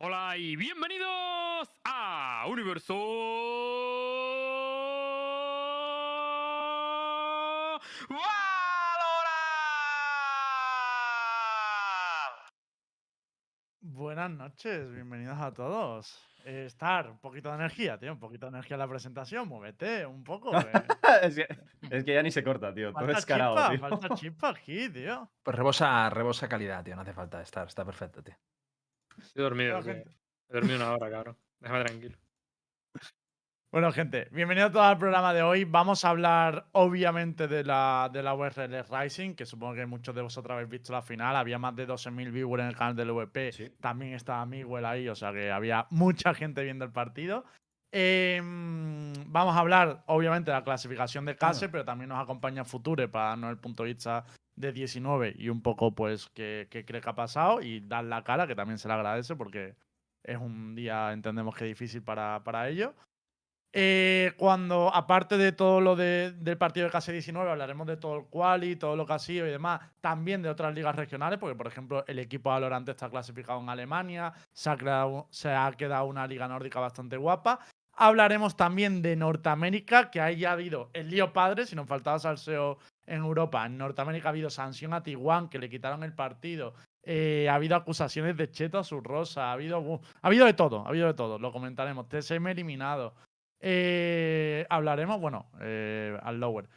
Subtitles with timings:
[0.00, 2.94] Hola y bienvenidos a Universo
[12.08, 12.52] Valorant.
[13.80, 16.18] Buenas noches, bienvenidos a todos.
[16.44, 20.06] Eh, Star, un poquito de energía, tío, un poquito de energía en la presentación, muévete
[20.06, 20.56] un poco.
[20.56, 20.62] eh.
[21.22, 21.46] es, que,
[21.90, 22.92] es que ya ni se corta, tío.
[22.92, 23.80] Todo Falta descarado, chispa, tío.
[23.98, 25.30] falta chispa aquí, tío.
[25.42, 26.94] Pues rebosa, rebosa calidad, tío.
[26.96, 28.36] No hace falta estar, está perfecto, tío.
[29.34, 30.02] He dormido, Bueno.
[30.48, 31.36] He dormido una hora, cabrón.
[31.60, 32.16] Déjame tranquilo.
[33.70, 35.64] Bueno, gente, bienvenidos todos al programa de hoy.
[35.64, 40.22] Vamos a hablar, obviamente, de la, de la URL Rising, que supongo que muchos de
[40.22, 41.36] vosotros habéis visto la final.
[41.36, 43.52] Había más de 12.000 viewers en el canal del VP.
[43.52, 43.70] Sí.
[43.78, 47.44] También estaba Miguel ahí, o sea que había mucha gente viendo el partido.
[47.92, 53.08] Em, vamos a hablar, obviamente, de la clasificación de Case, pero también nos acompaña Future
[53.08, 54.24] para darnos el punto de vista
[54.60, 58.24] de 19 y un poco, pues, qué, qué cree que ha pasado y dar la
[58.24, 59.74] cara, que también se le agradece porque
[60.24, 62.92] es un día, entendemos que difícil para, para ellos.
[63.72, 68.16] Eh, cuando, aparte de todo lo de- del partido de Case 19, hablaremos de todo
[68.16, 71.54] el quali, todo lo que ha sido y demás, también de otras ligas regionales, porque
[71.54, 76.06] por ejemplo el equipo Valorant está clasificado en Alemania, se ha, creado- se ha quedado
[76.06, 77.60] una liga nórdica bastante guapa.
[77.92, 82.18] Hablaremos también de Norteamérica, que ahí ya ha habido el lío padre, si nos faltaba
[82.18, 82.78] salseo
[83.08, 83.64] en Europa.
[83.66, 86.74] En Norteamérica ha habido sanción a Taiwán, que le quitaron el partido.
[87.02, 89.50] Eh, ha habido acusaciones de Cheto a su rosa.
[89.50, 91.38] Ha habido, ha habido de todo, ha habido de todo.
[91.38, 92.08] Lo comentaremos.
[92.08, 93.14] TSM eliminado.
[93.60, 96.68] Eh, hablaremos, bueno, eh, al lower.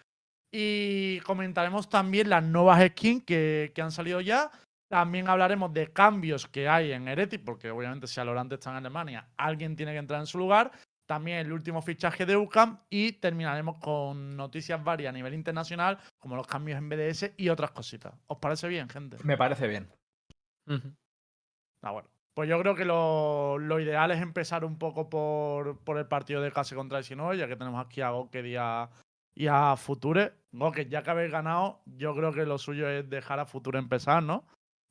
[0.54, 4.52] Y comentaremos también las nuevas skins que, que han salido ya.
[4.90, 9.30] También hablaremos de cambios que hay en Heretic, porque obviamente si Alorante está en Alemania,
[9.38, 10.72] alguien tiene que entrar en su lugar.
[11.12, 16.38] También el último fichaje de UCAM y terminaremos con noticias varias a nivel internacional, como
[16.38, 18.14] los cambios en BDS y otras cositas.
[18.28, 19.18] ¿Os parece bien, gente?
[19.22, 19.90] Me parece bien.
[21.84, 22.08] Ah, bueno.
[22.34, 26.42] Pues yo creo que lo, lo ideal es empezar un poco por, por el partido
[26.42, 28.90] de Case contra el 19, ya que tenemos aquí a Goked y a,
[29.36, 30.32] y a Future.
[30.54, 34.24] Goked, ya que habéis ganado, yo creo que lo suyo es dejar a Future empezar,
[34.24, 34.46] ¿no?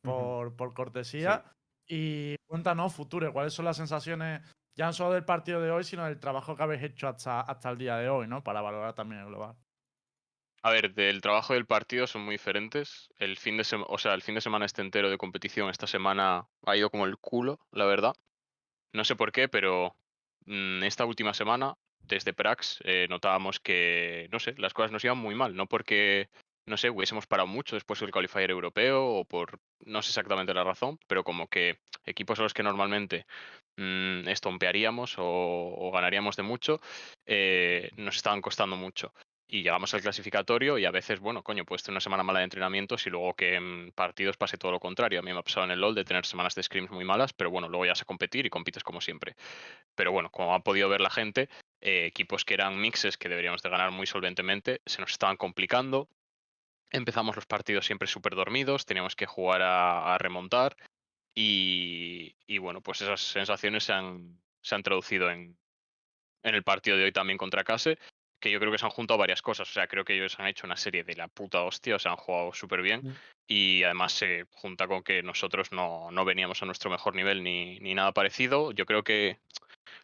[0.04, 1.44] Por, por cortesía.
[1.88, 4.42] Y cuéntanos, Future, ¿cuáles son las sensaciones,
[4.76, 7.78] ya no solo del partido de hoy, sino del trabajo que habéis hecho hasta, el
[7.78, 8.42] día de hoy, ¿no?
[8.42, 9.56] Para valorar también el global.
[10.62, 13.10] A ver, del trabajo del partido son muy diferentes.
[13.19, 16.47] El fin de o sea, el fin de semana este entero de competición esta semana
[16.66, 18.14] ha ido como el culo, la verdad.
[18.92, 19.97] No sé por qué, pero
[20.47, 25.19] mm, esta última semana, desde Prax, eh, notábamos que, no sé, las cosas nos iban
[25.19, 25.56] muy mal.
[25.56, 26.28] No porque,
[26.66, 30.64] no sé, hubiésemos parado mucho después del qualifier europeo o por, no sé exactamente la
[30.64, 33.26] razón, pero como que equipos a los que normalmente
[33.80, 36.80] mm, estompearíamos o, ganaríamos de mucho,
[37.26, 39.12] eh, nos estaban costando mucho
[39.50, 42.44] y llegamos al clasificatorio y a veces, bueno, coño, puedes tener una semana mala de
[42.44, 45.19] entrenamientos y luego que en partidos pase todo lo contrario.
[45.19, 47.32] A mí me ha pasado en el LoL de tener semanas de scrims muy malas,
[47.32, 49.34] pero bueno, luego ya a competir y compites como siempre.
[49.96, 51.48] Pero bueno, como ha podido ver la gente,
[51.80, 56.08] eh, equipos que eran mixes que deberíamos de ganar muy solventemente se nos estaban complicando.
[56.92, 60.76] Empezamos los partidos siempre súper dormidos, teníamos que jugar a remontar
[61.34, 65.56] y, y bueno, pues esas sensaciones se han, se han traducido en,
[66.42, 67.98] en el partido de hoy también contra Case
[68.41, 69.69] que yo creo que se han juntado varias cosas.
[69.69, 72.12] O sea, creo que ellos han hecho una serie de la puta hostia, o sea,
[72.12, 73.14] han jugado súper bien.
[73.46, 77.78] Y además se junta con que nosotros no, no veníamos a nuestro mejor nivel ni,
[77.80, 78.72] ni nada parecido.
[78.72, 79.38] Yo creo que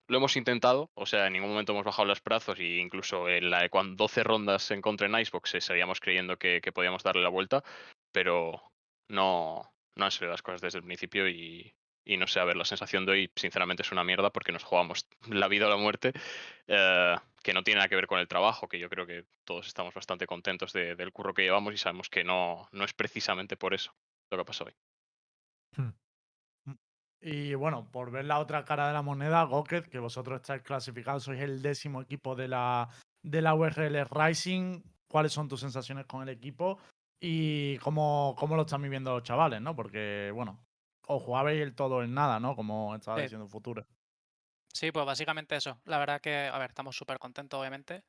[0.08, 3.50] lo hemos intentado, o sea, en ningún momento hemos bajado los brazos e incluso en
[3.50, 7.22] la, cuando 12 rondas en contra en Icebox eh, seguíamos creyendo que, que podíamos darle
[7.22, 7.64] la vuelta,
[8.12, 8.62] pero
[9.08, 11.74] no, no han salido las cosas desde el principio y,
[12.04, 14.62] y no sé, a ver, la sensación de hoy sinceramente es una mierda porque nos
[14.64, 16.12] jugamos la vida o la muerte,
[16.68, 19.66] eh, que no tiene nada que ver con el trabajo, que yo creo que todos
[19.66, 23.56] estamos bastante contentos de- del curro que llevamos y sabemos que no, no es precisamente
[23.56, 23.94] por eso
[24.30, 24.76] lo que ha pasado hoy.
[27.20, 31.24] Y bueno, por ver la otra cara de la moneda, Goked, que vosotros estáis clasificados,
[31.24, 32.88] sois el décimo equipo de la,
[33.22, 34.82] de la URL Rising.
[35.08, 36.78] ¿Cuáles son tus sensaciones con el equipo?
[37.20, 39.74] Y cómo, cómo lo están viviendo los chavales, ¿no?
[39.76, 40.66] Porque, bueno,
[41.08, 42.56] os jugabais el todo en nada, ¿no?
[42.56, 43.22] Como estaba Sí.
[43.22, 43.86] diciendo Futuro.
[44.72, 45.80] Sí, pues básicamente eso.
[45.84, 48.04] La verdad que, a ver, estamos súper contentos, obviamente.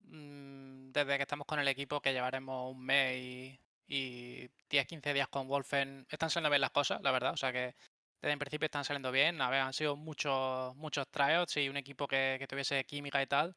[0.00, 5.28] Mm, Desde que estamos con el equipo, que llevaremos un mes y, y 10-15 días
[5.28, 7.34] con Wolfen, están saliendo bien las cosas, la verdad.
[7.34, 7.76] O sea que
[8.22, 9.40] desde el principio están saliendo bien.
[9.42, 13.26] A ver, han sido muchos, muchos tryouts y un equipo que, que tuviese química y
[13.28, 13.56] tal.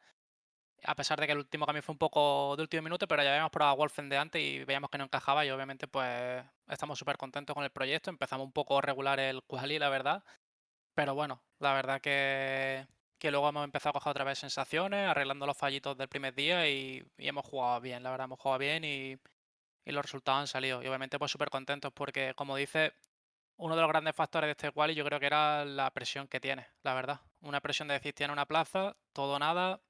[0.85, 3.29] A pesar de que el último cambio fue un poco de último minuto, pero ya
[3.29, 6.99] habíamos probado a Wolfen de antes y veíamos que no encajaba y obviamente pues estamos
[6.99, 8.09] súper contentos con el proyecto.
[8.09, 10.23] Empezamos un poco regular el quali, la verdad.
[10.95, 12.87] Pero bueno, la verdad que,
[13.19, 16.69] que luego hemos empezado a coger otra vez sensaciones, arreglando los fallitos del primer día
[16.69, 19.17] y, hemos jugado bien, la verdad, hemos jugado bien y,
[19.85, 20.83] y los resultados han salido.
[20.83, 22.93] Y obviamente pues súper contentos porque, como dice,
[23.57, 26.39] uno de los grandes factores de este quali yo creo que era la presión que
[26.39, 27.21] tiene, la verdad.
[27.41, 29.81] Una presión de decir, tiene una plaza, todo nada.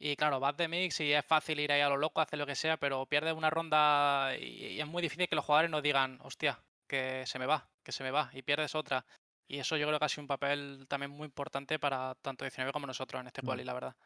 [0.00, 2.46] Y claro, vas de mix y es fácil ir ahí a lo loco, hacer lo
[2.46, 4.44] que sea, pero pierdes una ronda y,
[4.76, 7.92] y es muy difícil que los jugadores nos digan, hostia, que se me va, que
[7.92, 9.04] se me va, y pierdes otra.
[9.48, 12.72] Y eso yo creo que ha sido un papel también muy importante para tanto 19
[12.72, 13.42] como nosotros en este Mm.
[13.42, 13.96] quali, la verdad.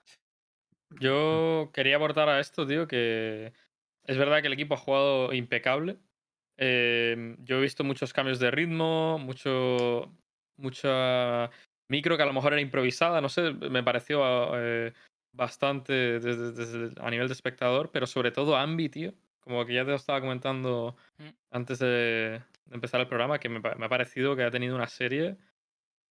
[1.01, 3.53] Yo quería aportar a esto, tío, que
[4.05, 5.99] es verdad que el equipo ha jugado impecable.
[6.59, 10.15] Eh, yo he visto muchos cambios de ritmo, mucho,
[10.57, 11.51] mucha
[11.89, 14.23] micro que a lo mejor era improvisada, no sé, me pareció
[14.59, 14.93] eh,
[15.33, 19.15] bastante desde, desde- a nivel de espectador, pero sobre todo Ambi, tío.
[19.41, 21.29] Como que ya te lo estaba comentando Mm.
[21.51, 25.37] antes de, empezar el programa, que me, ha parecido que ha tenido una serie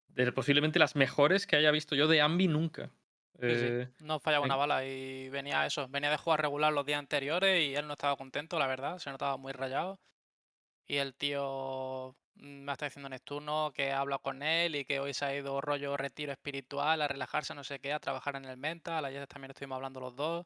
[0.09, 2.91] de posiblemente las mejores que haya visto yo de Ambi nunca.
[3.39, 6.85] Sí, sí, Eh, No fallaba una bala y venía eso, venía de jugar regular los
[6.85, 9.99] días anteriores y él no estaba contento, la verdad, se notaba muy rayado.
[10.87, 15.13] Y el tío me está diciendo Neptuno que ha hablado con él y que hoy
[15.13, 18.57] se ha ido rollo retiro espiritual, a relajarse, no sé qué, a trabajar en el
[18.57, 19.05] mental.
[19.05, 20.45] Ayer también estuvimos hablando los dos.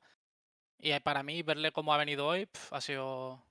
[0.79, 3.45] Y para mí, verle cómo ha venido hoy pf, ha sido,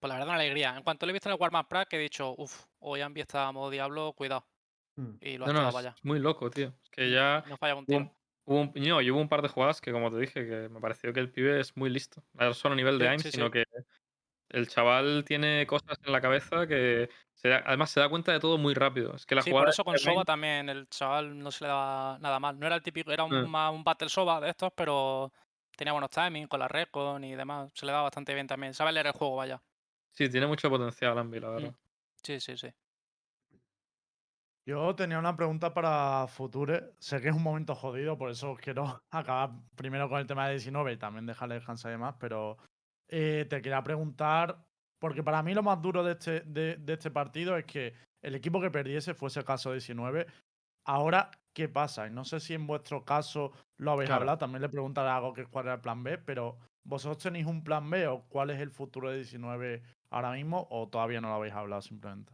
[0.00, 0.76] pues la verdad, una alegría.
[0.76, 3.48] En cuanto le he visto en el Warman Prague, he dicho, uff, hoy Ambi está
[3.48, 4.48] a modo diablo, cuidado.
[4.96, 5.16] Mm.
[5.20, 5.98] Y lo ha No, no, vaya.
[6.02, 6.78] muy loco, tío.
[6.82, 7.98] Es que ya No falla un hubo tiro.
[7.98, 10.68] un, hubo un- no, y hubo un par de jugadas que, como te dije, que
[10.68, 12.24] me pareció que el pibe es muy listo.
[12.34, 13.50] No solo a nivel de Sí, aim, sí, sino sí.
[13.50, 13.64] que
[14.50, 18.40] el chaval tiene cosas en la cabeza que se da- además se da cuenta de
[18.40, 19.14] todo muy rápido.
[19.14, 21.68] Es que la Sí, jugada por eso con Soba también el chaval no se le
[21.68, 22.58] daba nada mal.
[22.58, 23.50] No era el típico, era un, Mm.
[23.50, 25.32] más un battle Soba de estos, pero
[25.76, 27.70] tenía buenos timings con la recon y demás.
[27.74, 28.74] Se le daba bastante bien también.
[28.74, 29.62] Sabe leer el juego, vaya.
[30.12, 31.70] Sí, tiene mucho potencial, Ambi, la Mm.
[31.70, 31.74] verdad.
[32.24, 32.68] Sí, sí, sí.
[34.66, 36.92] Yo tenía una pregunta para Future.
[36.98, 40.52] Sé que es un momento jodido, por eso quiero acabar primero con el tema de
[40.54, 42.58] 19 y también dejarle descansar y demás, pero
[43.10, 44.64] eh, te quería preguntar,
[45.00, 48.34] porque para mí lo más duro de este, de, de este partido es que el
[48.34, 50.26] equipo que perdiese fuese el caso 19.
[50.86, 52.06] Ahora, ¿qué pasa?
[52.06, 54.20] Y no sé si en vuestro caso lo habéis Claro.
[54.22, 57.46] hablado, también le preguntaré algo que es cuál era el plan B, pero ¿vosotros tenéis
[57.46, 61.28] un plan B o cuál es el futuro de 19 ahora mismo o todavía no
[61.28, 62.32] lo habéis hablado simplemente?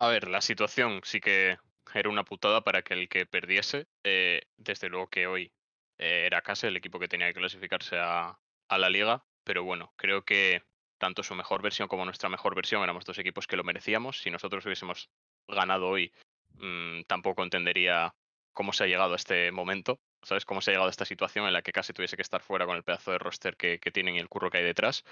[0.00, 1.56] A ver, la situación sí que
[1.94, 5.52] era una putada para que el que perdiese, eh, desde luego que hoy
[5.98, 8.38] eh, era casi el equipo que tenía que clasificarse a,
[8.68, 10.62] a la liga, pero bueno, creo que
[10.98, 14.20] tanto su mejor versión como nuestra mejor versión éramos dos equipos que lo merecíamos.
[14.20, 15.10] Si nosotros hubiésemos
[15.46, 16.12] ganado hoy,
[16.54, 18.14] mm, tampoco entendería
[18.52, 20.44] cómo se ha llegado a este momento, ¿sabes?
[20.44, 22.66] Cómo se ha llegado a esta situación en la que casi tuviese que estar fuera
[22.66, 25.04] con el pedazo de roster que, tienen y el curro que hay detrás.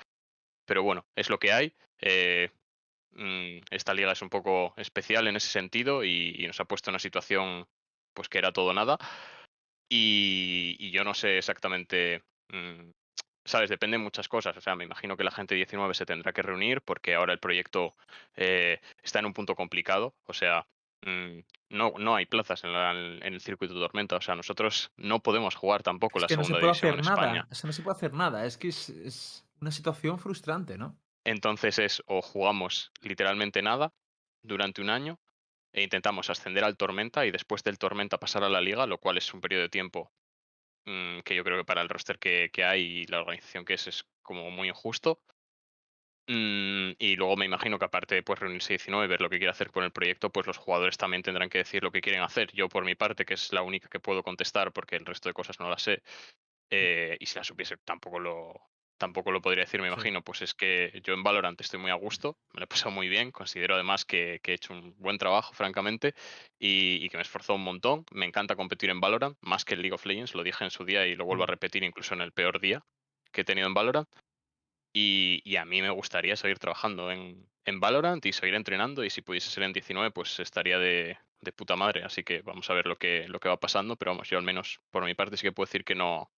[0.64, 1.74] Pero bueno, es lo que hay.
[2.00, 2.50] eh,
[3.12, 6.94] mm, esta liga es un poco especial en ese sentido y, nos ha puesto en
[6.94, 7.66] una situación
[8.14, 8.98] pues que era todo nada.
[9.88, 12.90] Y, y yo no sé exactamente, mm,
[13.44, 14.56] sabes, depende de muchas cosas.
[14.56, 17.38] O sea, me imagino que la gente 19 se tendrá que reunir porque ahora el
[17.38, 17.94] proyecto
[18.36, 20.14] eh, está en un punto complicado.
[20.24, 20.66] O sea,
[21.02, 21.38] mm,
[21.70, 24.16] no, no hay plazas en, la- en el circuito de tormenta.
[24.16, 26.90] O sea, nosotros no podemos jugar tampoco Es la que no se segunda puede división
[26.90, 27.26] hacer en nada.
[27.38, 27.48] España.
[27.64, 28.46] No se puede hacer nada.
[28.46, 30.96] Es que es, es una situación frustrante, ¿no?
[31.24, 33.92] Entonces es o jugamos literalmente nada
[34.42, 35.20] durante un año
[35.72, 39.16] e intentamos ascender al Tormenta y después del Tormenta pasar a la liga, lo cual
[39.18, 40.12] es un periodo de tiempo
[40.86, 43.74] mm, que yo creo que para el roster que, que hay y la organización que
[43.74, 45.22] es es como muy injusto.
[46.28, 49.38] Mm, y luego me imagino que aparte de pues, reunirse 19 y ver lo que
[49.38, 52.22] quiere hacer con el proyecto, pues los jugadores también tendrán que decir lo que quieren
[52.22, 52.52] hacer.
[52.52, 55.34] Yo por mi parte, que es la única que puedo contestar porque el resto de
[55.34, 56.02] cosas no las sé,
[56.70, 58.71] eh, y si las supiese tampoco lo,
[59.02, 59.92] tampoco lo podría decir, me Sí.
[59.94, 60.22] imagino.
[60.22, 63.08] Pues es que yo en Valorant estoy muy a gusto, me lo he pasado muy
[63.08, 66.14] bien, considero además que, que he hecho un buen trabajo, francamente,
[66.60, 68.04] y, y que me he esforzado un montón.
[68.12, 70.84] Me encanta competir en Valorant, más que en League of Legends, lo dije en su
[70.84, 71.50] día y lo vuelvo a Mm.
[71.50, 72.84] repetir incluso en el peor día
[73.32, 74.08] que he tenido en Valorant.
[74.94, 79.02] Y, y a mí me gustaría seguir trabajando en, en Valorant y seguir entrenando.
[79.04, 82.04] Y si pudiese ser en 19, pues estaría de, de puta madre.
[82.04, 83.96] Así que vamos a ver lo que, lo que va pasando.
[83.96, 86.30] Pero vamos, yo al menos por mi parte sí que puedo decir que no,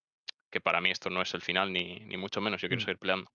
[0.55, 2.63] que para mí esto no es el final, ni, ni mucho menos.
[2.63, 2.85] Yo quiero Mm.
[2.85, 3.27] seguir peleando.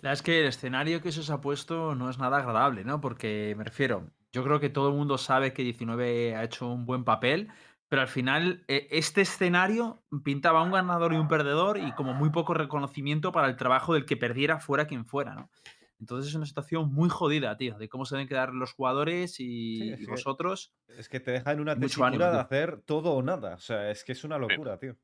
[0.00, 2.84] La verdad es que el escenario que se os ha puesto no es nada agradable,
[2.84, 3.00] ¿no?
[3.00, 6.86] Porque me refiero, yo creo que todo el mundo sabe que 19 ha hecho un
[6.86, 7.48] buen papel,
[7.88, 12.30] pero al final eh, este escenario pintaba un ganador y un perdedor y como muy
[12.30, 15.50] poco reconocimiento para el trabajo del que perdiera fuera quien fuera, ¿no?
[15.98, 19.78] Entonces es una situación muy jodida, tío, de cómo se deben quedar los jugadores y,
[19.78, 20.72] Sí, es y que- vosotros.
[20.96, 23.54] Es que te deja en una Mucho tesitura ánimo, de hacer todo o nada.
[23.56, 24.94] O sea, es que es una locura, tío.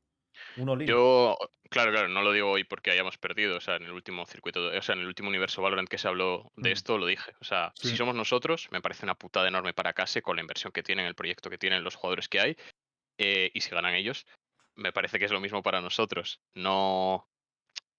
[0.87, 1.37] Yo,
[1.69, 3.57] claro, claro, no lo digo hoy porque hayamos perdido.
[3.57, 6.07] O sea, en el último circuito, o sea, en el último universo Valorant que se
[6.07, 6.73] habló de Mm.
[6.73, 7.33] esto, lo dije.
[7.41, 10.71] O sea, si somos nosotros, me parece una putada enorme para Case con la inversión
[10.71, 12.57] que tienen, el proyecto que tienen, los jugadores que hay.
[13.17, 14.25] eh, y si ganan ellos,
[14.75, 16.41] me parece que es lo mismo para nosotros.
[16.53, 17.29] No,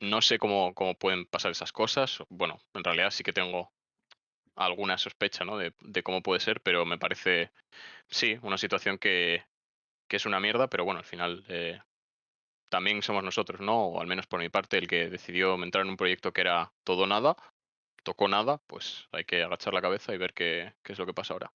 [0.00, 2.19] no sé cómo, cómo pueden pasar esas cosas.
[2.28, 3.73] Bueno, en realidad sí que tengo
[4.57, 5.57] alguna sospecha ¿no?
[5.57, 7.50] de, de cómo puede ser, pero me parece,
[8.09, 9.45] sí, una situación que,
[10.09, 11.81] que es una mierda, pero bueno, al final eh,
[12.68, 13.87] también somos nosotros, ¿no?
[13.87, 16.73] O al menos por mi parte, el que decidió entrar en un proyecto que era
[16.85, 17.37] todo nada,
[18.04, 21.14] tocó nada, pues hay que agachar la cabeza y ver qué, qué es lo que
[21.14, 21.52] pasa ahora.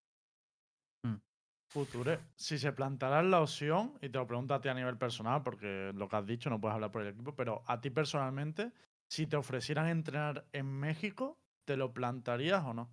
[1.74, 5.42] Future, si se plantará la opción, y te lo pregunto a ti a nivel personal,
[5.42, 8.74] porque lo que has dicho no puedes hablar por el equipo, pero a ti personalmente,
[9.08, 12.92] si te ofrecieran entrenar en México, ¿te lo plantarías o no?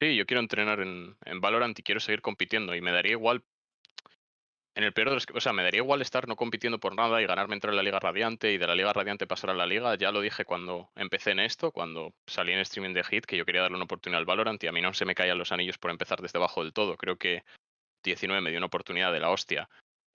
[0.00, 3.44] Sí, yo quiero entrenar en, en Valorant y quiero seguir compitiendo y me daría igual
[4.76, 7.22] en el peor de los, o sea, me daría igual estar no compitiendo por nada
[7.22, 9.66] y ganarme entrar en la Liga Radiante y de la Liga Radiante pasar a la
[9.66, 9.94] Liga.
[9.94, 13.44] Ya lo dije cuando empecé en esto, cuando salí en streaming de Hit, que yo
[13.44, 15.78] quería darle una oportunidad al Valorant y a mí no se me caían los anillos
[15.78, 16.96] por empezar desde abajo del todo.
[16.96, 17.44] Creo que
[18.02, 19.68] 19 me dio una oportunidad de la hostia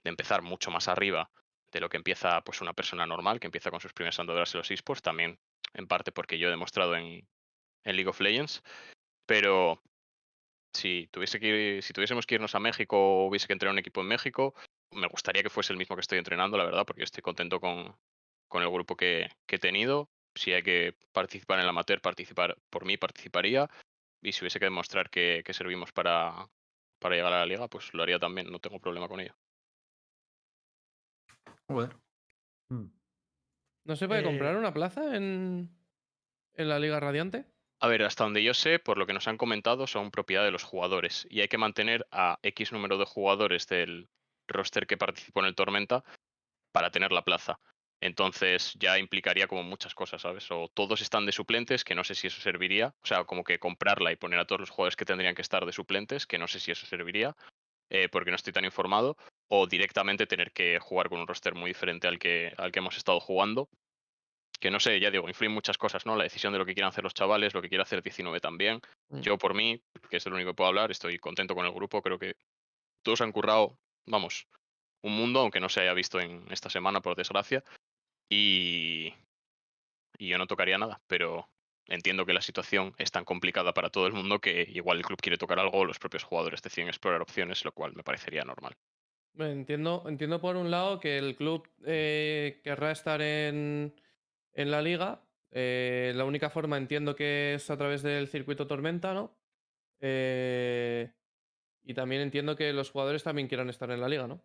[0.04, 1.30] de empezar mucho más arriba
[1.72, 4.60] de lo que empieza pues una persona normal que empieza con sus primeras andaduras en
[4.60, 5.39] los esports, también
[5.74, 7.28] en parte porque yo he demostrado en,
[7.84, 8.63] en League of Legends,
[9.25, 9.82] pero
[10.74, 13.80] si, tuviese que ir- si tuviésemos que irnos a México o hubiese que entrenar un
[13.80, 14.54] equipo en México,
[14.92, 17.96] me gustaría que fuese el mismo que estoy entrenando, la verdad, porque estoy contento con,
[18.48, 20.10] con el grupo que, que he tenido.
[20.36, 23.70] Si hay que participar en el amateur, participar por mí participaría.
[24.22, 26.50] Y si hubiese que demostrar que, que servimos para,
[27.00, 29.36] para llegar a la liga, pues lo haría también, no tengo problema con ello.
[31.68, 31.96] Joder.
[32.70, 32.88] Hmm.
[33.86, 35.70] ¿No se puede Eh, comprar una plaza en,
[36.54, 37.46] en la Liga Radiante?
[37.82, 40.52] A ver, hasta donde yo sé, por lo que nos han comentado, son propiedad de
[40.52, 44.10] los jugadores y hay que mantener a X número de jugadores del
[44.48, 46.04] roster que participó en el Tormenta
[46.74, 47.60] para tener la plaza.
[48.02, 50.50] Entonces ya implicaría como muchas cosas, ¿sabes?
[50.52, 52.94] O todos están de suplentes, que no sé si eso serviría.
[53.02, 55.66] O sea, como que comprarla y poner a todos los jugadores que tendrían que estar
[55.66, 57.36] de suplentes, que no sé si eso serviría,
[57.90, 59.18] eh, porque no estoy tan informado.
[59.48, 62.98] O directamente tener que jugar con un roster muy diferente al que, al que hemos
[62.98, 63.70] estado jugando
[64.60, 66.16] que no sé, ya digo, influyen muchas cosas, ¿no?
[66.16, 68.82] La decisión de lo que quieran hacer los chavales, lo que quiere hacer 19 también.
[69.10, 69.22] Mm.
[69.22, 72.01] Yo, por mí, que es el único que puedo hablar, estoy contento con el grupo.
[72.01, 72.36] Creo que
[73.01, 74.48] todos han currado, vamos,
[75.01, 77.63] un mundo, aunque no se haya visto en esta semana, por desgracia.
[78.30, 79.13] Y,
[80.18, 81.48] y yo no tocaría nada, pero
[81.88, 85.20] entiendo que la situación es tan complicada para todo el mundo que igual el club
[85.22, 88.75] quiere tocar algo, los propios jugadores deciden explorar opciones, lo cual me parecería normal.
[89.38, 93.94] Entiendo, entiendo por un lado que el club eh, querrá estar en,
[94.53, 95.24] en la liga.
[95.51, 99.36] eh, la única forma entiendo que es a través del circuito Tormenta, ¿no?
[100.00, 101.12] Eh,
[101.84, 104.41] y también entiendo que los jugadores también quieran estar en la liga, ¿no?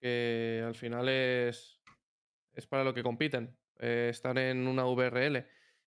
[0.00, 1.80] Que al final es,
[2.52, 5.46] es para lo que compiten, eh, estar en una VRL.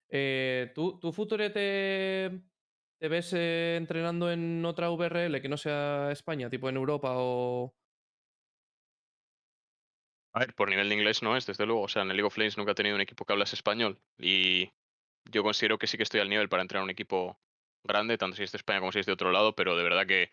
[0.10, 2.41] Eh, ¿tú, ¿Tú, Future, te,
[3.08, 7.75] ves entrenando en otra VRL que no sea España, tipo en Europa o,
[10.39, 11.81] A ver, por nivel de inglés no es, desde luego.
[11.81, 14.00] O sea, en el League of Legends nunca he tenido un equipo que hablase español.
[14.17, 14.72] Y
[15.29, 17.38] yo considero que sí que estoy al nivel para entrar a un equipo
[17.84, 20.08] grande, tanto si es de España como si es de otro lado, pero de verdad
[20.08, 20.31] que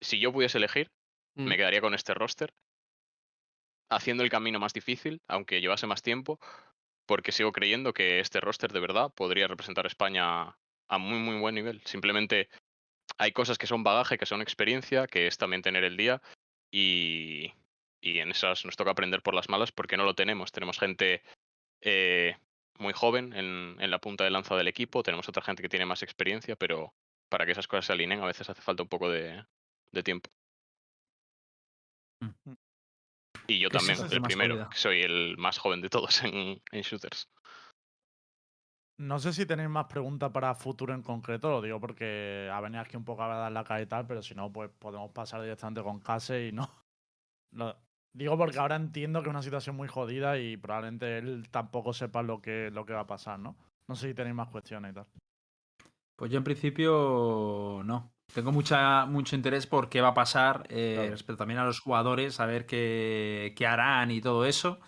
[0.00, 0.90] si yo pudiese elegir,
[1.34, 1.58] me Mm.
[1.58, 2.54] quedaría con este roster,
[3.90, 6.40] haciendo el camino más difícil, aunque llevase más tiempo,
[7.04, 10.56] porque sigo creyendo que este roster de verdad podría representar a España
[10.88, 11.82] a muy, muy buen nivel.
[11.84, 12.48] Simplemente
[13.18, 16.22] hay cosas que son bagaje, que son experiencia, que es también tener el día
[16.70, 17.52] y,
[18.02, 20.52] y en esas nos toca aprender por las malas porque no lo tenemos.
[20.52, 21.22] Tenemos gente
[21.80, 22.36] eh,
[22.78, 25.86] muy joven en, en la punta de lanza del equipo, tenemos otra gente que tiene
[25.86, 26.92] más experiencia, pero
[27.30, 29.44] para que esas cosas se alineen a veces hace falta un poco de,
[29.92, 30.30] de tiempo.
[32.20, 32.52] Mm.
[33.46, 36.82] Y yo ¿Qué también, el primero, que soy el más joven de todos en, en
[36.82, 37.28] shooters.
[38.98, 42.82] No sé si tenéis más preguntas para futuro en concreto, lo digo porque ha venido
[42.82, 45.42] aquí un poco a dar la cara y tal, pero si no, pues podemos pasar
[45.42, 46.70] directamente con Case y no.
[47.52, 47.76] Lo
[48.12, 52.22] digo porque ahora entiendo que es una situación muy jodida y probablemente él tampoco sepa
[52.22, 53.56] lo que, lo que va a pasar, ¿no?
[53.88, 55.06] No sé si tenéis más cuestiones y tal.
[56.16, 58.12] Pues yo en principio no.
[58.32, 61.10] Tengo mucha, mucho interés por qué va a pasar eh, Claro.
[61.10, 64.80] respecto también a los jugadores, a ver qué, qué harán y todo eso.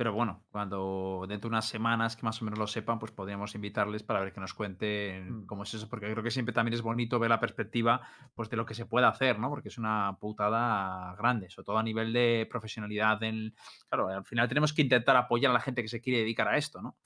[0.00, 3.54] Pero bueno, cuando dentro de unas semanas que más o menos lo sepan, pues podríamos
[3.54, 5.46] invitarles para ver que nos cuenten Mm.
[5.46, 8.00] cómo es eso, porque creo que siempre también es bonito ver la perspectiva
[8.34, 9.50] pues, de lo que se puede hacer, ¿no?
[9.50, 13.22] Porque es una putada grande, sobre todo a nivel de profesionalidad.
[13.24, 13.54] En...
[13.90, 16.56] Claro, al final tenemos que intentar apoyar a la gente que se quiere dedicar a
[16.56, 16.96] esto, ¿no?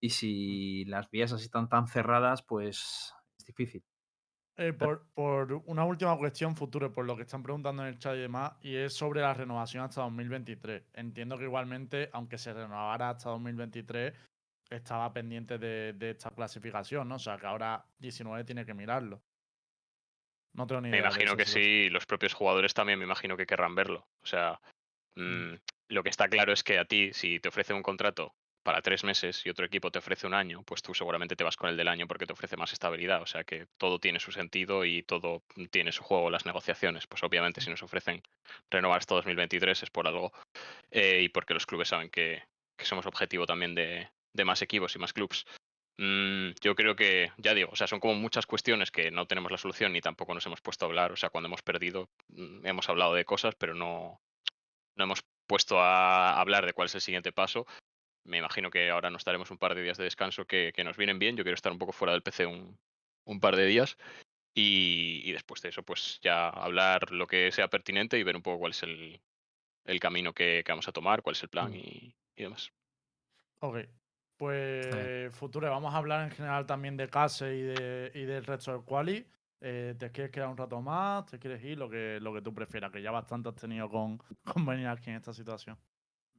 [0.00, 3.84] Y si las vías así están tan cerradas, pues es difícil.
[4.60, 8.14] Eh, por, por una última cuestión futuro, por lo que están preguntando en el chat
[8.14, 10.82] y demás, y es sobre la renovación hasta 2023.
[10.92, 14.12] Entiendo que igualmente, aunque se renovara hasta 2023,
[14.68, 17.14] estaba pendiente de, de esta clasificación, ¿no?
[17.14, 19.22] O sea, que ahora 19 tiene que mirarlo.
[20.52, 21.08] No tengo ni Me idea.
[21.08, 24.06] de imagino que sí, los propios jugadores también me imagino que querrán verlo.
[24.22, 24.60] O sea,
[25.16, 25.54] mm,
[25.88, 28.34] lo que está claro es que a ti, si te ofrecen un contrato
[28.70, 31.56] para tres meses y otro equipo te ofrece un año, pues tú seguramente te vas
[31.56, 33.20] con el del año porque te ofrece más estabilidad.
[33.20, 37.08] O sea que todo tiene su sentido y todo tiene su juego, las negociaciones.
[37.08, 38.22] Pues obviamente si nos ofrecen
[38.70, 40.32] renovar hasta 2023 es por algo
[40.92, 42.44] eh, y porque los clubes saben que,
[42.78, 45.46] que somos objetivo también de, de más equipos y más clubes.
[45.98, 49.50] Mm, yo creo que, ya digo, o sea, son como muchas cuestiones que no tenemos
[49.50, 51.10] la solución ni tampoco nos hemos puesto a hablar.
[51.10, 54.20] O sea, cuando hemos perdido, mm, hemos hablado de cosas, pero no,
[54.94, 57.66] no hemos puesto a hablar de cuál es el siguiente paso.
[58.24, 60.96] Me imagino que ahora nos daremos un par de días de descanso que, que nos
[60.96, 61.36] vienen bien.
[61.36, 62.78] Yo quiero estar un poco fuera del PC un,
[63.24, 63.96] un par de días.
[64.54, 68.42] Y, y, después de eso, pues ya hablar lo que sea pertinente y ver un
[68.42, 69.20] poco cuál es el,
[69.84, 72.72] el camino que, que, vamos a tomar, cuál es el plan y, y demás.
[73.60, 73.78] Ok,
[74.36, 78.72] pues Future, vamos a hablar en general también de Case y, de, y del resto
[78.72, 79.26] del quali.
[79.60, 81.26] Eh, ¿Te quieres quedar un rato más?
[81.26, 81.76] ¿Te quieres ir?
[81.78, 85.10] Lo que, lo que tú prefieras, que ya bastante has tenido con, con venir aquí
[85.10, 85.78] en esta situación.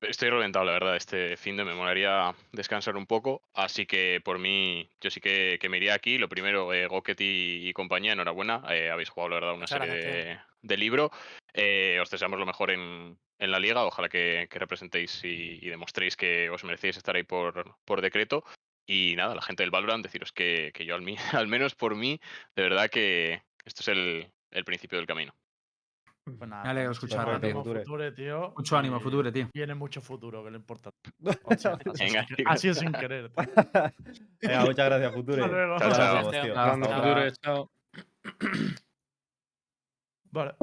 [0.02, 0.96] Estoy reventado, la verdad.
[0.96, 3.44] Este fin de me molaría descansar un poco.
[3.54, 6.18] Así que por mí, yo sí que, que me iría aquí.
[6.18, 8.64] Lo primero, eh, Goket y, y, compañía, enhorabuena.
[8.70, 11.12] Eh, habéis jugado, la verdad, una serie de, de, libro.
[11.54, 13.86] Eh, os deseamos lo mejor en, en la liga.
[13.86, 18.44] Ojalá que, que representéis y, y, demostréis que os merecéis estar ahí por, por decreto.
[18.88, 21.96] Y nada, la gente del Valorant, deciros que, que yo, al, mí, al menos por
[21.96, 22.20] mí,
[22.56, 25.36] de verdad que esto es el, el principio del camino.
[26.38, 27.64] Pues nada, Me alegro escucharlo, tío.
[27.64, 28.54] Future, tío.
[28.56, 29.50] Mucho ánimo, Future, tío.
[29.52, 30.98] Tiene mucho futuro, que lo importante.
[31.46, 33.32] O sea, así, Venga, sin, es querer.
[34.42, 35.42] Venga, muchas gracias, Future.
[35.42, 35.92] Chao, chao.
[35.92, 36.54] chao, tío.
[36.54, 37.72] Chao, Future, chao.
[40.32, 40.56] Vale.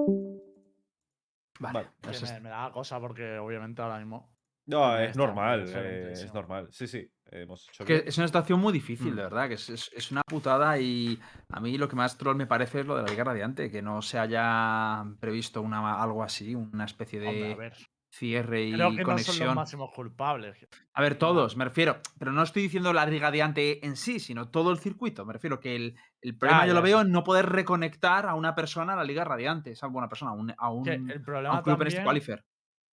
[1.61, 1.89] Vale.
[2.03, 2.21] vale.
[2.23, 4.38] Me, me, da cosa porque obviamente ahora mismo.
[4.69, 6.69] No, es normal, eh, es normal.
[6.71, 7.11] Sí, sí.
[7.31, 9.17] Hemos hecho que es una situación muy difícil, mm.
[9.17, 12.37] de verdad, que es, es, es, una putada y a mí lo que más troll
[12.37, 16.23] me parece es lo de la Liga Radiante, que no se haya previsto una, algo
[16.23, 17.73] así, una especie de Hombre,
[18.11, 19.35] cierre y Creo que conexión.
[19.35, 20.67] no son los máximos culpables.
[20.93, 24.51] A ver, todos, me refiero, pero no estoy diciendo la Liga Radiante en sí, sino
[24.51, 25.25] todo el circuito.
[25.25, 28.35] Me refiero que el, el problema ya, yo lo veo en no poder reconectar a
[28.35, 31.55] una persona a la Liga Radiante, esa buena persona, a un, a un, el problema
[31.55, 31.89] a un club también...
[31.89, 32.45] en este qualifier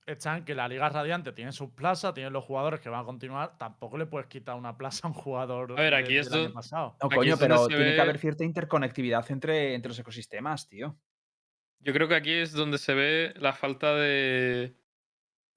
[0.05, 3.05] está en que la Liga Radiante tiene sus plazas, tiene los jugadores que van a
[3.05, 3.57] continuar.
[3.57, 5.71] Tampoco le puedes quitar una plaza a un jugador.
[5.73, 6.35] A ver, aquí de, esto.
[6.35, 6.97] Del año pasado.
[7.01, 7.95] No, coño, pero tiene ve...
[7.95, 10.95] que haber cierta interconectividad entre, entre los ecosistemas, tío.
[11.79, 14.75] Yo creo que aquí es donde se ve la falta de.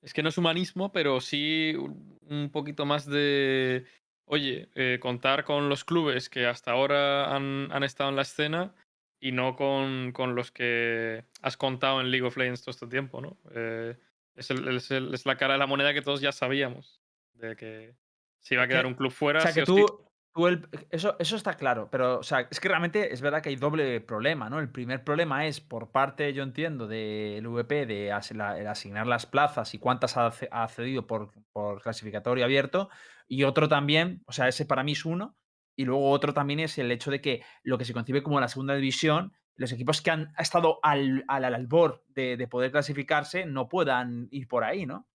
[0.02, 1.74] Es que no es humanismo, pero sí
[2.22, 3.86] un poquito más de.
[4.26, 8.74] Oye, eh, contar con los clubes que hasta ahora han, han estado en la escena
[9.20, 13.22] y no con, con, los que has contado en League of Legends todo este tiempo,
[13.22, 13.38] ¿no?
[13.54, 13.96] Eh,
[14.38, 17.00] es, el, es, el, es, la cara de la moneda que todos ya sabíamos.
[17.34, 17.96] De que
[18.40, 19.40] se iba a quedar un club fuera.
[19.40, 19.86] O sea, que tú,
[20.32, 23.48] tú el, eso, eso está claro, pero o sea, es que realmente es verdad que
[23.50, 24.60] hay doble problema, ¿no?
[24.60, 29.78] El primer problema es por parte, yo entiendo, del VP de asignar las plazas y
[29.78, 32.88] cuántas ha, ha cedido por, por clasificatorio abierto,
[33.26, 35.36] y otro también, o sea, ese para mí es uno,
[35.76, 38.48] y luego otro también es el hecho de que lo que se concibe como la
[38.48, 43.44] segunda división los equipos que han estado al, al, al albor de, de, poder clasificarse
[43.44, 45.06] no puedan ir por ahí, ¿no?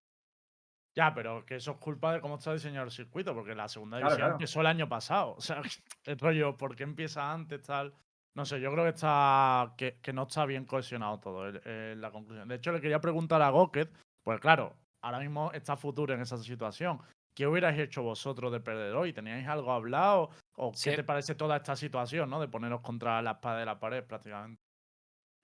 [0.95, 3.97] Ya, pero que eso es culpa de cómo está diseñado el circuito, porque la segunda
[3.97, 4.35] división claro, claro.
[4.35, 5.35] empezó el año pasado.
[5.37, 5.61] O sea,
[6.05, 7.93] el rollo, ¿por qué empieza antes, tal?
[8.35, 12.47] No sé, yo creo que está que, que no está bien cohesionado todo la conclusión.
[12.47, 13.91] De hecho, le quería preguntar a Goket,
[14.23, 16.99] pues claro, ahora mismo está Futuro en esa situación.
[17.35, 19.13] ¿Qué hubierais hecho vosotros de perder hoy?
[19.13, 20.29] ¿Teníais algo hablado?
[20.55, 22.39] ¿O qué te parece toda esta situación, ¿no?
[22.39, 24.61] De poneros contra la espada de la pared prácticamente.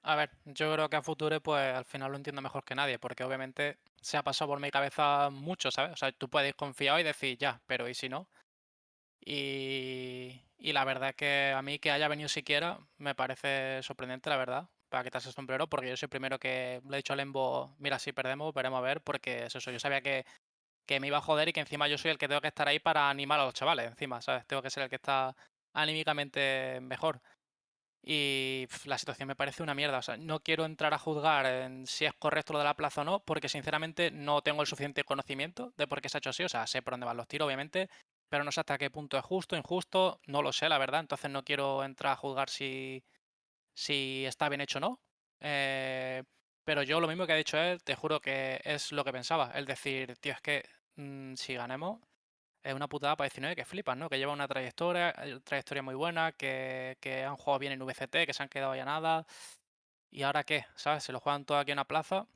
[0.01, 2.99] A ver, yo creo que a Future, pues al final lo entiendo mejor que nadie,
[2.99, 5.91] porque obviamente se ha pasado por mi cabeza mucho, ¿sabes?
[5.93, 8.29] O sea, tú puedes confiar y decir ya, pero ¿y si no?
[9.21, 14.29] Y, y la verdad es que a mí que haya venido siquiera me parece sorprendente,
[14.29, 17.13] la verdad, para quitarse el sombrero, porque yo soy el primero que le he dicho
[17.13, 20.25] al Embo, mira, si perdemos, veremos a ver, porque es eso, yo sabía que
[20.89, 22.67] que me iba a joder y que encima yo soy el que tengo que estar
[22.67, 24.47] ahí para animar a los chavales, encima, ¿sabes?
[24.47, 25.35] Tengo que ser el que está
[25.71, 27.21] anímicamente mejor.
[28.03, 29.99] Y la situación me parece una mierda.
[29.99, 33.01] O sea, no quiero entrar a juzgar en si es correcto lo de la plaza
[33.01, 36.31] o no, porque sinceramente no tengo el suficiente conocimiento de por qué se ha hecho
[36.31, 36.43] así.
[36.43, 37.87] O sea, sé por dónde van los tiros, obviamente,
[38.27, 41.01] pero no sé hasta qué punto es justo, injusto, no lo sé, la verdad.
[41.01, 43.03] Entonces no quiero entrar a juzgar si,
[43.75, 44.99] si está bien hecho o no.
[45.39, 46.23] Eh,
[46.65, 49.51] pero yo lo mismo que ha dicho él, te juro que es lo que pensaba.
[49.53, 51.99] Es decir, tío, es que mmm, si ganemos,
[52.63, 54.09] es una putada para 19 que flipas, ¿no?
[54.09, 58.25] Que lleva una trayectoria, eh, trayectoria muy buena, que, que, han jugado bien en VCT,
[58.25, 59.25] que se han quedado ya nada.
[60.11, 60.65] ¿Y ahora qué?
[60.75, 61.03] ¿Sabes?
[61.03, 62.27] Se lo juegan todo aquí en la plaza.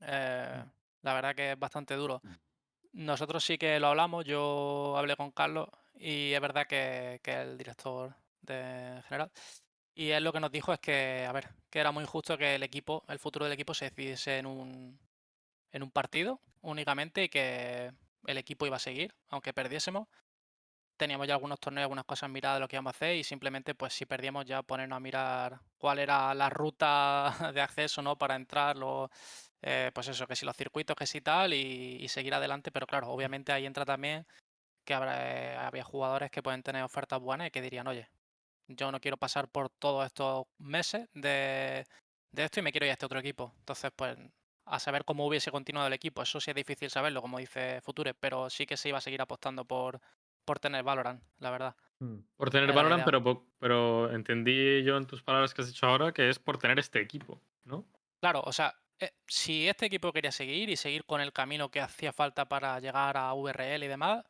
[0.00, 0.64] Eh,
[1.02, 2.22] la verdad que es bastante duro.
[2.92, 7.58] Nosotros sí que lo hablamos, yo hablé con Carlos y es verdad que, que el
[7.58, 9.30] director de general.
[9.94, 12.54] Y él lo que nos dijo es que, a ver, que era muy injusto que
[12.56, 14.98] el equipo, el futuro del equipo se decidiese en un,
[15.72, 17.92] en un partido únicamente y que
[18.26, 20.08] el equipo iba a seguir, aunque perdiésemos.
[20.96, 23.74] Teníamos ya algunos torneos, algunas cosas miradas de lo que íbamos a hacer y simplemente,
[23.74, 28.18] pues si perdíamos ya ponernos a mirar cuál era la ruta de acceso, ¿no?
[28.18, 28.76] Para entrar,
[29.62, 32.70] eh, pues eso, que si los circuitos, que si tal, y, y seguir adelante.
[32.72, 34.26] Pero claro, obviamente ahí entra también
[34.84, 38.10] que habrá, eh, había jugadores que pueden tener ofertas buenas y que dirían, oye,
[38.68, 41.86] yo no quiero pasar por todos estos meses de,
[42.32, 43.54] de esto y me quiero ir a este otro equipo.
[43.60, 44.18] Entonces, pues,
[44.70, 46.22] a saber cómo hubiese continuado el equipo.
[46.22, 49.20] Eso sí es difícil saberlo, como dice Future, pero sí que se iba a seguir
[49.20, 50.00] apostando por,
[50.44, 51.76] por tener Valorant, la verdad.
[51.98, 52.20] Hmm.
[52.36, 56.12] Por tener Era Valorant, pero, pero entendí yo en tus palabras que has dicho ahora
[56.12, 57.86] que es por tener este equipo, ¿no?
[58.20, 61.80] Claro, o sea, eh, si este equipo quería seguir y seguir con el camino que
[61.80, 64.24] hacía falta para llegar a VRL y demás,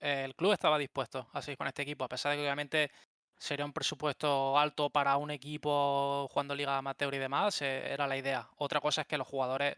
[0.00, 2.90] eh, el club estaba dispuesto a seguir con este equipo, a pesar de que obviamente
[3.38, 8.16] sería un presupuesto alto para un equipo jugando Liga Amateur y demás, eh, era la
[8.16, 8.48] idea.
[8.56, 9.76] Otra cosa es que los jugadores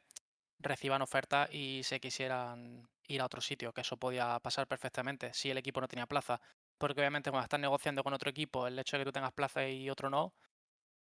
[0.58, 5.50] reciban ofertas y se quisieran ir a otro sitio, que eso podía pasar perfectamente si
[5.50, 6.40] el equipo no tenía plaza.
[6.78, 9.66] Porque obviamente cuando estás negociando con otro equipo, el hecho de que tú tengas plaza
[9.68, 10.34] y otro no,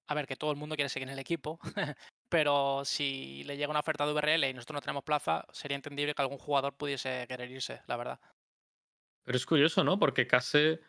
[0.08, 1.58] a ver, que todo el mundo quiere seguir en el equipo,
[2.28, 6.14] pero si le llega una oferta de VRL y nosotros no tenemos plaza, sería entendible
[6.14, 8.20] que algún jugador pudiese querer irse, la verdad.
[9.24, 9.98] Pero es curioso, ¿no?
[9.98, 10.80] Porque Case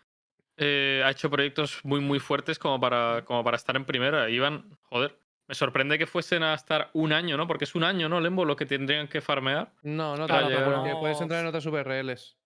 [0.58, 4.30] eh, ha hecho proyectos muy, muy fuertes como para, como para estar en primera.
[4.30, 7.48] Iban, joder, me sorprende que fuesen a estar un año, ¿no?
[7.48, 8.46] Porque es un año, ¿no, Lembo?
[8.46, 9.74] Lo que tendrían que farmear.
[9.82, 12.38] No, no Claro, pero porque puedes entrar en otras VRLs.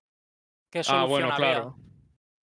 [0.71, 1.37] ¿Qué Ah, bueno, había?
[1.37, 1.75] claro.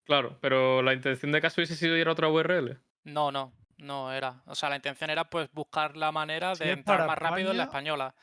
[0.05, 2.81] Claro, pero la intención de Case hubiese sido ir a otra URL.
[3.05, 4.43] No, no, no era.
[4.47, 7.65] O sea, la intención era pues buscar la manera de entrar más rápido en la
[7.65, 8.15] española.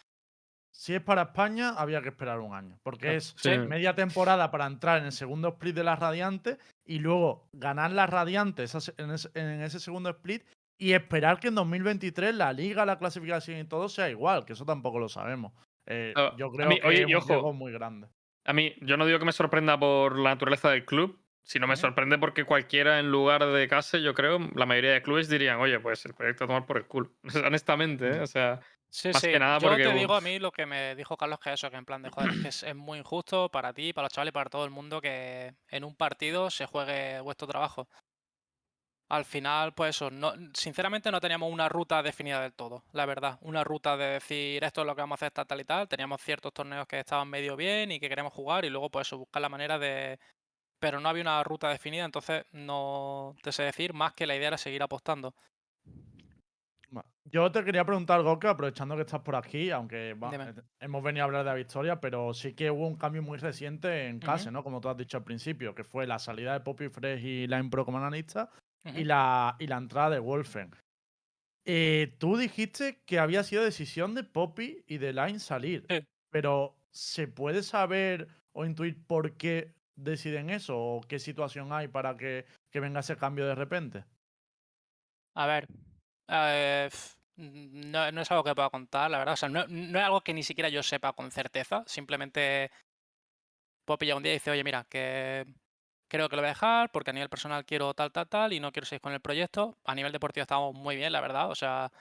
[0.77, 2.77] Si es para España, había que esperar un año.
[2.83, 3.57] Porque es sí.
[3.59, 8.09] media temporada para entrar en el segundo split de las Radiantes y luego ganar las
[8.09, 10.43] Radiantes en ese, segundo split
[10.77, 14.65] y esperar que en 2023 la liga, la clasificación y todo sea igual, que eso
[14.65, 15.53] tampoco lo sabemos.
[15.85, 18.07] Eh, Ah, yo creo mí- que oye, es un riesgo muy grande.
[18.43, 21.77] A mí, yo no digo que me sorprenda por la naturaleza del club, sino me
[21.77, 25.79] sorprende porque cualquiera en lugar de Case, yo creo, la mayoría de clubes dirían, oye,
[25.79, 27.11] pues el proyecto a tomar por el culo.
[27.45, 28.19] Honestamente, ¿eh?
[28.19, 29.27] O sea, Sí, Más sí.
[29.27, 31.69] que nada Yo porque, te digo a mí lo que me dijo Carlos que eso,
[31.69, 34.13] que en plan de joder, es que es, es muy injusto para ti, para los
[34.13, 37.89] chavales y para todo el mundo que en un partido se juegue vuestro trabajo.
[39.07, 43.37] Al final, pues eso, no, sinceramente no teníamos una ruta definida del todo, la verdad.
[43.41, 45.87] Una ruta de decir esto es lo que vamos a hacer tal, tal y tal.
[45.87, 49.19] Teníamos ciertos torneos que estaban medio bien y que queremos jugar y luego pues eso,
[49.19, 50.19] buscar la manera de...
[50.79, 54.49] Pero no había una ruta definida, entonces no te sé decir más que la idea
[54.49, 55.35] era seguir apostando.
[57.25, 61.25] Yo te quería preguntar, Goka, aprovechando que estás por aquí, aunque eh, hemos venido a
[61.25, 64.19] hablar de la victoria, pero sí que hubo un cambio muy reciente en.
[64.19, 64.63] Case, ¿no?
[64.63, 67.69] Como tú has dicho al principio, que fue la salida de Poppy Fresh y Line
[67.69, 68.49] Pro como analista
[68.83, 70.71] y, la, y la entrada de Wolfen.
[71.65, 76.05] Eh, tú dijiste que había sido decisión de Poppy y de Line salir, Sí.
[76.29, 82.15] pero ¿se puede saber o intuir por qué deciden eso o qué situación hay para
[82.17, 84.05] que, que venga ese cambio de repente?
[85.33, 85.65] A ver,
[86.27, 86.89] eh,
[87.37, 89.33] no, no es algo que pueda contar, la verdad.
[89.33, 91.83] O sea, no, no es algo que ni siquiera yo sepa con certeza.
[91.87, 92.71] Simplemente
[93.85, 95.45] puedo pillar un día y dice, oye, mira, que
[96.07, 98.59] creo que lo voy a dejar porque a nivel personal quiero tal, tal, tal y
[98.59, 99.77] no quiero seguir con el proyecto.
[99.85, 101.49] A nivel deportivo estamos muy bien, la verdad.
[101.49, 101.91] O sea,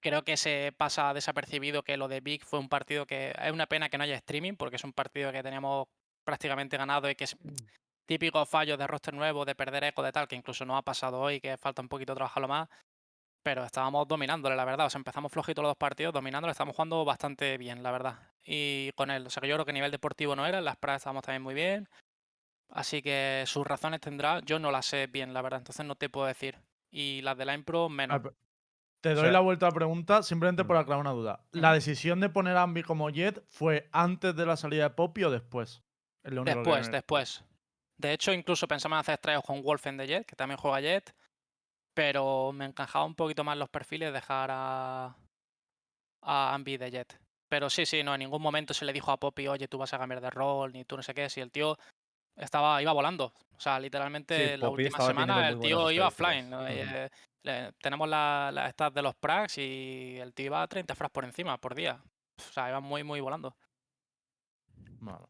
[0.00, 3.66] creo que se pasa desapercibido que lo de Big fue un partido que es una
[3.66, 5.88] pena que no haya streaming porque es un partido que teníamos
[6.24, 7.36] prácticamente ganado y que es
[8.06, 11.20] típico fallo de roster nuevo, de perder eco, de tal, que incluso no ha pasado
[11.20, 12.68] hoy, que falta un poquito trabajarlo más.
[13.46, 14.86] Pero estábamos dominándole, la verdad.
[14.86, 18.18] O sea, empezamos flojitos los dos partidos, dominándole, estamos jugando bastante bien, la verdad.
[18.44, 20.64] Y con él, o sea, que yo creo que a nivel deportivo no era, en
[20.64, 21.88] las pradas estábamos también muy bien.
[22.70, 26.08] Así que sus razones tendrá, yo no las sé bien, la verdad, entonces no te
[26.08, 26.58] puedo decir.
[26.90, 28.20] Y las de Line Pro, menos.
[28.24, 28.30] Ah,
[29.00, 30.80] Te O doy sea- la vuelta a la pregunta simplemente por Mm.
[30.80, 31.44] aclarar una duda.
[31.52, 35.22] ¿La decisión de poner a Ambi como Jet fue antes de la salida de Poppy
[35.22, 35.84] o después?
[36.24, 37.44] Después, después.
[37.96, 41.14] De hecho, incluso pensamos en hacer estrellas con Wolfen de Jet, que también juega Jet.
[41.96, 45.16] Pero me encajaba un poquito más los perfiles dejar a,
[46.20, 47.18] a Ambi de Jet.
[47.48, 49.94] Pero sí, sí, no, en ningún momento se le dijo a Poppy, oye, tú vas
[49.94, 51.30] a cambiar de rol, ni tú no sé qué.
[51.30, 51.78] Si el tío
[52.36, 53.32] estaba, iba volando.
[53.56, 56.50] O sea, literalmente la Poppy última semana el tío iba flying.
[56.68, 57.08] Eh,
[57.44, 61.12] le- tenemos las la stats de los prags y el tío iba a 30 frags
[61.12, 61.98] por encima por día.
[62.38, 63.56] O sea, iba muy, muy volando.
[65.00, 65.24] Vale.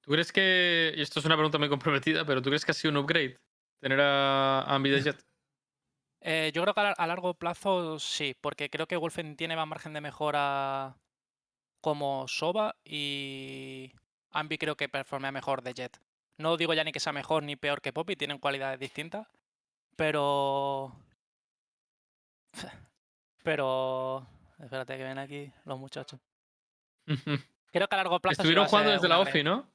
[0.00, 2.74] ¿tú crees que, y esto es una pregunta muy comprometida, pero ¿tú crees que ha
[2.74, 3.38] sido un upgrade
[3.80, 5.24] tener a Ambi de Jet?
[6.20, 9.54] Eh, yo creo que a, lar- a largo plazo sí, porque creo que Wolfen tiene
[9.56, 10.96] más margen de mejora
[11.80, 13.92] como Soba y
[14.32, 16.00] Ambi creo que performea mejor de Jet.
[16.36, 19.26] No digo ya ni que sea mejor ni peor que Poppy, tienen cualidades distintas,
[19.96, 20.92] pero...
[23.44, 24.26] Pero...
[24.58, 26.20] Espérate que ven aquí los muchachos.
[27.72, 28.42] Creo que a largo plazo.
[28.42, 29.42] Estuvieron jugando desde la OFI.
[29.44, 29.70] ¿no?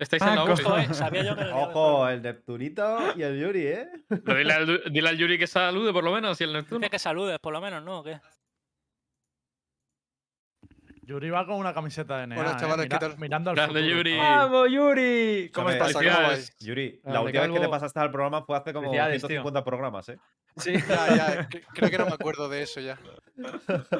[0.00, 0.62] Estáis Ah, en la OFI.
[0.64, 3.88] Ojo, eh, sabía yo que venía de Ojo, el Neptunito y el Yuri, ¿eh?
[4.08, 6.80] Pero dile, al, dile al Yuri que salude por lo menos y el Neptuno.
[6.80, 8.00] Dice que saludes, por lo menos, ¿no?
[8.00, 8.18] ¿O qué?
[11.10, 12.38] Yuri va con una camiseta de NEA.
[12.38, 12.56] Bueno, ¿eh?
[12.60, 13.18] chavales, ¿qué Mira- tal?
[13.18, 13.96] Mirando al Grande futuro.
[13.96, 14.16] Yuri.
[14.16, 15.50] ¡Vamos, Yuri!
[15.52, 15.92] ¿Cómo estás?
[15.92, 16.04] ¿Cómo.
[16.60, 19.28] Yuri, la Grande, última vez que te pasaste al programa fue hace como Felicidades, tío.
[19.28, 20.18] 150 programas, ¿eh?
[20.56, 20.72] Sí.
[20.88, 22.96] Ya, ya, cre- creo que no me acuerdo de eso ya.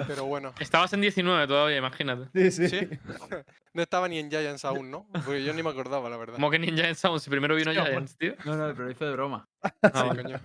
[0.06, 0.52] Pero bueno.
[0.60, 2.28] Estabas en 19 todavía, imagínate.
[2.50, 2.78] Sí, sí.
[2.78, 2.88] ¿Sí?
[3.72, 5.06] No estaba ni en Giants aún, ¿no?
[5.12, 6.34] Porque yo ni me acordaba, la verdad.
[6.34, 8.34] Como que Ninja en Sound, si primero vino Hostia, Giants, tío.
[8.44, 9.48] No, no, pero hizo de broma.
[9.62, 10.22] Ah, Sí, vale.
[10.24, 10.40] coño.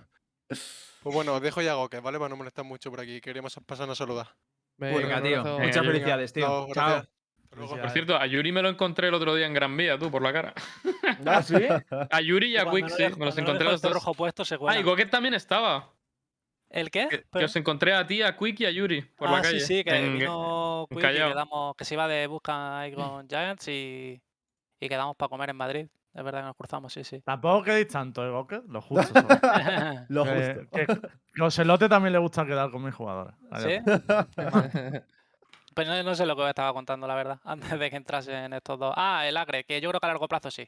[0.48, 2.18] Pues bueno, os dejo ya a Goke, ¿vale?
[2.18, 3.20] Para no molestar mucho por aquí.
[3.20, 4.28] Queríamos pasarnos a saludar.
[4.78, 5.44] Venga, tío.
[5.44, 5.86] Muchas Yuri.
[5.88, 6.66] felicidades, tío.
[6.72, 7.02] Chao.
[7.50, 10.20] Por cierto, a Yuri me lo encontré el otro día en Gran Vía, tú, por
[10.22, 10.52] la cara.
[11.26, 11.54] ¿Ah, sí?
[12.10, 13.92] A Yuri y a Quick, sí, me los encontré los dos.
[13.92, 14.82] rojo puesto se Ah, y.
[14.82, 15.90] Goket también estaba.
[16.68, 17.24] ¿El qué?
[17.32, 19.60] Que, os encontré a ti, a Quick y a Yuri por ah, la calle.
[19.60, 23.26] sí, sí, que en- vino Quick y quedamos, que se iba de busca ahí con
[23.28, 24.20] Giants y,
[24.80, 25.86] y quedamos para comer en Madrid.
[26.16, 27.20] Es verdad que nos cruzamos, sí, sí.
[27.20, 28.62] Tampoco quedéis tanto, ¿eh, Goker?
[28.68, 29.12] Lo justo.
[30.08, 30.66] Lo justo.
[30.72, 30.86] que,
[31.78, 33.34] que también le gusta quedar con mis jugadores.
[33.58, 33.78] ¿Sí?
[35.74, 38.50] Pues no, no sé lo que os estaba contando, la verdad, antes de que entrasen
[38.54, 38.94] estos dos.
[38.96, 40.66] Ah, el Agre, que yo creo que a largo plazo sí.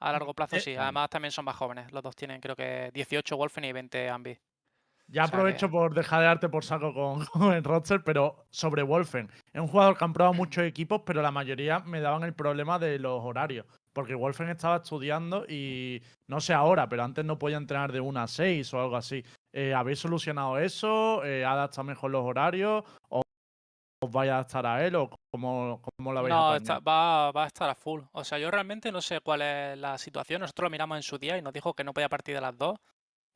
[0.00, 0.76] A largo plazo Eh, sí.
[0.76, 1.90] Además también son más jóvenes.
[1.92, 4.38] Los dos tienen creo que 18 Wolfen y 20 Ambi.
[5.06, 8.04] Ya O sea aprovecho que- por dejar de darte por saco con, con el roster,
[8.04, 9.30] pero sobre Wolfen.
[9.50, 12.78] Es un jugador que han probado muchos equipos, pero la mayoría me daban el problema
[12.78, 13.64] de los horarios.
[13.94, 18.20] Porque Wolfen estaba estudiando y no sé ahora, pero antes no podía entrenar de 1
[18.20, 19.22] a 6 o algo así.
[19.52, 21.22] Eh, ¿Habéis solucionado eso?
[21.24, 22.84] Eh, ¿Ha adaptado mejor los horarios?
[23.10, 23.22] ¿O
[24.02, 24.96] os vais a adaptar a él?
[24.96, 28.00] ¿O cómo, cómo lo habéis No, está- va, va a estar a full.
[28.12, 30.40] O sea, yo realmente no sé cuál es la situación.
[30.40, 32.56] Nosotros lo miramos en su día y nos dijo que no podía partir de las
[32.56, 32.78] dos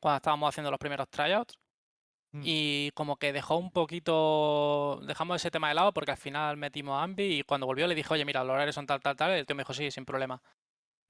[0.00, 1.54] cuando estábamos haciendo los primeros tryouts.
[2.36, 2.42] Mm.
[2.44, 5.00] Y como que dejó un poquito.
[5.06, 7.94] Dejamos ese tema de lado porque al final metimos a Ambi y cuando volvió le
[7.94, 9.32] dije, oye, mira, los horarios son tal, tal, tal.
[9.32, 10.42] Y el tío me dijo, sí, sin problema.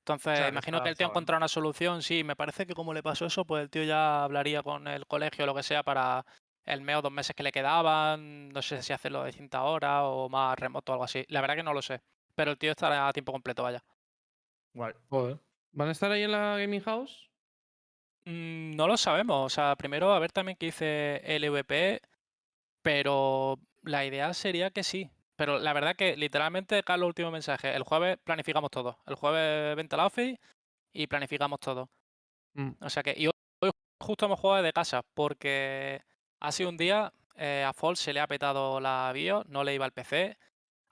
[0.00, 2.02] Entonces, sea, imagino que el tío encontró una solución.
[2.02, 5.06] Sí, me parece que como le pasó eso, pues el tío ya hablaría con el
[5.06, 6.24] colegio o lo que sea para
[6.64, 8.50] el mes o dos meses que le quedaban.
[8.50, 11.24] No sé si hacerlo de distintas horas o más remoto o algo así.
[11.28, 12.02] La verdad que no lo sé.
[12.36, 13.82] Pero el tío estará a tiempo completo, vaya.
[14.74, 14.92] Guay.
[15.08, 15.40] Joder.
[15.72, 17.30] ¿Van a estar ahí en la Gaming House?
[18.26, 19.46] Mm, No lo sabemos.
[19.46, 22.02] O sea, primero a ver también qué dice LVP,
[22.82, 25.10] pero la idea sería que sí.
[25.36, 27.74] Pero la verdad que literalmente, Carlos, último mensaje.
[27.74, 28.98] El jueves planificamos todo.
[29.06, 30.40] El jueves vente a la office
[30.92, 31.90] y planificamos todo.
[32.54, 32.72] Mm.
[32.80, 36.02] O sea que, y hoy, hoy justo hemos jugado desde casa porque
[36.40, 39.74] ha sido un día, eh, a Fall se le ha petado la BIOS, no le
[39.74, 40.38] iba el PC.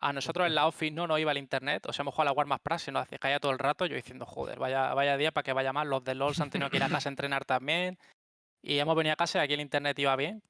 [0.06, 2.32] A nosotros en la office no nos iba el internet, o sea, hemos jugado a
[2.32, 5.32] la Warmas Praxis, nos hacía caía todo el rato, yo diciendo, joder, vaya, vaya día
[5.32, 5.88] para que vaya mal.
[5.88, 7.98] Los de LOL se han tenido que ir a casa a entrenar también.
[8.62, 10.42] Y hemos venido a casa y aquí el internet iba bien.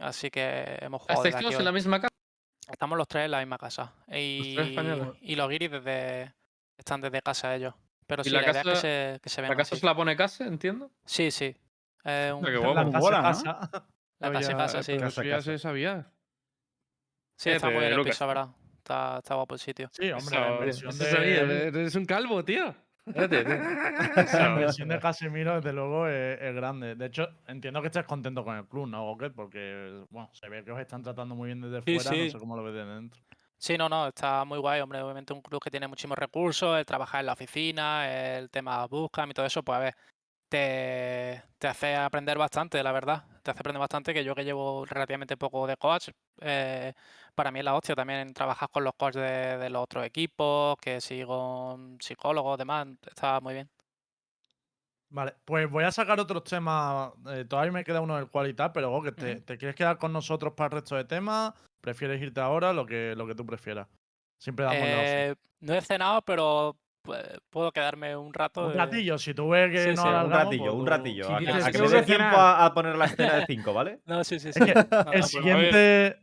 [0.00, 2.08] Así que hemos jugado ¿Estáis todos en la misma casa?
[2.70, 3.92] Estamos los tres en la misma casa.
[4.08, 5.08] Y, tres españoles.
[5.20, 6.32] y los guiris desde,
[6.78, 7.74] están desde casa ellos.
[8.06, 9.74] Pero ¿Y sí, la la, idea es que casa- se, que se ¿La vengan, casa
[9.74, 9.80] sí.
[9.80, 10.90] se la pone casa, entiendo?
[11.04, 11.54] Sí, sí.
[12.04, 12.50] Eh, un- La
[12.84, 13.22] casa, mola, ¿no?
[13.24, 13.44] casa.
[13.72, 13.86] la
[14.18, 14.92] Pero casa, casa, sí.
[14.92, 15.50] Pero Casa, eso ya casa.
[15.50, 16.10] se sabía.
[17.36, 18.48] Sí, está muy bien el piso, ¿verdad?
[18.82, 19.88] Está, está guapo el sitio.
[19.92, 22.74] Sí, hombre, Eso, la inversión de, sabía, Eres un calvo, tío.
[23.04, 24.38] Fíjate, tío.
[24.40, 26.96] la inversión de Casemiro, desde luego, es, es grande.
[26.96, 29.34] De hecho, entiendo que estés contento con el club, ¿no, Goket?
[29.34, 32.38] Porque, bueno, se ve que os están tratando muy bien desde Sí, fuera, no sé
[32.38, 33.20] cómo lo ves desde dentro.
[33.56, 35.00] Sí, no, no, está muy guay, hombre.
[35.00, 39.30] Obviamente un club que tiene muchísimos recursos, el trabajar en la oficina, el tema Bootcamp
[39.30, 39.94] y todo eso, pues a ver,
[40.48, 43.24] te, te hace aprender bastante, la verdad.
[43.44, 46.08] Te hace aprender bastante que yo que llevo relativamente poco de coach,
[46.40, 46.92] eh,
[47.34, 50.76] para mí es la hostia también trabajar con los coaches de, de los otros equipos,
[50.80, 53.70] que sigo psicólogos, demás, está muy bien.
[55.10, 57.12] Vale, pues voy a sacar otros temas.
[57.28, 59.44] eh, todavía me queda uno del cual y tal, pero ¿te, Ujú.
[59.44, 61.52] te quieres quedar con nosotros para el resto de temas?
[61.82, 62.72] ¿Prefieres irte ahora?
[62.72, 63.88] Lo que, lo que tú prefieras.
[64.38, 64.78] Siempre damos.
[64.80, 68.62] Eh, no he cenado, pero pues, puedo quedarme un rato.
[68.68, 71.26] Un ratillo, si tú ves que sí, no sí, Un ratillo, pues un ratillo.
[71.26, 72.96] si a que, dices a que que tengo me dé que tiempo a, a poner
[72.96, 74.00] la escena de 5, ¿vale?
[74.06, 74.60] No, sí, sí, Es sí.
[74.64, 74.72] que
[75.04, 76.18] No, no, el ver, siguiente.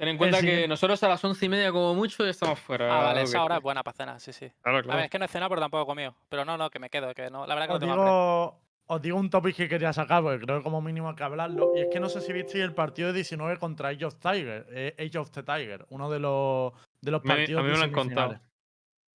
[0.00, 2.58] Ten en cuenta que siguiente- nosotros a las once y media como mucho ya estamos
[2.58, 2.86] fuera.
[2.90, 4.50] Ah, vale, esa hora es buena para cenar, sí, sí.
[4.62, 4.96] Claro, A claro.
[4.96, 6.16] ver, es que no he cenado, pero tampoco he comido.
[6.30, 7.46] Pero no, no, que me quedo, que no.
[7.46, 8.06] La verdad que no Os tengo hambre.
[8.06, 11.22] digo, os digo un topic que quería sacar, porque creo que como mínimo hay que
[11.22, 11.70] hablarlo.
[11.74, 14.66] Y es que no sé si visteis el partido de 19 contra Age of Tiger,
[14.70, 17.76] eh, Age of the Tiger, uno de los, de los Me- a partidos mí me
[17.76, 18.40] lo han contado.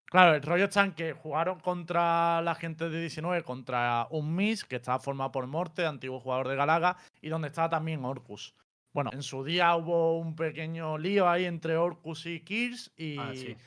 [0.05, 4.63] Claro, el rollo está en que jugaron contra la gente de 19, contra un Miss,
[4.63, 8.53] que estaba formado por Morte, antiguo jugador de Galaga, y donde estaba también Orcus.
[8.95, 13.31] Bueno, en su día hubo un pequeño lío ahí entre Orcus y Kirs, y, Ah,
[13.35, 13.57] sí.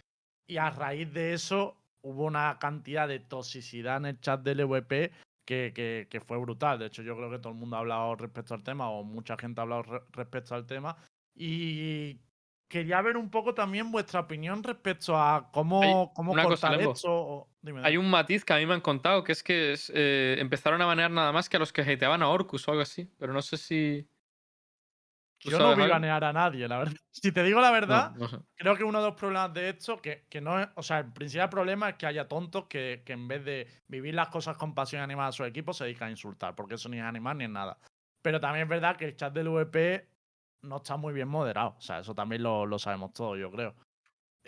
[0.48, 5.12] y a raíz de eso hubo una cantidad de toxicidad en el chat del LVP
[5.44, 6.78] que, que- que fue brutal.
[6.78, 9.36] De hecho, yo creo que todo el mundo ha hablado respecto al tema, o mucha
[9.36, 10.96] gente ha hablado re- respecto al tema.
[11.34, 12.16] Y
[12.66, 17.12] quería ver un poco también vuestra opinión respecto a cómo, cómo cortar esto.
[17.12, 18.04] o- dime, Hay dime.
[18.04, 21.10] un matiz que a mí me han contado, que es que eh, empezaron a banear
[21.10, 23.10] nada más que a los que hateaban a Orcus o algo así.
[23.18, 24.06] Pero no sé si.
[25.38, 25.94] ¿Tú Yo no vi algo?
[25.94, 26.94] banear a nadie, la verdad.
[27.11, 28.38] Si te digo la verdad, No, no sé.
[28.57, 30.68] creo que uno de los problemas de esto, que, que no es.
[30.77, 34.14] O sea, el principal problema es que haya tontos que, que en vez de vivir
[34.14, 36.88] las cosas con pasión y animar a su equipo, se dedican a insultar, porque eso
[36.88, 37.79] ni es animar ni es nada.
[38.22, 40.09] Pero también es verdad que el chat del VP
[40.62, 41.74] no está muy bien moderado.
[41.79, 43.74] O sea, eso también lo, lo sabemos todos, yo creo.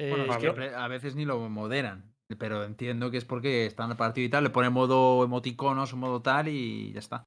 [0.08, 2.14] Bueno, Eh, es que yo- a veces ni lo moderan.
[2.38, 5.92] Pero entiendo que es porque está en el partido y tal, le ponen modo emoticonos
[5.92, 7.24] o modo tal y ya está.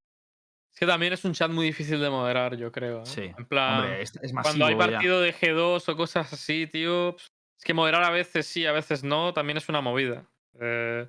[0.74, 3.02] Es que también es un chat muy difícil de moderar, yo creo.
[3.04, 3.06] ¿eh?
[3.06, 3.32] Sí.
[3.38, 4.78] En plan, Hombre, es, es cuando hay ya.
[4.80, 7.14] partido de G2 o cosas así, tío.
[7.16, 7.28] pf,
[7.60, 10.26] Es que moderar a veces sí, a veces no, también es una movida.
[10.60, 11.08] Eh,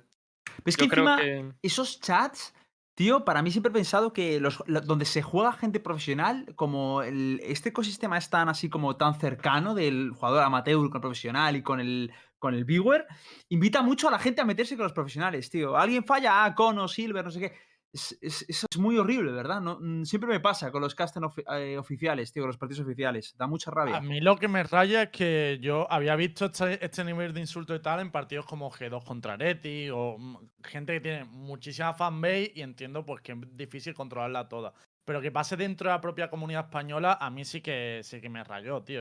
[0.65, 1.51] Es que encima, que.
[1.63, 2.53] esos chats,
[2.93, 7.41] tío, para mí siempre he pensado que los, donde se juega gente profesional, como el-
[7.43, 11.63] este ecosistema es tan así como tan cercano del jugador amateur con el profesional y
[11.63, 13.07] con el, con el viewer,
[13.49, 15.75] invita mucho a la gente a meterse con los profesionales, tío.
[15.75, 17.53] Alguien falla, ah, Cono, Silver, no sé qué.
[17.95, 19.61] Es- es- eso es muy horrible, ¿verdad?
[19.61, 23.33] Mm, siempre me pasa con los casting ofi- eh, oficiales, tío, con los partidos oficiales.
[23.37, 23.95] Da mucha rabia.
[23.95, 27.39] A mí lo que me raya es que yo había visto este, este nivel de
[27.39, 31.93] insulto y tal en partidos como G2 contra Reti o mm, gente que tiene muchísima
[31.93, 34.73] fanbase y entiendo pues que es difícil controlarla toda.
[35.05, 38.27] Pero que pase dentro de la propia comunidad española, a mí sí que sí que
[38.27, 38.99] me rayó, tío.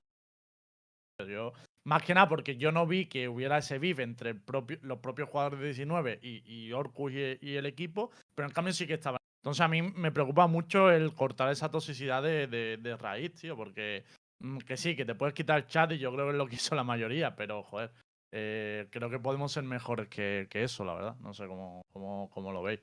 [1.27, 1.53] Yo,
[1.87, 4.99] más que nada porque yo no vi que hubiera ese beef entre el propio- los
[4.99, 8.95] propios jugadores de 19 y, y Orcus y, el equipo, pero en cambio sí que
[8.95, 9.19] estaba.
[9.43, 13.57] Entonces a mí me preocupa mucho el cortar esa toxicidad de, de- de raíz, tío,
[13.57, 14.05] porque
[14.41, 16.47] mm, que sí, que te puedes quitar el chat y yo creo que es lo
[16.47, 17.93] que hizo la mayoría, pero joder,
[18.33, 21.17] eh, creo que podemos ser mejores que, que eso, la verdad.
[21.21, 22.81] No sé cómo, cómo, cómo lo veis.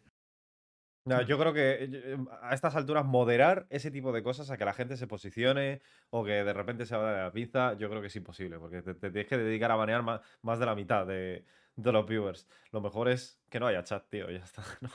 [1.04, 4.66] No, yo creo que eh, a estas alturas moderar ese tipo de cosas, a que
[4.66, 8.02] la gente se posicione o que de repente se vaya de la pinza, yo creo
[8.02, 10.76] que es imposible, porque te, te tienes que dedicar a banear ma- más, de la
[10.76, 11.44] mitad de,
[11.76, 12.48] de los viewers.
[12.72, 14.64] Lo mejor es que no haya chat, tío, ya está.
[14.82, 14.90] ¿no?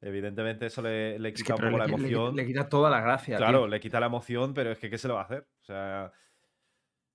[0.00, 2.36] Evidentemente eso le, le Es que quita un poco la le, le- emoción.
[2.36, 3.36] le quita toda la gracia.
[3.38, 3.46] tío.
[3.46, 5.46] Claro, le quita la emoción, pero es que ¿qué se le va a hacer?
[5.62, 6.12] O sea,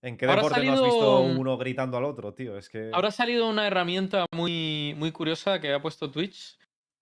[0.02, 2.58] ¿en qué Ahora deporte no has visto salido- uno gritando al otro, tío?
[2.58, 2.90] Es que...
[2.94, 6.58] Ahora ha salido una herramienta muy, muy curiosa que ha puesto Twitch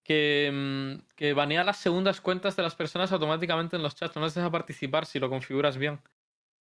[0.08, 4.16] que, mm, que banea las segundas cuentas de las personas automáticamente en los chats.
[4.16, 6.00] No les deja participar si lo configuras bien.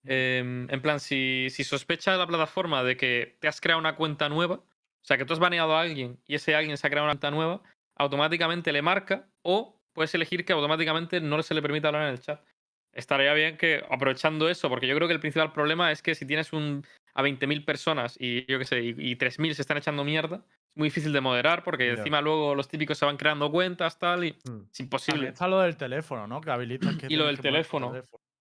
[0.05, 4.29] Em, en plan, si, si sospecha la plataforma de que te has creado una cuenta
[4.29, 7.07] nueva, o sea, que tú has baneado a alguien y ese alguien se ha creado
[7.07, 7.63] una cuenta nueva,
[7.95, 12.21] automáticamente le marca o puedes elegir que automáticamente no se le permita hablar en el
[12.21, 12.45] chat.
[12.93, 16.27] Estaría bien que, aprovechando eso, porque yo creo que el principal problema es que si
[16.27, 20.03] tienes un, a 20.000 personas y yo qué sé, y, y 3.000 se están echando
[20.03, 20.45] mierda,
[20.77, 21.93] muy difícil de moderar porque Ya.
[21.95, 24.35] encima luego los típicos se van creando cuentas, tal, y Mm.
[24.35, 25.29] es También imposible.
[25.29, 26.41] está lo del teléfono, ¿no?
[26.41, 27.93] Que habilitas que Y lo del tu teléfono.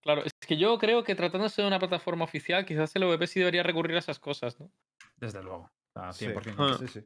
[0.02, 3.40] Claro, es que yo creo que tratándose de una plataforma oficial, quizás el VP sí
[3.40, 4.70] debería recurrir a esas cosas, ¿no?
[5.18, 5.72] Desde luego.
[6.14, 6.56] Sí, 100%.
[6.60, 6.78] Ah.
[6.78, 7.06] sí, sí.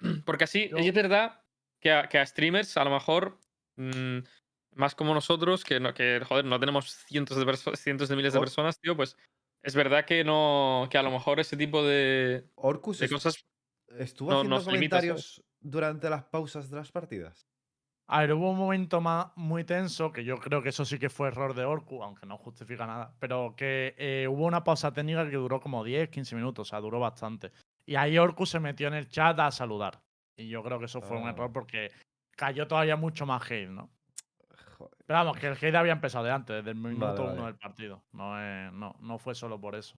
[0.26, 1.40] Porque así, Yo- es verdad
[1.80, 3.38] que a, que a streamers, a lo mejor,
[3.76, 4.18] mm,
[4.74, 8.40] más como nosotros, que, no, que joder, no tenemos cientos de, cientos de miles de
[8.40, 9.16] personas, tío, pues
[9.62, 13.44] es verdad que no que a lo mejor ese tipo de, Orcus de est- cosas...
[13.98, 17.46] estuvo no- haciendo comentarios durante las pausas de las partidas.
[18.10, 21.10] A ver, hubo un momento más muy tenso, que yo creo que eso sí que
[21.10, 25.28] fue error de Orcu, aunque no justifica nada, pero que eh, hubo una pausa técnica
[25.28, 27.52] que duró como 10, 15 minutos, o sea, duró bastante.
[27.84, 30.00] Y ahí Orcu se metió en el chat a saludar.
[30.36, 31.30] Y yo creo que eso fue un Ah.
[31.32, 31.90] error porque
[32.34, 33.90] cayó todavía mucho más hate, ¿no?
[34.78, 34.96] Joder.
[35.04, 37.32] Pero vamos, que el hate había empezado de antes, desde el minuto vale.
[37.36, 38.04] uno del partido.
[38.12, 39.96] No, no, no fue solo por eso.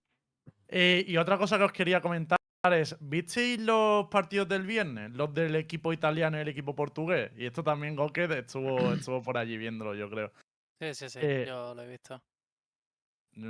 [0.67, 2.37] Eh, y otra cosa que os quería comentar
[2.99, 5.11] ¿visteis los partidos del viernes?
[5.13, 7.31] Los del equipo italiano y el equipo portugués.
[7.35, 10.31] Y esto también Goked estuvo, estuvo por allí viéndolo, yo creo.
[10.79, 12.21] Sí, sí, sí, Eh, yo lo he visto.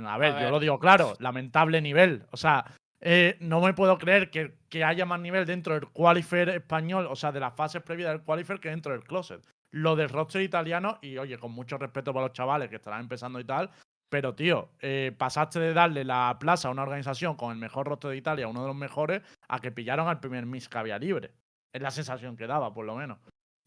[0.06, 0.50] A ver, yo ver.
[0.50, 2.24] lo digo claro, lamentable nivel.
[2.30, 2.64] O sea,
[3.00, 7.16] eh, no me puedo creer que, que haya más nivel dentro del qualifier español, o
[7.16, 9.44] sea, de las fases previas del qualifier que dentro del closet.
[9.72, 13.40] Lo del roster italiano, y oye, con mucho respeto para los chavales que estarán empezando
[13.40, 13.70] y tal,
[14.12, 18.10] pero tío, eh, pasaste de darle la plaza a una organización con el mejor roster
[18.10, 21.32] de Italia, uno de los mejores, a que pillaron al primer Miss que había libre.
[21.72, 23.18] Es la sensación que daba, por lo menos.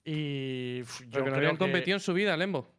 [0.06, 2.70] Y uf, yo Porque no habían que- competido en su vida, Lembo.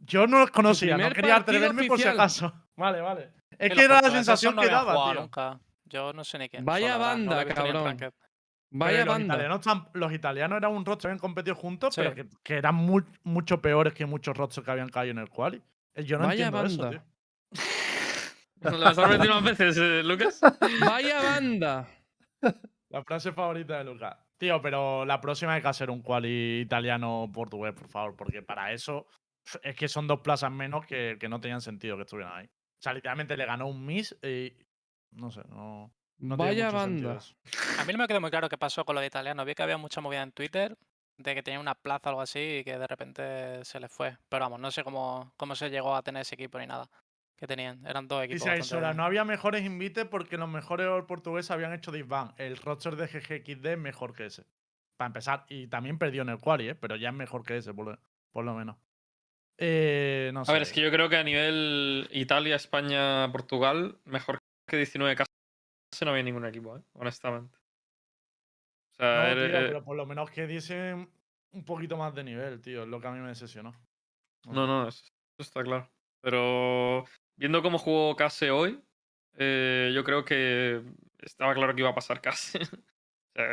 [0.00, 2.52] Yo no los conocía, no quería atreverme por si acaso.
[2.76, 3.30] Vale, vale.
[3.58, 5.20] Es que era la sensación no que daba, jugado tío.
[5.22, 5.60] nunca.
[5.86, 6.64] Yo no sé ni quién.
[6.66, 7.98] Vaya son, no banda, en cabrón.
[8.72, 9.34] Vaya los banda.
[9.34, 12.00] italianos, los italianos eran un roster que habían competido juntos, Sí.
[12.02, 15.28] pero que, que eran mu- mucho peores que muchos rosters que habían caído en el
[15.30, 15.60] quali.
[15.94, 17.04] Eh, Yo no Vaya entiendo eso, banda.
[17.50, 18.70] tío.
[18.72, 20.40] ¿Lo vas a repetir más veces, eh, Lucas?
[20.80, 21.88] Vaya banda.
[22.90, 24.16] La frase favorita de Lucas.
[24.36, 29.06] Tío, pero la próxima hay que hacer un quali italiano-portugués, por favor, porque para eso
[29.62, 32.46] es que son dos plazas menos que, que no tenían sentido que estuvieran ahí.
[32.46, 34.52] O sea, literalmente le ganó un Miss y.
[35.12, 35.92] No sé, no.
[36.18, 37.18] Vaya banda.
[37.78, 39.44] A mí no me quedó muy claro qué pasó con lo de italiano.
[39.44, 40.76] Vi que había mucha movida en Twitter
[41.22, 44.16] de que tenía una plaza o algo así y que de repente se les fue.
[44.28, 46.88] Pero vamos, no sé cómo, cómo se llegó a tener ese equipo ni nada
[47.36, 47.84] que tenían.
[47.86, 48.42] Eran dos equipos.
[48.42, 52.32] Dice Aisora, no había mejores invites porque los mejores portugueses habían hecho disband.
[52.38, 54.44] El roster de GGXD es mejor que ese.
[54.96, 56.74] Para empezar, y también perdió en el quali, ¿eh?
[56.74, 57.98] pero ya es mejor que ese, por lo,
[58.30, 58.76] por lo menos.
[59.56, 60.50] Eh, no sé.
[60.50, 65.16] A ver, es que yo creo que a nivel Italia, España, Portugal, mejor que 19
[65.16, 65.30] casi
[66.04, 66.82] no había ningún equipo, ¿eh?
[66.92, 67.59] honestamente.
[69.00, 71.10] Sea, No, tío, eh, pero por lo menos que diesen
[71.52, 72.82] un poquito más de nivel, tío.
[72.82, 73.72] Es lo que a mí me decepcionó.
[74.46, 75.04] No, no, eso,
[75.38, 75.90] está claro.
[76.20, 77.04] Pero
[77.36, 78.80] viendo cómo jugó Case hoy,
[79.38, 80.82] eh, yo creo que
[81.18, 82.58] estaba claro que iba a pasar Case.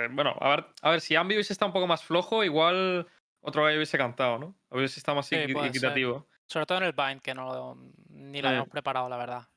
[0.09, 3.07] Bueno, a ver, a ver, si Ambi hubiese estado un poco más flojo, igual
[3.39, 4.55] otro gallo hubiese cantado, ¿no?
[4.69, 5.49] Hubiese estado más Sí, ser.
[5.51, 6.27] equitativo.
[6.47, 7.75] Sobre todo en el bind, que no lo-
[8.09, 8.49] ni lo Sí.
[8.49, 9.47] habíamos preparado, la verdad.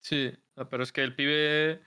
[0.00, 0.32] Sí,
[0.70, 1.80] pero es que el pibe.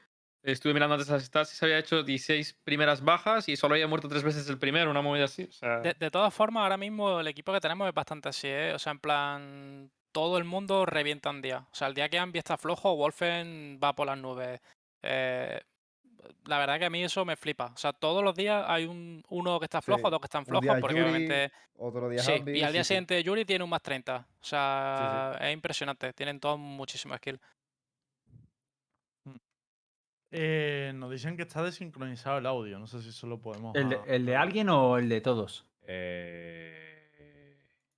[0.46, 3.88] Estuve mirando antes las stats y se había hecho 16 primeras bajas y solo había
[3.88, 5.44] muerto tres veces el primero, una movida así.
[5.44, 8.48] O sea, De, de todas formas, ahora mismo el equipo que tenemos es bastante así,
[8.48, 8.74] ¿eh?
[8.74, 11.66] O sea, en plan, todo el mundo revienta un día.
[11.72, 14.62] O sea, el día que Ambi está flojo, Wolfen va por las nubes.
[15.02, 15.60] Eh,
[16.46, 17.72] la verdad que a mí eso me flipa.
[17.74, 20.46] O sea, todos los días hay un, uno que está flojo, Sí, dos que están
[20.46, 21.52] flojos, porque Yuri, obviamente...
[21.78, 22.84] Otro día Sí, y al día sí, sí.
[22.90, 24.18] siguiente Yuri tiene un más 30.
[24.18, 26.14] O sea, es impresionante.
[26.14, 27.40] Tienen todos muchísimo skill.
[30.38, 32.78] Eh, nos dicen que está desincronizado el audio.
[32.78, 33.74] No sé si eso lo podemos.
[33.76, 35.66] ¿El de, el de alguien o el de todos?
[35.84, 37.58] Eh,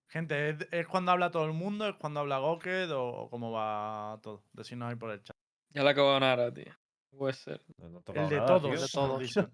[0.10, 1.88] Gente, ¿es, es cuando habla todo el mundo?
[1.90, 4.44] ¿Es cuando habla Goked o, o cómo va todo?
[4.54, 5.36] Decirnos ahí por el chat.
[5.72, 6.72] ya la acabó Nara, tío.
[7.12, 7.62] No Puede ser.
[7.78, 8.72] no- no El de nada, todos.
[8.72, 8.82] tío.
[8.82, 9.20] de todos.
[9.20, 9.52] dicen.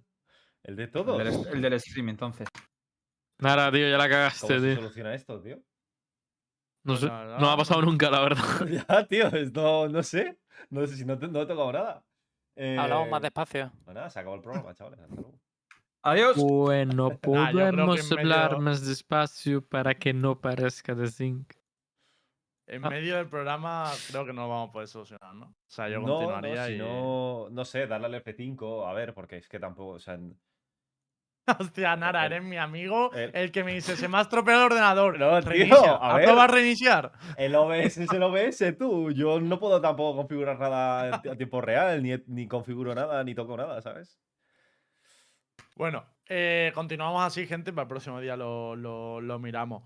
[0.63, 1.17] El de El todos.
[1.17, 2.47] del, el del stream, entonces.
[3.39, 4.75] Nara, tío, ya la ¿Cómo cagaste, se tío.
[4.75, 5.55] soluciona esto, tío?
[6.83, 7.07] No Pues sé.
[7.07, 8.43] No me ha pasado no- nunca, la verdad.
[8.89, 10.37] ya, tío, esto no sé.
[10.69, 12.05] No sé si no, te- no he tocado nada.
[12.57, 13.71] Hablamos más Eh, despacio.
[13.83, 14.99] pues nada, se acabó el programa, chavales.
[14.99, 15.33] Hasta luego.
[16.03, 16.37] Adiós.
[16.37, 21.53] Bueno, podemos hablar medio- más despacio para que no parezca de zinc.
[22.67, 22.89] En Ah.
[22.89, 25.47] medio del programa creo que no lo vamos a poder solucionar, ¿no?
[25.47, 26.77] O sea, yo no, no, continuaría si y.
[26.77, 30.17] no, no sé, darle al F5, a ver, porque es que tampoco, o sea,
[31.59, 33.11] Hostia, Nara, eres mi amigo.
[33.13, 35.19] el- El que me dice, se me ha estropeado el ordenador.
[35.19, 35.91] No, tío, Reinicia.
[35.93, 36.29] a ¿Has ver.
[36.29, 37.11] a reiniciar?
[37.37, 39.11] el OBS es el OBS, tú.
[39.11, 43.57] Yo no puedo tampoco configurar nada a tiempo real, ni, ni configuro nada, ni toco
[43.57, 44.19] nada, ¿sabes?
[45.75, 47.73] Bueno, eh, continuamos así, gente.
[47.73, 49.83] Para el próximo día lo, lo- lo miramos.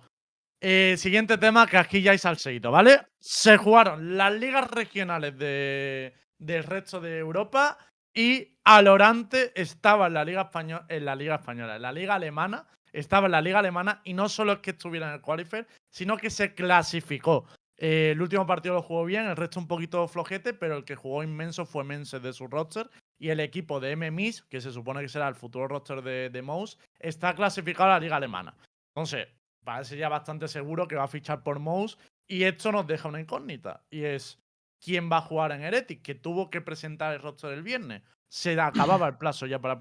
[0.60, 3.01] Eh, siguiente tema, que aquí ya hay salseíto, ¿vale?
[3.20, 7.78] Se jugaron las ligas regionales de, del resto de Europa
[8.18, 13.28] y Alorante estaba en la Liga Española, en la Liga Española, la Liga Alemana, estaba
[13.28, 16.32] en la Liga Alemana y no solo es que estuviera en el qualifier, sino que
[16.32, 17.45] se clasificó.
[17.78, 20.95] Eh, el último partido lo jugó bien, el resto un poquito flojete, pero el que
[20.95, 22.89] jugó inmenso fue Mense de su roster
[23.20, 26.65] y el equipo de MMIS, que se supone que será el futuro roster de, de
[26.99, 28.55] está clasificado a la Liga Alemana.
[28.95, 29.28] Entonces,
[29.63, 33.22] parece ya bastante seguro que va a fichar por Mouse y esto nos deja una
[33.22, 34.39] incógnita y es
[34.84, 38.03] quién va a jugar en Heretic, que tuvo que presentar el roster el viernes.
[38.30, 39.78] Se acababa el plazo ya para...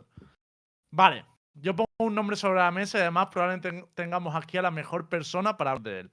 [0.92, 1.24] Vale,
[1.54, 4.70] yo pongo un nombre sobre la mesa y además probablemente ten- tengamos aquí a la
[4.70, 6.12] mejor persona para hablar de él.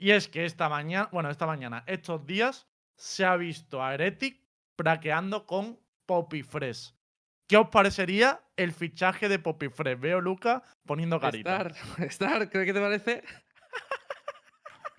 [0.00, 4.42] Y es que esta mañana, bueno, esta mañana, estos días, se ha visto a Heretic
[4.76, 6.94] praqueando con Poppy Fresh.
[7.48, 9.98] ¿Qué os parecería el fichaje de Poppy Fresh?
[9.98, 11.56] Veo Luca poniendo carita.
[11.56, 13.24] Star, Star, ¿qué te parece?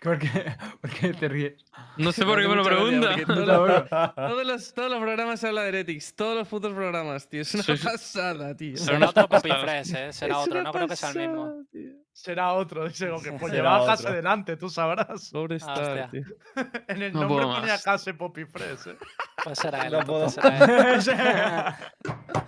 [0.01, 0.29] ¿Por qué,
[0.81, 1.53] por qué te ríes?
[1.97, 3.15] No sé por qué me lo pregunta.
[3.25, 6.15] todos, los, todos los- todos los programas se habla de Heretics.
[6.15, 7.41] Todos los putos programas, tío.
[7.41, 8.77] Es una Sois- pasada, tío.
[8.77, 9.63] Será otro Poppy pasada.
[9.83, 10.13] Fresh, ¿eh?
[10.13, 10.63] Será Es otro.
[10.63, 11.63] No creo que sea el mismo.
[11.71, 11.91] tío.
[12.13, 15.29] Será otro, dice que pues Será lleva a Case delante, tú sabrás.
[15.31, 16.09] Pobre Ah, Star, hostia.
[16.11, 16.23] tío.
[16.89, 17.83] En el No nombre puedo ponía más.
[17.83, 18.87] Case Poppy Fresh.
[18.87, 18.97] ¿eh?
[19.41, 19.93] Pues será él.
[19.93, 20.27] No puedo.
[20.27, 21.03] será él.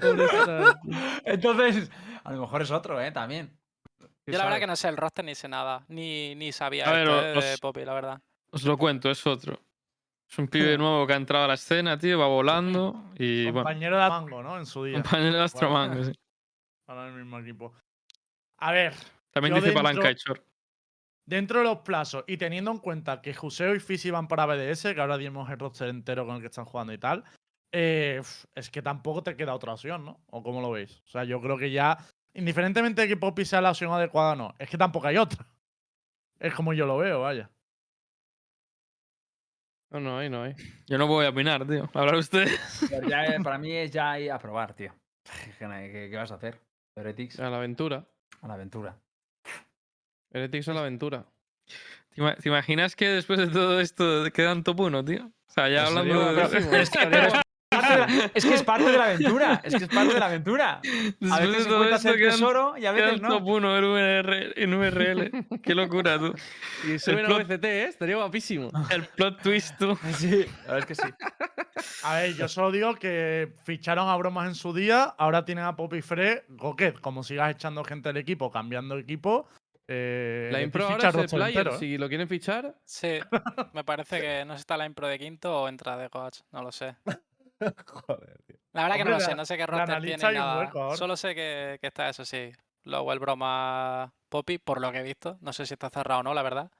[0.02, 0.98] Pobre Star, tío.
[1.24, 1.90] Entonces,
[2.24, 3.12] a lo mejor es otro, ¿eh?
[3.14, 3.58] También.
[4.28, 5.84] Yo la verdad que no sé el roster ni sé nada.
[5.88, 8.22] Ni, ni sabía A ver, esto, o- eh, de os- Poppy, la verdad.
[8.52, 9.60] Os lo cuento, es otro.
[10.30, 13.60] Es un pibe nuevo que ha entrado a la escena, tío, va volando y bueno,
[13.64, 14.58] Compañero de Mango, ¿no?
[14.58, 15.02] En su día.
[15.02, 16.12] compañero de Astromango, sí.
[16.86, 17.74] Para el mismo equipo.
[18.60, 18.94] A ver,
[19.32, 20.16] También dice dentro- palanca y
[21.26, 24.94] dentro de los plazos y teniendo en cuenta que Juseo y Fisi van para BDS,
[24.94, 27.24] que ahora dimos el roster entero con el que están jugando y tal,
[27.74, 28.22] eh,
[28.56, 30.22] es que tampoco te queda otra opción, ¿no?
[30.28, 31.02] ¿O cómo lo veis?
[31.06, 31.98] O sea, yo creo que ya,
[32.34, 35.46] indiferentemente de que Poppy sea la opción adecuada o no, es que tampoco hay otra.
[36.40, 37.50] Es como yo lo veo, vaya.
[39.92, 40.56] No, no hay, no hay.
[40.88, 41.90] Yo no voy a opinar, tío.
[41.94, 42.48] Hablar usted.
[43.10, 44.94] Ya, eh, para mí es ya ir a probar, tío.
[45.60, 46.60] ¿Qué, vas a hacer?
[46.96, 48.06] Heretics A la aventura.
[48.42, 48.98] a la aventura.
[50.32, 51.26] Heretics a la aventura.
[52.10, 55.26] ¿Te ima- te imaginas que después de todo esto quedan top 1, tío?
[55.26, 57.42] O sea, ya Pues hablando de...
[58.34, 59.62] Es que, es parte de la aventura.
[59.64, 60.74] Es que es parte de la aventura.
[60.76, 63.30] A Después de veces todo encuentras esto el quedan, tesoro y a quedan veces no.
[63.30, 64.54] top 1 en URL.
[64.56, 65.62] En URL.
[65.62, 66.34] Qué locura, tú.
[66.88, 67.84] Y suben a plot- OBCT, ¿eh?
[67.86, 68.72] Estaría guapísimo.
[68.90, 69.98] El plot twist, tú.
[70.18, 71.10] Sí, verdad es que sí.
[72.04, 75.76] A ver, yo solo digo que ficharon a bromas en su día, ahora tienen a
[75.76, 79.48] Poppy Fre, Goquet, como sigas echando gente del equipo, cambiando equipo.
[79.88, 81.58] Eh, La impro ficha ahora es el player.
[81.60, 81.80] entero, ¿eh?
[81.80, 83.20] Si lo quieren fichar, Sí,
[83.74, 86.40] me parece que no sé si está la impro de quinto o entra de coach,
[86.52, 86.96] no lo sé.
[87.86, 88.58] Joder, tío.
[88.74, 90.58] La verdad que no lo sé, no sé qué roster tiene ni nada.
[90.60, 90.96] hueco.
[90.96, 92.52] Solo sé que, que está eso, sí.
[92.84, 95.38] Luego el broma Poppy, por lo que he visto.
[95.42, 96.72] No sé si está cerrado o no, la verdad.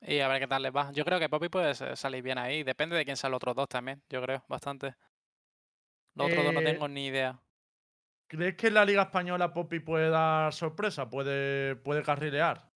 [0.00, 0.92] Y a ver qué tal les va.
[0.92, 2.62] Yo creo que Poppy puede salir bien ahí.
[2.64, 4.96] Depende de quién sean los otros dos también, yo creo, bastante.
[6.14, 7.40] Los otros dos no Eh, tengo ni idea.
[8.28, 11.08] ¿Crees que en la Liga Española Poppy puede dar sorpresa?
[11.10, 12.72] ¿Puede, puede carrilear?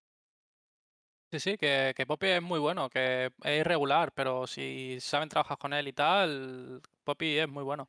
[1.33, 5.59] Sí, sí, que, que Poppy es muy bueno, que es irregular, pero si saben trabajar
[5.59, 7.89] con él y tal, Poppy es muy bueno.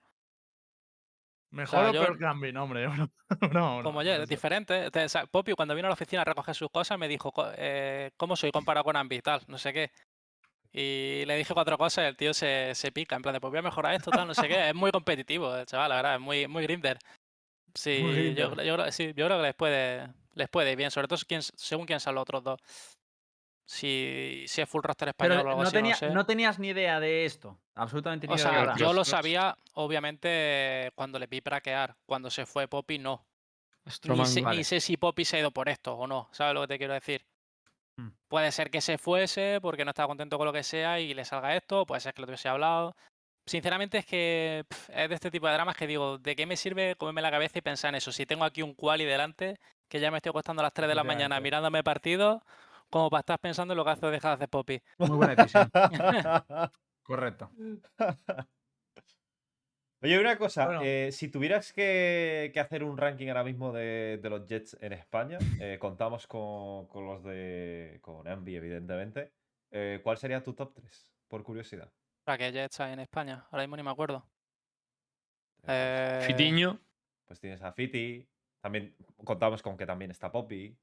[1.52, 2.52] ¿Mejor o yo- peor que Ambi?
[2.54, 2.88] No, hombre.
[3.52, 4.88] No, no, Como no, ya, no es diferente.
[4.88, 7.50] o sea, Poppy cuando vino a la oficina a recoger sus cosas me dijo, "Co-
[7.56, 9.42] eh, ¿cómo soy comparado con Ambi y tal?
[9.48, 9.92] No sé qué.
[10.74, 13.52] Y le dije cuatro cosas y el tío se, se pica, en plan de, pues
[13.52, 14.70] voy a mejorar esto, tal, no sé qué.
[14.70, 16.98] Es muy competitivo, el chaval, la verdad, es muy, muy grinder.
[17.74, 18.00] Sí,
[18.36, 18.66] yo, grinder.
[18.66, 21.20] yo sí, yo creo que les puede, les puede ir bien, sobre todo
[21.56, 22.60] según quién sean los otros dos.
[23.72, 26.10] Si, si es full roster español Pero o algo no, así, no tenía- sé.
[26.10, 27.58] no tenías ni idea de esto.
[27.76, 29.08] Absolutamente ni O idea sea, yo lo Ostras.
[29.20, 31.96] sabía, obviamente, cuando le vi praquear.
[32.06, 33.26] Cuando se fue Poppy, no.
[33.86, 34.64] Ni sé, ni Vale.
[34.64, 36.28] sé si Poppy se ha ido por esto o no.
[36.32, 37.26] ¿Sabes lo que te quiero decir?
[37.96, 38.10] Mm.
[38.28, 41.24] Puede ser que se fuese porque no estaba contento con lo que sea y le
[41.26, 41.86] salga esto.
[41.86, 42.96] Puede ser que lo tuviese hablado.
[43.46, 46.96] Sinceramente es que es de este tipo de dramas que digo, ¿de qué me sirve
[46.96, 48.12] comerme la cabeza y pensar en eso?
[48.12, 49.60] Si tengo aquí un quali delante,
[49.90, 52.42] que ya me estoy acostando a las 3 de la mañana mirándome partidos,
[52.92, 54.82] como para estar pensando en lo que hace o deja de hacer Poppy.
[55.00, 55.72] Muy buena decisión.
[57.04, 57.50] Correcto.
[60.04, 60.82] Oye, una cosa, Bueno.
[60.84, 64.94] eh, si tuvieras que, que hacer un ranking ahora mismo de, de los Jets en
[64.94, 68.00] España, eh, contamos con, con los de.
[68.02, 69.32] con Envy, evidentemente.
[69.70, 71.14] eh, ¿Cuál sería tu top 3?
[71.28, 71.92] Por curiosidad.
[72.24, 73.46] Para que ya está en España.
[73.52, 74.26] Ahora mismo ni me acuerdo.
[75.68, 76.80] Eh, Fitiño.
[77.28, 78.28] Pues tienes a Fiti.
[78.60, 80.76] También contamos con que también está Poppy.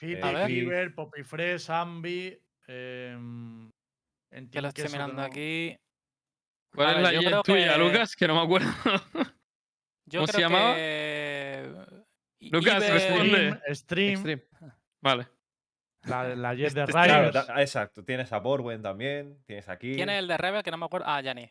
[0.00, 0.46] Ver.
[0.46, 2.38] River, Poppy Fresh, Ambi.
[2.66, 3.70] en
[4.50, 5.76] que lo estoy mirando aquí.
[6.74, 8.14] ¿Cuál es la yo jet creo tuya, que- Lucas?
[8.16, 8.68] Que no me acuerdo.
[10.10, 10.74] Yo ¿Cómo se creo llamaba?
[10.74, 11.70] que.
[12.40, 13.74] I- Lucas, Iber- responde.
[13.74, 14.40] Stream.
[15.02, 15.28] Vale.
[16.04, 18.04] la, la Jet de Este- Claro, ta- exacto.
[18.04, 19.42] Tienes a Borwen también.
[19.44, 19.94] Tienes aquí.
[19.94, 20.62] ¿Quién es el de Rebel?
[20.62, 21.06] Que no me acuerdo.
[21.08, 21.50] Ah, Yanni.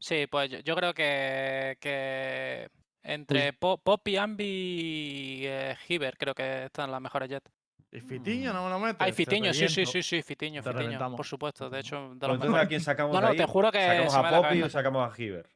[0.00, 2.68] Sí, pues yo, yo creo que, que
[3.08, 7.50] entre Po- Poppy, Ambi y eh, Hiver creo que están las mejores Jets.
[7.90, 9.00] Y Fitiño no me lo metes.
[9.00, 11.16] Hay te Fitiño, sí, sí, sí, sí, Fitiño, Te Fitiño, reventamos.
[11.16, 11.70] por supuesto.
[11.70, 12.68] De hecho, de Pues los entonces, ¿a mejores.
[12.68, 13.36] quién sacamos No, de no, ahí?
[13.38, 14.78] te juro que ¿Sacamos se a me da la Poppy o cabeza.
[14.78, 15.48] sacamos a Hiver?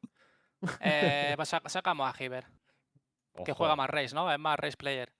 [0.80, 2.44] Eh, pues sac- sacamos a Hiver,
[3.44, 3.58] que Ojo.
[3.58, 4.32] juega más race, ¿no?
[4.32, 5.12] Es más race player.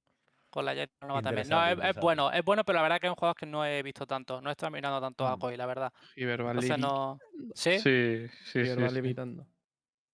[0.48, 1.48] Con la Jet nueva también.
[1.48, 2.00] No, Interesante, es, es interesante.
[2.02, 4.40] bueno, es bueno, pero la verdad que es un juego que no he visto tanto.
[4.42, 5.40] No he estado mirando tanto a Mm.
[5.40, 5.92] Koi, la verdad.
[5.94, 6.00] Va
[6.32, 7.18] Entonces levi- no.
[7.54, 7.78] ¿Sí?
[7.78, 8.74] Sí, sí, sí.
[8.82, 8.94] va sí.
[8.94, 9.46] levitando.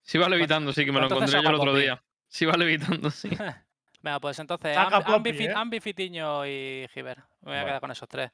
[0.00, 1.82] Sí va levitando, sí, que me lo ¿Cuántos encontré yo el otro Poppy?
[1.82, 2.02] día.
[2.28, 3.28] Sí va levitando, sí.
[4.02, 5.52] Venga, pues entonces Saca Ambi, Ambi, Poppy, Fi- ¿eh?
[5.54, 7.18] Ambi, Fitiño y Hiver.
[7.40, 8.30] Me voy a quedar con esos tres.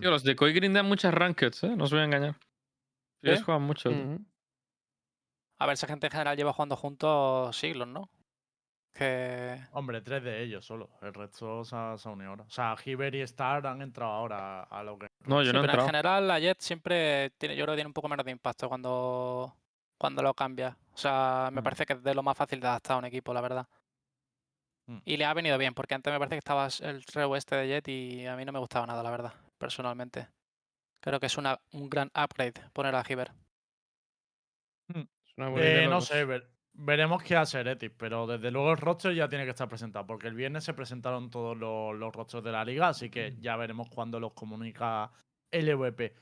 [0.00, 1.76] Tío, los de Koi grindean muchas rankeds, ¿eh?
[1.76, 2.36] No os voy a engañar.
[3.22, 3.90] Ellos juegan mucho.
[3.90, 4.24] Ujú.
[5.58, 8.10] A ver, esa gente en general lleva jugando juntos siglos, ¿no?
[8.92, 9.60] Que.
[9.72, 10.90] Hombre, tres de ellos solo.
[11.02, 12.44] El resto se ha, se ha unido ahora.
[12.44, 15.08] O sea, Hiver y Star han entrado ahora a lo que.
[15.26, 15.86] No, yo Sí, no he pero en entrado.
[15.86, 19.56] general la Jet siempre tiene, yo creo que tiene un poco menos de impacto cuando,
[19.98, 20.76] cuando lo cambia.
[20.92, 21.64] O sea, me Mm.
[21.64, 23.66] parece que es de lo más fácil de adaptar a un equipo, la verdad.
[24.86, 24.98] Mm.
[25.04, 27.68] Y le ha venido bien, porque antes me parece que estaba el reo este de
[27.68, 30.28] Jet y a mí no me gustaba nada, la verdad, personalmente.
[31.00, 33.02] Creo que es una, un gran upgrade poner a
[35.48, 39.14] buena idea, Eh, no sé, ver- veremos qué hace Eretis, pero desde luego el roster
[39.14, 42.52] ya tiene que estar presentado, porque el viernes se presentaron todos los, los rosters de
[42.52, 45.10] la liga, así que ya veremos cuándo los comunica
[45.50, 46.14] LVP.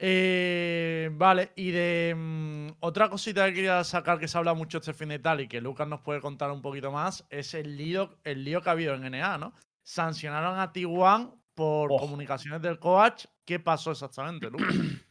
[0.00, 4.94] Eh, vale, y de mm, otra cosita que quería sacar que se habla mucho este
[4.94, 8.16] fin de tal y que Lucas nos puede contar un poquito más, es el lío,
[8.22, 9.54] el lío que ha habido en NA, ¿no?
[9.82, 11.96] Sancionaron a T1 por Oh.
[11.98, 13.24] comunicaciones del coach.
[13.44, 14.68] ¿Qué pasó exactamente, Lucas?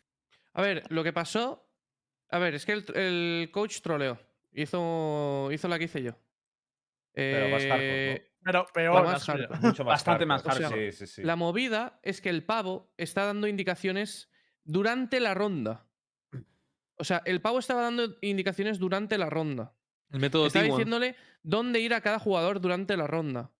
[0.54, 1.70] A ver, lo que pasó.
[2.30, 4.18] A ver, es que el, el coach troleó.
[4.54, 6.14] Hizo, hizo la que hice yo.
[7.14, 9.60] Pero más hardcore, Eh, Pero peor, más hardcore.
[9.60, 10.92] Mucho más Bastante más hardcore, hardcore.
[10.94, 11.24] Sí, sí, sí.
[11.24, 14.30] La movida es que el pavo está dando indicaciones
[14.68, 15.86] durante la ronda.
[16.98, 19.74] O sea, el pavo estaba dando indicaciones durante la ronda.
[20.12, 20.70] El método Estaba T1.
[20.70, 23.52] diciéndole dónde ir a cada jugador durante la ronda.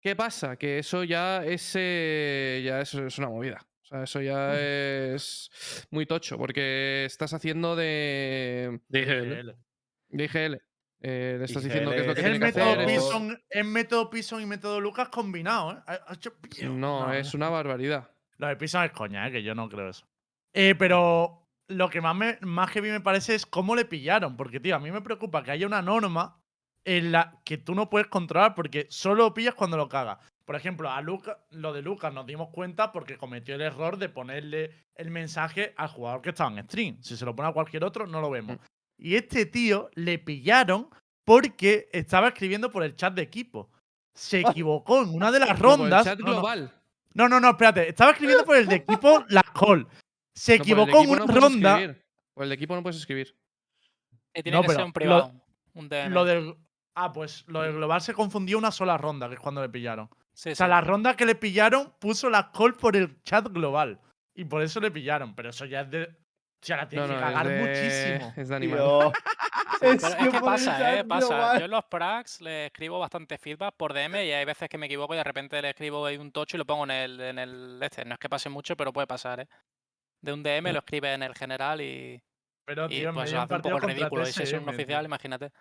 [0.00, 0.56] ¿Qué pasa?
[0.56, 3.66] Que eso ya es, eh, ya es, es una movida.
[3.82, 10.60] O sea, eso ya es muy tocho, porque estás haciendo de, Dije, de IGL.
[11.04, 12.86] Eh, le estás diciendo qué es lo que Es tiene el que método hacer.
[12.86, 15.98] Pison, es método Pison y método Lucas combinado, ¿eh?
[16.12, 16.34] Hecho-
[16.70, 18.10] No, es una barbaridad.
[18.38, 19.32] Lo de Pison es coña, ¿eh?
[19.32, 20.06] que yo no creo eso.
[20.54, 24.36] Eh, pero lo que más, me, más heavy me parece es cómo le pillaron.
[24.36, 26.38] Porque, tío, a mí me preocupa que haya una norma
[26.84, 30.18] en la que tú no puedes controlar porque solo lo pillas cuando lo cagas.
[30.44, 34.08] Por ejemplo, a Lucas, lo de Lucas nos dimos cuenta porque cometió el error de
[34.08, 36.98] ponerle el mensaje al jugador que estaba en stream.
[37.00, 38.58] Si se lo pone a cualquier otro, no lo vemos.
[38.98, 40.88] Y este tío le pillaron
[41.24, 43.70] porque estaba escribiendo por el chat de equipo.
[44.14, 46.04] Se equivocó en una de las el rondas.
[46.04, 46.26] chat no.
[46.26, 46.72] global.
[47.14, 47.88] No, no, no, espérate.
[47.88, 49.86] Estaba escribiendo por el de equipo la call.
[50.34, 51.96] Se equivocó en una no ronda.
[52.34, 53.36] Por el de equipo no puedes escribir.
[54.34, 55.32] Y tiene No, que pero ser un lo- privado.
[55.74, 56.10] un DM.
[56.10, 56.54] Lo del.
[56.94, 60.08] Ah, pues lo del global se confundió una sola ronda, que es cuando le pillaron.
[60.34, 60.70] Sí, O sea, sí.
[60.70, 64.00] la ronda que le pillaron puso la call por el chat global.
[64.34, 65.34] Y por eso le pillaron.
[65.34, 66.02] Pero eso ya es de.
[66.04, 67.60] O sea, la tiene No, que cagar es de,
[68.18, 68.32] muchísimo.
[68.36, 69.12] es de animal.
[69.82, 71.04] Es es que pasa, ¿eh?
[71.04, 71.26] Pasa.
[71.26, 71.58] global.
[71.58, 74.86] Yo en los pracs le escribo bastante feedback por DM y hay veces que me
[74.86, 77.38] equivoco y de repente le escribo ahí un tocho y lo pongo en el, en
[77.40, 78.04] el este.
[78.04, 79.48] No es que pase mucho, pero puede pasar, ¿eh?
[80.22, 82.22] De un DM lo escribe en el general y,
[82.64, 84.22] Pero, y tío, en pues hace un poco ridículo.
[84.22, 85.06] Y si es un TSM, oficial, tío.
[85.06, 85.52] imagínate.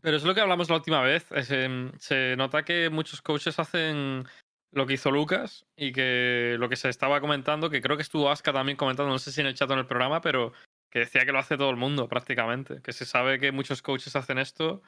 [0.00, 1.30] Pero es lo que hablamos la última vez.
[1.32, 4.24] es, em, se nota que muchos coaches hacen
[4.70, 8.30] lo que hizo Lucas y que lo que se estaba comentando, que creo que estuvo
[8.30, 10.52] Aska también comentando, no sé si en el chat o en el programa, pero
[10.90, 12.80] que decía que lo hace todo el mundo prácticamente.
[12.82, 14.82] Que se sabe que muchos coaches hacen esto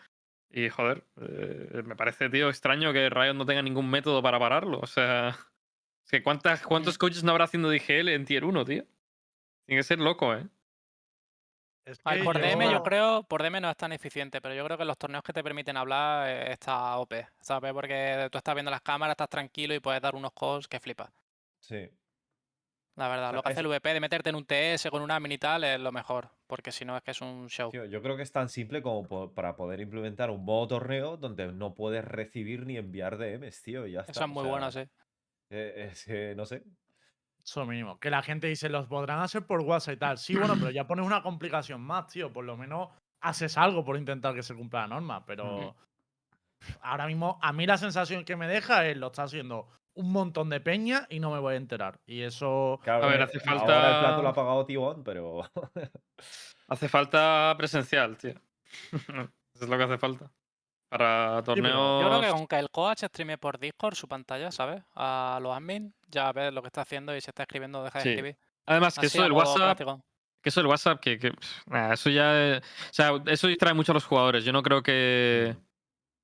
[0.51, 4.81] y, joder, eh, me parece, tío, extraño que Riot no tenga ningún método para pararlo.
[4.81, 5.29] O sea,
[6.05, 8.85] es que ¿cuántas, ¿cuántos coaches no habrá haciendo DGL en Tier 1, tío?
[9.71, 10.49] Tiene que ser loco, ¿eh?
[11.85, 14.65] Es que por DM yo yo- creo, por DM no es tan eficiente, pero yo
[14.65, 17.73] creo que los torneos que te permiten hablar eh, está OP, ¿sabes?
[17.73, 21.13] Porque tú estás viendo las cámaras, estás tranquilo y puedes dar unos calls que flipas.
[21.61, 21.89] Sí.
[22.97, 25.21] La verdad, sea, lo que hace el VP de meterte en un TS con una
[25.21, 27.71] mini tal es lo mejor, porque si no es que es un show.
[27.71, 31.17] Tío, yo creo que es tan simple como po- para poder implementar un modo torneo
[31.17, 33.87] donde no puedes recibir ni enviar DMs, tío.
[33.87, 34.11] y ya está.
[34.11, 34.81] Eso es o muy sea, bueno, sí.
[35.51, 36.65] eh, es que no sé.
[37.45, 37.99] Eso mismo.
[37.99, 40.19] Que la gente dice, los podrán hacer por WhatsApp y tal.
[40.19, 42.33] Sí, bueno, pero ya pones una complicación más, tío.
[42.33, 42.89] Por lo menos
[43.23, 45.25] haces algo por intentar que se cumpla la norma.
[45.27, 45.75] Pero
[46.83, 50.49] ahora mismo, a mí la sensación que me deja es lo está haciendo un montón
[50.51, 51.99] de peña y no me voy a enterar.
[52.07, 52.79] Y eso.
[52.83, 55.43] Claro, A ver, eh, hace Ahora el plato falta- lo ha pagado T1, pero.
[56.69, 58.35] Hace falta presencial, tío.
[59.53, 60.31] Eso es lo que hace falta.
[60.91, 62.03] Para torneos.
[62.03, 64.83] Yo creo que con que el coach streame por Discord su pantalla, ¿sabes?
[64.97, 68.03] A los admin, ya ves lo que está haciendo y si está escribiendo, deja de
[68.03, 68.09] Sí.
[68.11, 68.37] escribir.
[68.67, 69.57] Además, que Así eso del WhatsApp.
[69.77, 70.05] práctico.
[70.43, 72.57] Que eso del WhatsApp, que, que, pff, nah, eso ya.
[72.57, 74.45] es- o sea, eso distrae mucho a los jugadores.
[74.45, 75.57] Yo no creo que.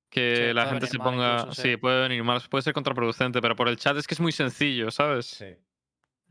[0.09, 1.37] Que Sí, la gente se ponga.
[1.39, 1.69] incluso, sí.
[1.71, 1.77] sí.
[1.77, 4.89] puede venir mal, puede ser contraproducente, pero por el chat es que es muy sencillo,
[4.91, 5.25] ¿sabes?
[5.27, 5.55] sí.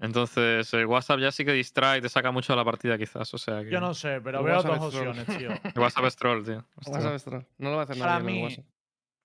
[0.01, 3.33] Entonces, el WhatsApp ya sí que distrae y te saca mucho de la partida, quizás.
[3.33, 3.71] O sea, que.
[3.71, 5.51] Yo no sé, pero veo WhatsApp dos opciones, tío.
[5.75, 6.65] El WhatsApp es troll, tío.
[6.87, 7.43] WhatsApp es troll.
[7.59, 8.65] No lo va a hacer Para nadie en el mí, WhatsApp.
[8.65, 8.77] o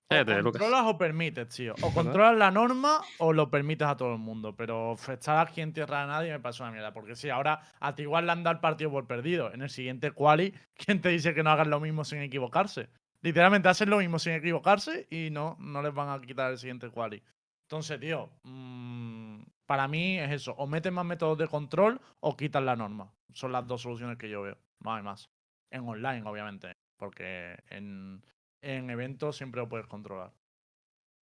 [0.08, 0.60] Cállate, Lucas.
[0.60, 1.74] controlas o permites, tío.
[1.82, 4.54] O controlas la norma o lo permites a todo el mundo.
[4.56, 6.92] Pero estar aquí en tierra de nadie me pasa una mierda.
[6.92, 9.52] Porque si ahora a ti igual le han dado el partido por perdido.
[9.52, 12.88] En el siguiente quali, ¿quién te dice que no hagan lo mismo sin equivocarse?
[13.20, 16.90] Literalmente hacen lo mismo sin equivocarse y no, no les van a quitar el siguiente
[16.90, 17.22] quali.
[17.62, 19.42] Entonces, tío, mm,
[19.72, 20.52] para mí es eso.
[20.58, 23.10] O meten más métodos de control o quitan la norma.
[23.32, 24.58] Son las dos soluciones que yo veo.
[24.80, 25.30] No hay más.
[25.70, 26.76] En online, obviamente.
[26.98, 28.22] Porque en,
[28.60, 30.30] en eventos siempre lo puedes controlar.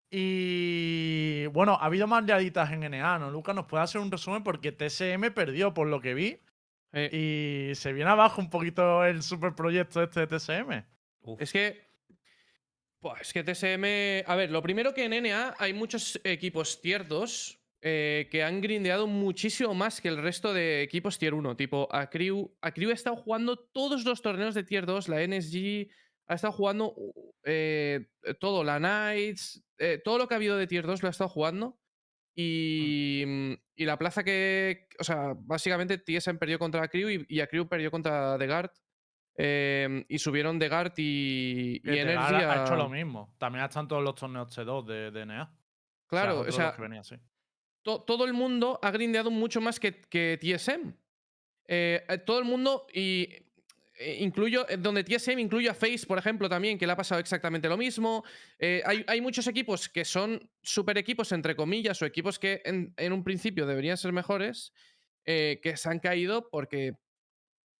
[0.09, 3.29] Y bueno, ha habido más liaditas en NA, ¿no?
[3.29, 4.43] Lucas, ¿nos puede hacer un resumen?
[4.43, 6.39] Porque TSM perdió por lo que vi.
[6.91, 10.85] Eh, Y se viene abajo un poquito el superproyecto este de TSM.
[11.21, 11.39] Uf.
[11.39, 11.87] Es que.
[12.99, 14.27] Buah, es que TSM.
[14.27, 19.07] A ver, lo primero que en NA hay muchos equipos 2 eh, que han grindeado
[19.07, 21.55] muchísimo más que el resto de equipos tier 1.
[21.55, 22.53] Tipo, Acrew.
[22.61, 25.07] Acrew ha estado jugando todos los torneos de tier 2.
[25.09, 25.87] La NSG
[26.27, 26.93] ha estado jugando
[27.43, 28.07] eh,
[28.39, 28.63] todo.
[28.63, 29.63] La Knights.
[29.77, 31.79] eh, todo lo que ha habido de tier 2 lo ha estado jugando.
[32.35, 34.87] Y, mm, y la plaza que.
[34.99, 38.71] O sea, básicamente TSM perdió contra Acrew y, y Acrew perdió contra The Guard.
[39.35, 43.33] em, y subieron The Guard y, y Energy ha hecho lo mismo.
[43.37, 45.55] También están todos los torneos T2 de, de NA.
[46.07, 47.01] Claro, o o sea, que venía.
[47.89, 49.91] To- todo el mundo ha grindeado mucho más que,
[50.37, 50.93] TSM.
[51.67, 53.29] Eh, eh, todo el mundo, y
[53.99, 57.67] eh, incluyo, donde TSM incluye a Face, por ejemplo, también, que le ha pasado exactamente
[57.67, 58.23] lo mismo.
[58.85, 63.65] Hay, muchos equipos que son super equipos, entre comillas, o equipos que en, un principio
[63.65, 64.73] deberían ser mejores,
[65.25, 66.93] que se han caído porque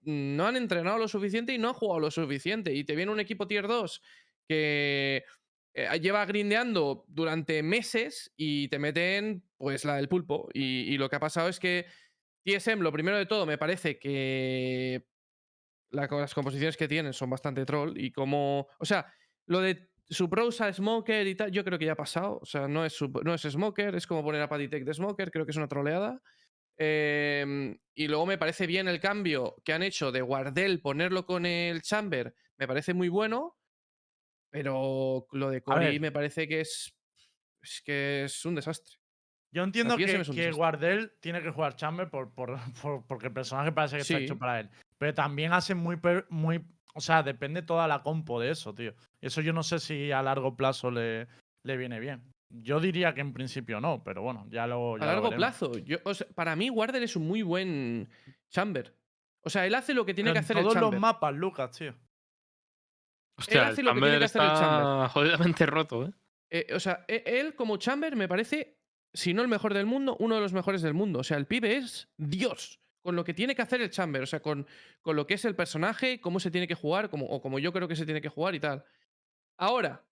[0.02, 2.74] no han entrenado lo suficiente y no han jugado lo suficiente.
[2.74, 4.02] Y te viene un equipo tier 2
[4.48, 5.24] que
[5.74, 10.50] eh, lleva grindeando durante meses y te meten pues la del pulpo.
[10.54, 11.86] Y, lo que ha pasado es que
[12.44, 15.06] TSM, lo primero de todo, me parece que
[15.92, 19.12] la- las composiciones que tienen son bastante troll y como, o sea,
[19.48, 22.68] lo de su prosa Smoker y tal, yo creo que ya ha pasado, o sea,
[22.68, 25.52] no es, no es Smoker, es como poner a Patty Tech de Smoker, creo que
[25.52, 26.22] es una troleada.
[26.78, 31.46] Em, y luego me parece bien el cambio que han hecho de Wardell ponerlo con
[31.46, 33.59] el Chamber, me parece muy bueno,
[34.50, 36.02] pero lo de ver.
[36.02, 36.94] me parece que es,
[37.62, 38.96] es que es un desastre.
[39.52, 40.54] Yo entiendo que, que desastre.
[40.54, 44.38] Wardell tiene que jugar Chamber por, por- por- porque el personaje parece que está hecho
[44.38, 44.70] para él.
[44.98, 45.98] Pero también hace muy,
[46.30, 46.64] muy.
[46.96, 48.94] O sea, depende toda la compo de eso, tío.
[49.22, 51.28] Eso yo no sé si a largo plazo le,
[51.64, 52.24] le viene bien.
[52.52, 54.98] Yo diría que en principio no, pero bueno, ya lo.
[54.98, 55.78] ya A largo plazo.
[55.80, 58.10] Yo, o sea, para mí, Warder es un muy buen
[58.50, 58.96] chamber.
[59.42, 61.34] O sea, él hace lo que tiene Pero que en hacer el todos los mapas,
[61.36, 61.96] Lucas, tío.
[63.40, 65.10] Hostia, el hace lo que tiene que hacer el Chamber.
[65.10, 66.12] jodidamente roto, ¿eh?
[66.52, 68.80] Eh, o sea, e- él como chamber me parece,
[69.14, 71.20] si no el mejor del mundo, uno de los mejores del mundo.
[71.20, 74.24] O sea, el pibe es Dios con lo que tiene que hacer el chamber.
[74.24, 74.68] O sea, con,
[75.02, 77.72] con lo que es el personaje, cómo se tiene que jugar, como, o como yo
[77.72, 78.84] creo que se tiene que jugar y tal.
[79.58, 80.06] Ahora,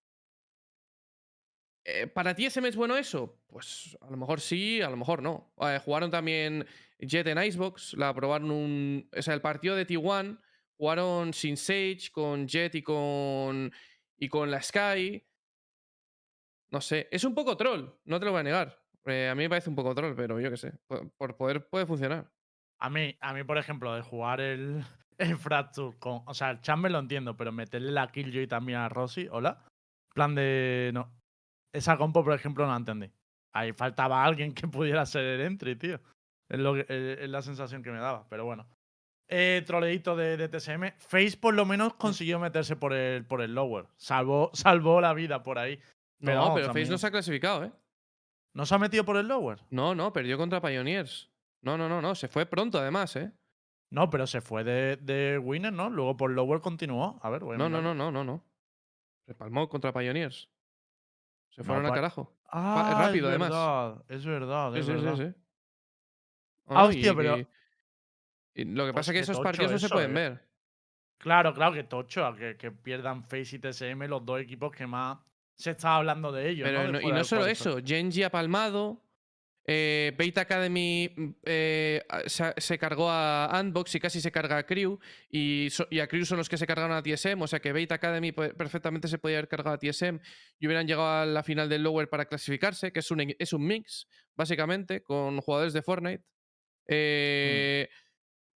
[1.86, 3.40] eh, ¿para ti ese es bueno eso?
[3.48, 5.54] Pues a lo mejor sí, a lo mejor no.
[5.62, 6.66] Eh, jugaron también
[7.00, 9.10] Jet en Icebox, la probaron un.
[9.18, 10.40] O sea, el partido de T1
[10.78, 13.72] jugaron sin Sage, con Jet y con.
[14.18, 15.24] y con la Sky.
[16.72, 17.08] No sé.
[17.12, 18.80] Es un poco troll, no te lo voy a negar.
[19.06, 20.74] Eh, a mí me parece un poco troll, pero yo qué sé.
[21.18, 22.30] Por, poder puede funcionar.
[22.80, 24.84] A mí, a mí, por ejemplo, de jugar el,
[25.18, 26.24] el Fracture con.
[26.26, 29.64] O sea, el Chamber lo entiendo, pero meterle la Killjoy también a Rosy, hola.
[30.14, 30.92] Plan de.
[30.94, 31.14] No.
[31.74, 33.12] Esa compo, por ejemplo, no la entendí.
[33.54, 36.00] Ahí faltaba alguien que pudiera ser el entry, tío.
[36.50, 38.68] Es, lo que- es la sensación que me daba, pero bueno.
[39.30, 40.94] Eh, troleíto de, de TSM.
[41.00, 43.88] Face por lo menos consiguió meterse por el, por el lower.
[43.98, 45.80] Salvó, salvó la vida por ahí.
[46.20, 47.72] Pero no, vamos, pero Face también- no se ha clasificado, ¿eh?
[48.54, 49.60] ¿No se ha metido por el lower?
[49.70, 51.30] No, no, perdió contra Pioneers.
[51.62, 52.16] No, no, no, no.
[52.16, 53.32] Se fue pronto, además, ¿eh?
[53.90, 55.90] No, pero se fue de, de winner, ¿no?
[55.90, 57.20] Luego por lower continuó.
[57.22, 58.44] A ver, a No, no, no, no, no, no.
[59.26, 60.50] Se palmó contra Pioneers.
[61.50, 62.34] Se fueron No, al carajo.
[62.50, 63.50] Ah, rápido, es además.
[63.50, 65.16] verdad, es verdad, Sí, es sí, sí, verdad.
[65.18, 65.42] sí.
[66.68, 67.38] Ah, No, hostia, y- pero-
[68.62, 70.14] y- lo que Pues pasa es que esos partidos no se pueden eh.
[70.14, 70.42] ver.
[71.20, 74.86] Claro, claro, que tocho, a que, que pierdan Face y TSM, los dos equipos que
[74.86, 75.18] más
[75.56, 76.68] se estaba hablando de ellos.
[76.68, 76.92] Pero ¿no?
[76.94, 79.02] no- y no solo eso, Genji ha palmado.
[79.70, 84.66] eh, Beta Academy mm, eh, se, se cargó a Andbox y casi se carga a
[84.66, 84.98] Crew.
[85.30, 87.42] Y, so- y a Crew son los que se cargaron a TSM.
[87.42, 90.22] O sea que Beta Academy pe- perfectamente se podía haber cargado a TSM
[90.60, 93.68] y hubieran llegado a la final del Lower para clasificarse, que es un, es un
[93.68, 96.24] mix, básicamente, con jugadores de Fortnite.
[96.88, 97.90] Eh,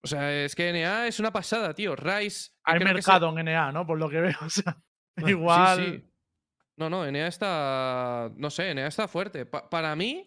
[0.04, 1.94] O sea, es que NA es una pasada, tío.
[1.94, 2.50] Rice.
[2.64, 3.86] Hay que mercado en NA, ¿no?
[3.86, 4.36] Por lo que veo.
[4.42, 4.76] O sea,
[5.16, 5.76] Sí, igual.
[5.78, 6.08] sí.
[6.76, 8.30] No, no, NA está.
[8.36, 9.46] No sé, NA está fuerte.
[9.46, 10.26] Pa- para mí,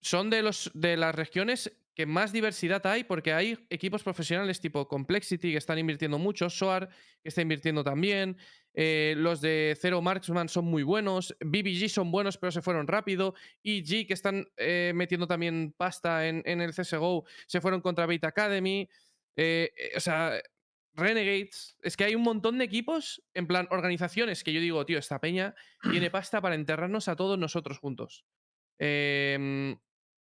[0.00, 4.88] son de, los, de las regiones que más diversidad hay, porque hay equipos profesionales tipo
[4.88, 6.88] Complexity que están invirtiendo mucho, SOAR
[7.22, 8.36] que está invirtiendo también.
[8.72, 11.36] eh, los de Zero Marksman son muy buenos.
[11.40, 13.34] BBG son buenos, pero se fueron rápido.
[13.64, 18.24] EG, que están eh, metiendo también pasta en, en el CSGO, se fueron contra Bait
[18.24, 18.88] Academy.
[19.36, 20.40] eh, eh, o sea,
[20.94, 21.76] Renegades.
[21.82, 25.20] Es que hay un montón de equipos, en plan, organizaciones que yo digo, tío, esta
[25.20, 25.54] peña
[25.90, 28.24] tiene pasta para enterrarnos a todos nosotros juntos.
[28.78, 29.76] Em,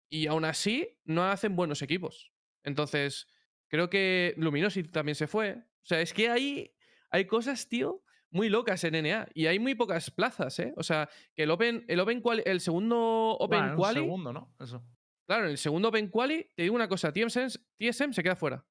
[0.08, 2.32] y aún así, no hacen buenos equipos.
[2.62, 3.28] Entonces,
[3.68, 5.54] creo que Luminosity también se fue.
[5.54, 6.74] O sea, es que hay,
[7.10, 9.28] hay cosas, tío, muy locas en NA.
[9.34, 10.72] Y hay muy pocas plazas, ¿eh?
[10.76, 14.00] O sea, que el Open, el Open Quali- el segundo Open Bueno, Quali.
[14.00, 14.54] segundo, ¿no?
[14.60, 14.84] Eso.
[15.26, 17.48] Claro, en el segundo Open Quali, te digo una cosa, TSM,
[17.78, 18.64] TSM se queda fuera.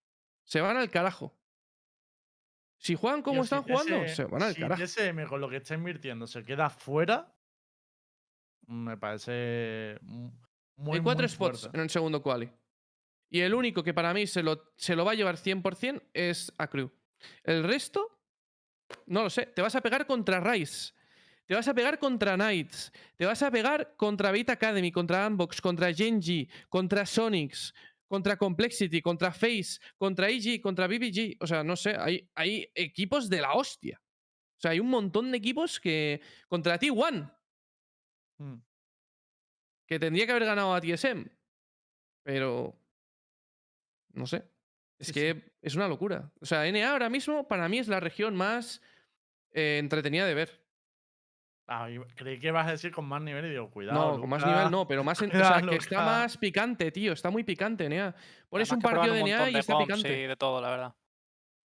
[0.44, 1.38] Se van al carajo.
[2.78, 4.82] Si juegan como están si jugando, se van al si carajo.
[4.84, 7.34] TSM con lo que está invirtiendo se queda fuera,
[8.68, 9.98] me parece
[10.78, 11.78] muy, Hay cuatro muy spots fuerte.
[11.78, 12.50] en el segundo quali.
[13.30, 16.54] Y el único que para mí se lo, se lo va a llevar 100% es
[16.58, 16.92] a Crew.
[17.44, 18.20] El resto,
[19.08, 19.48] no lo sé.
[19.48, 20.94] Te vas a pegar contra Rice.
[21.46, 22.92] Te vas a pegar contra Knights.
[23.18, 27.74] Te vas a pegar contra Beta Academy, contra Unbox, contra Genji, contra Sonics,
[28.08, 31.38] contra Complexity, contra Face, contra EG, contra BBG.
[31.40, 31.96] O sea, no sé.
[31.98, 34.02] Hay, hay equipos de la hostia.
[34.02, 36.22] O sea, hay un montón de equipos que.
[36.48, 37.32] Contra T1
[38.38, 38.56] Mm.
[39.86, 41.26] Que tendría que haber ganado a TSM.
[42.24, 42.76] Pero.
[44.14, 44.50] No sé.
[44.98, 46.32] Es Sí, que es una locura.
[46.40, 48.82] O sea, NA ahora mismo para mí es la región más
[49.52, 50.66] eh, entretenida de ver.
[51.68, 54.14] Ah, creí que ibas a decir con más nivel y digo, cuidado.
[54.14, 55.20] no, con más nivel no, pero más.
[55.24, 57.12] en- o sea, que está más picante, tío.
[57.14, 58.16] Está muy picante NA.
[58.50, 60.24] Pones un partido de NA y de está picante.
[60.24, 60.96] Y de todo, la verdad.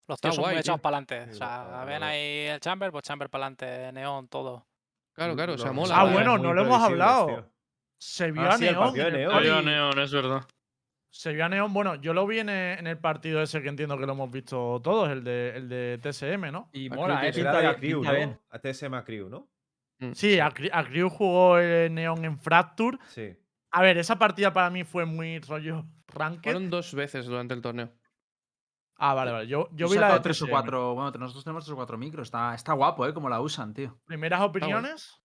[0.07, 1.25] Los Está tíos son muy echados para adelante.
[1.27, 4.65] Sí, O sea, ven ahí el chamber, pues chamber para adelante, neón, todo.
[5.13, 5.99] Claro, claro, o sea, mola.
[5.99, 7.27] Ah, bueno, no lo hemos hablado.
[7.27, 7.49] tío.
[7.99, 8.95] Se vio Ah, a sí, el Neon.
[8.95, 9.61] Salió partido.
[9.61, 10.47] Neon, es verdad.
[11.11, 11.73] Se vio a Neon.
[11.73, 14.31] Bueno, yo lo vi en el, en el partido ese que entiendo que lo hemos
[14.31, 16.69] visto todos, el de, el de TSM, ¿no?
[16.73, 17.33] Y A mola, Crew eh.
[17.33, 18.29] Pinta, de Crew, pinta bien.
[18.31, 18.41] ¿no?
[18.49, 19.49] A TSM a Crew, ¿no?
[19.99, 20.11] Mm.
[20.13, 22.97] Sí, a, a Crew jugó el Neon en Fracture.
[23.07, 23.35] Sí.
[23.71, 26.51] A ver, esa partida para mí fue muy rollo ranked.
[26.51, 27.91] Fueron dos veces durante el torneo.
[29.01, 29.47] Ah, vale, vale.
[29.47, 30.93] Yo, yo vi la de tres o cuatro.
[30.93, 32.27] Bueno, nosotros tenemos tres o cuatro micros.
[32.27, 33.13] Está, está guapo, ¿eh?
[33.13, 33.97] Como la usan, tío.
[34.05, 35.21] ¿Primeras opiniones?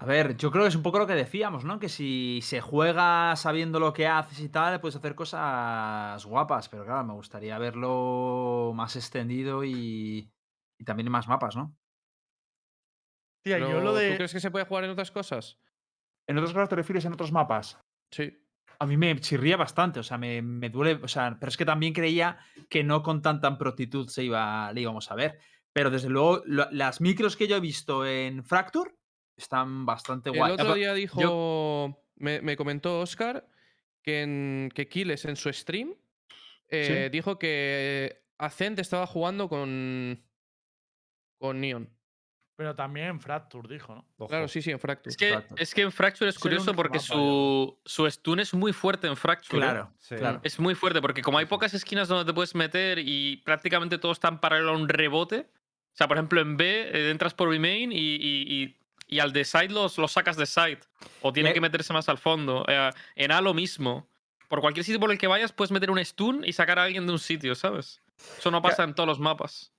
[0.00, 1.80] A ver, yo creo que es un poco lo que decíamos, ¿no?
[1.80, 6.68] Que si se juega sabiendo lo que haces y tal, puedes hacer cosas guapas.
[6.68, 10.30] Pero claro, me gustaría verlo más extendido y,
[10.78, 11.76] y también en más mapas, ¿no?
[13.44, 14.16] Tía, yo lo ¿Tú de.
[14.16, 15.58] crees que se puede jugar en otras cosas?
[16.28, 17.80] ¿En otros casos te refieres en otros mapas?
[18.12, 18.38] Sí.
[18.78, 21.64] A mí me chirría bastante, o sea, me, me duele, o sea, pero es que
[21.64, 22.38] también creía
[22.70, 25.40] que no con tanta prontitud se iba, le íbamos a ver.
[25.72, 28.97] Pero desde luego, lo- las micros que yo he visto en Fracture
[29.38, 30.52] están bastante El guay.
[30.52, 33.48] otro Apa- día dijo, me, me comentó Oscar
[34.02, 35.94] que, en, que Kiles en su stream
[36.68, 40.22] eh, dijo que Ascent estaba jugando con,
[41.38, 41.88] con Neon.
[42.56, 44.04] Pero también en Fracture, dijo, ¿no?
[44.16, 44.28] Ojo.
[44.28, 45.10] Claro, sí, sí, en Fracture.
[45.10, 45.62] Es que, Fracture.
[45.62, 49.16] es que en Fracture es el curioso porque su, su stun es muy fuerte en
[49.16, 49.58] Fracture.
[49.58, 49.60] ¿eh?
[49.70, 50.16] Claro, Sí.
[50.16, 50.40] claro.
[50.42, 54.10] Es muy fuerte porque como hay pocas esquinas donde te puedes meter y prácticamente todo
[54.10, 55.48] está en paralelo a un rebote.
[55.92, 58.76] O sea, por ejemplo, en B eh, entras por B main y, y- y-
[59.08, 60.78] y al de side los, los sacas de side.
[61.22, 61.54] O tiene Eh.
[61.54, 62.64] que meterse más al fondo.
[62.68, 64.06] Eh, en A lo mismo.
[64.48, 67.06] Por cualquier sitio por el que vayas puedes meter un stun y sacar a alguien
[67.06, 68.00] de un sitio, ¿sabes?
[68.38, 69.72] Eso no pasa en todos los mapas.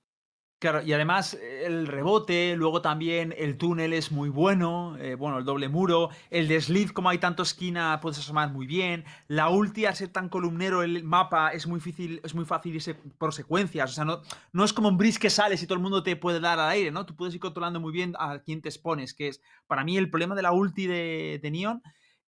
[0.60, 5.38] Claro, y además eh, el rebote, luego también el túnel es muy bueno, eh, bueno,
[5.38, 9.48] el doble muro, el de Sleeve, como hay tanto esquina, puedes asomar muy bien, la
[9.48, 13.32] ulti, al ser tan columnero el mapa, es muy difícil, es muy fácil irse por
[13.32, 14.20] secuencias, o sea, no,
[14.52, 16.68] no es como un bridge que sales y todo el mundo te puede dar al
[16.68, 17.06] aire, ¿no?
[17.06, 20.10] Tú puedes ir controlando muy bien a quién te expones, que es, para mí el
[20.10, 21.82] problema de la ulti de, de Neon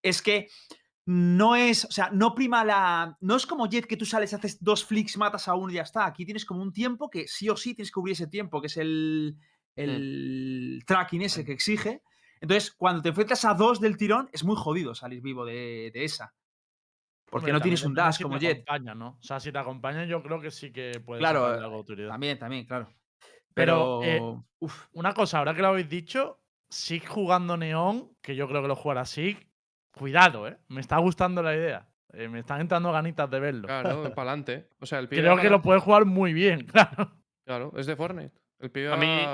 [0.04, 0.48] es que
[1.06, 3.18] no es, o sea, no prima la.
[3.22, 5.82] No es como Jet que tú sales, haces dos flicks, matas a uno y ya
[5.84, 6.06] está.
[6.06, 8.68] Aquí tienes como un tiempo que sí o sí tienes que cubrir ese tiempo, que
[8.68, 9.38] es el,
[9.76, 12.04] el tracking ese que exige.
[12.40, 16.04] Entonces, cuando te enfrentas a dos del tirón, es muy jodido salir vivo de, de
[16.06, 16.34] esa.
[17.30, 18.64] Porque Hombre, no tienes un dash si como te Jet.
[18.64, 19.08] acompañan, ¿no?
[19.20, 22.08] O sea, si te acompañan, yo creo que sí que puede Claro, sacarle algo de.
[22.08, 22.94] También, también, claro.
[23.54, 24.02] Pero, Pero.
[24.02, 24.20] eh,
[24.60, 28.68] uf, Una cosa, ahora que lo habéis dicho, Sig jugando Neon, que yo creo que
[28.68, 29.51] lo jugará Sig,
[29.92, 30.58] cuidado, ¿eh?
[30.70, 31.88] Me está gustando la idea.
[32.14, 33.68] Eh, me están entrando ganitas de verlo.
[33.68, 34.68] Claro, para adelante.
[34.80, 37.12] O sea, el pibe Creo que lo puede jugar muy bien, claro.
[37.46, 38.34] Claro, es de Fortnite.
[38.60, 39.26] El pibe A mí-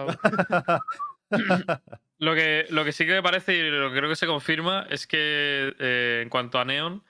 [2.20, 4.88] Lo que, lo que sí que me parece y lo que creo que se confirma
[4.90, 7.04] es que eh, en cuanto a Neon,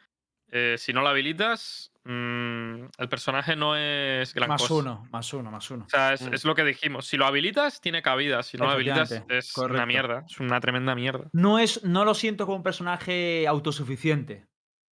[0.51, 4.73] eh, si no lo habilitas, mm, el personaje no es gran más cosa.
[4.75, 5.85] uno, más uno, más uno.
[5.85, 6.33] O sea, es, Mm.
[6.33, 7.05] es lo que dijimos.
[7.07, 8.41] Si lo habilitas, tiene cabida.
[8.43, 10.23] Si no lo habilitas, es una mierda.
[10.29, 11.29] Es una tremenda mierda.
[11.33, 14.45] no es no lo siento como un personaje autosuficiente.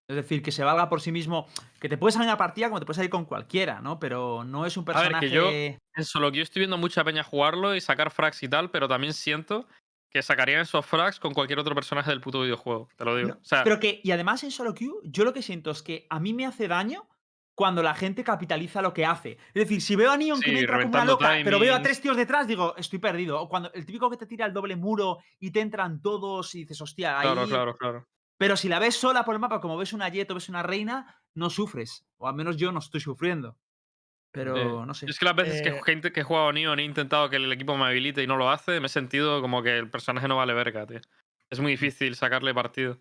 [0.07, 1.47] Es decir, que se valga por sí mismo,
[1.79, 3.99] que te puedes salir a una partida como te puedes salir con cualquiera, ¿no?
[3.99, 7.03] Pero no es un ver, personaje que yo- En solo que yo estoy viendo mucha
[7.03, 9.67] peña jugarlo y sacar frags y tal, pero también siento
[10.15, 12.87] que sacarían esos frags con cualquier otro personaje del puto videojuego.
[12.95, 13.29] Te lo digo.
[13.31, 15.83] No, o sea, Pero que, y además en solo queue, yo lo que siento es
[15.83, 17.09] que a mí me hace daño
[17.53, 19.31] cuando la gente capitaliza lo que hace.
[19.47, 21.81] Es decir, si veo a Neon que me entra como una loca, pero veo a
[21.81, 23.41] tres tíos detrás, digo, estoy perdido.
[23.41, 26.59] O cuando el típico que te tira el doble muro y te entran todos y
[26.59, 27.27] dices, hostia, ahí.
[27.27, 28.07] claro, claro, claro.
[28.37, 30.63] Pero si la ves sola por el mapa, como ves una Jet o ves una
[30.63, 32.05] reina, no sufres.
[32.15, 33.57] O al menos yo no estoy sufriendo.
[34.35, 35.05] Pero Eh, no sé.
[35.07, 37.51] Es que las veces Eh, que gente que he jugado Neon he intentado que el
[37.51, 40.37] equipo me habilite y no lo hace, me he sentido como que el personaje no
[40.37, 40.99] vale verga, tío.
[41.49, 42.99] Es muy difícil sacarle partido.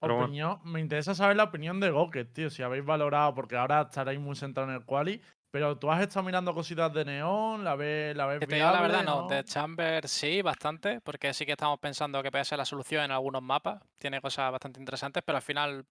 [0.00, 0.26] Pero bueno.
[0.26, 2.50] Opinión, me interesa saber la opinión de Goket, tío.
[2.50, 5.22] Si habéis valorado, porque ahora estaréis muy centrados en el quali.
[5.52, 8.70] Pero tú has estado mirando cositas de Neon, la ves, la ves Que te digo
[8.70, 9.28] la verdad, no.
[9.28, 13.10] De Chamber sí, bastante, porque sí que estamos pensando que puede ser la solución en
[13.10, 13.82] algunos mapas.
[13.98, 15.84] Tiene cosas bastante interesantes, pero al final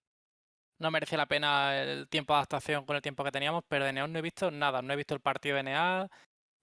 [0.82, 3.64] no merecía la pena el tiempo de adaptación con el tiempo que teníamos.
[3.68, 4.82] Pero de Neon no he visto nada.
[4.82, 6.08] No he visto el partido de NA,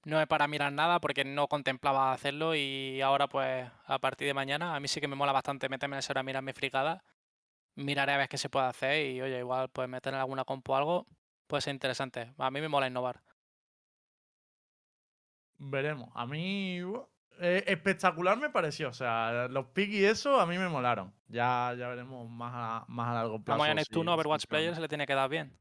[0.05, 2.55] no he para mirar nada porque no contemplaba hacerlo.
[2.55, 5.95] Y ahora, pues, a partir de mañana, a mí sí que me mola bastante meterme
[5.97, 7.03] en esa hora a mirar mi fricada.
[7.76, 10.74] Miraré a ver qué se puede hacer y, oye, igual, pues meter en alguna compo
[10.74, 11.07] o algo
[11.47, 12.34] puede ser interesante.
[12.39, 13.22] A mí me mola innovar.
[15.74, 16.09] Veremos.
[16.15, 17.07] A mí bu-
[17.39, 18.89] eh, espectacular me pareció.
[18.89, 21.13] O sea, los picks y eso a mí me molaron.
[21.27, 23.57] Ya, ya veremos más a, más a largo plazo.
[23.59, 24.45] Como si- Neptuno, Overwatch.
[24.47, 25.57] Player se le tiene que dar bien.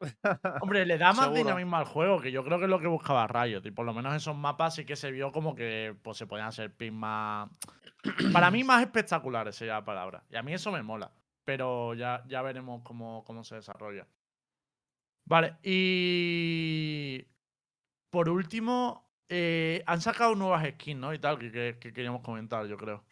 [0.60, 1.38] Hombre, le da más Seguro.
[1.38, 3.62] dinamismo al juego, que yo creo que es lo que buscaba Riot.
[3.64, 6.48] Y por lo menos esos mapas sí que se vio como que pues, se podían
[6.48, 7.48] hacer picks más.
[8.32, 10.24] Para mí, más espectaculares sería la palabra.
[10.30, 11.12] Y a mí eso me mola.
[11.44, 14.06] Pero ya, ya veremos cómo, cómo se desarrolla.
[15.24, 17.26] Vale, y.
[18.10, 21.12] Por último, Eh, han sacado nuevas skins, ¿no?
[21.12, 23.04] Y tal, que, que- que queríamos comentar, yo creo.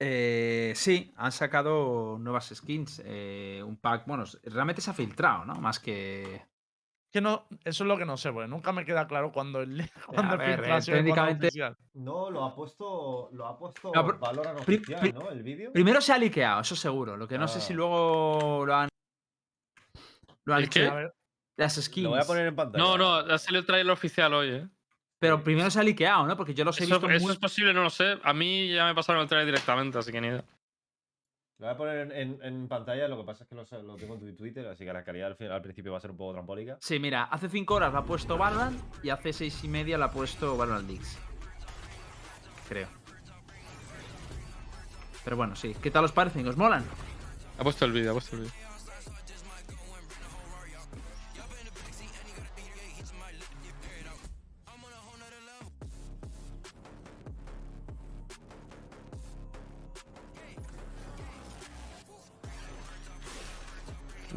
[0.00, 3.02] Eh, sí, han sacado nuevas skins.
[3.04, 5.54] eh, un pack, bueno, realmente se ha filtrado, ¿no?
[5.56, 6.42] Más que.
[7.12, 9.88] Que no, eso es lo que no sé, porque nunca me queda claro cuando el,
[10.06, 11.76] cuando ver, eh, filtración técnicamente- oficial.
[11.94, 13.28] No, lo ha puesto.
[13.32, 14.18] Lo ha puesto No, pero-
[14.64, 15.30] pri- oficial, pri- ¿no?
[15.30, 15.72] El vídeo.
[15.72, 17.16] Primero se ha liqueado, eso seguro.
[17.16, 17.76] Lo que no sé si Ah.
[17.76, 18.88] luego lo han.
[20.44, 20.62] Lo han
[21.56, 22.04] Las skins.
[22.04, 22.82] Lo voy a poner en pantalla.
[22.82, 24.68] No, no, ha salido el trailer oficial hoy, ¿eh?
[25.18, 26.36] Pero primero se ha liqueado, ¿no?
[26.36, 27.32] Porque yo los he Eso, visto eso muy.
[27.32, 28.18] es posible, no lo sé.
[28.22, 30.44] A mí ya me pasaron el trailer directamente, así que ni idea.
[31.58, 33.64] Lo voy a poner en, en- en pantalla, lo que pasa es que lo,
[33.96, 36.32] tengo en tu Twitter, así que la calidad al, principio va a ser un poco
[36.32, 36.76] trampólica.
[36.80, 40.04] Sí, mira, hace 5 horas lo ha puesto Valorant y hace 6 y media lo
[40.04, 41.16] ha puesto Valorant Leaks.
[42.68, 42.88] Creo.
[45.22, 45.74] Pero bueno, sí.
[45.80, 46.46] ¿Qué tal os parecen?
[46.48, 46.84] ¿Os molan?
[47.58, 48.54] Ha puesto el vídeo, ha puesto el vídeo.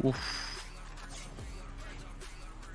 [0.02, 0.16] Uf.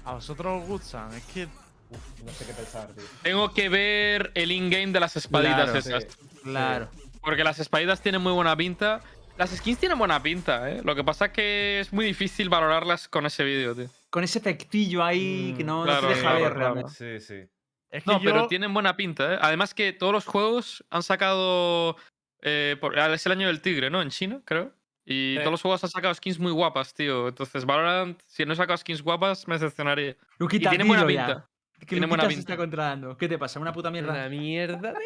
[0.05, 1.45] a vosotros os gustan, es que
[1.89, 3.03] Uf, no sé qué pensar, tío.
[3.21, 6.17] Tengo que ver el in-game de las espaditas Claro, esas.
[6.41, 6.89] Claro.
[7.21, 9.01] Porque las espaditas tienen muy buena pinta.
[9.37, 10.81] Las skins tienen buena pinta, ¿eh?
[10.83, 13.89] Lo que pasa es que es muy difícil valorarlas con ese vídeo, tío.
[14.09, 16.73] Con ese efectillo ahí que Mm, no, no claro, se deja claro, ver claro.
[16.73, 17.19] realmente.
[17.19, 17.49] Sí, sí.
[17.91, 19.37] es que No, yo, pero tienen buena pinta, ¿eh?
[19.41, 21.95] Además que todos los juegos han sacado...
[22.41, 24.01] eh, por- es el año del tigre, ¿no?
[24.01, 24.73] En China, creo.
[25.05, 27.27] Y todos los juegos han sacado skins muy guapas, tío.
[27.27, 30.15] Entonces, Valorant, si no he sacado skins guapas, me decepcionaría.
[30.37, 31.49] Luquita, y tienen buena ya, pinta.
[31.79, 32.39] Que Tienen buena se pinta.
[32.41, 33.17] está controlando.
[33.17, 33.59] ¿Qué te pasa?
[33.59, 34.11] ¿Una puta mierda?
[34.13, 34.93] Una mierda.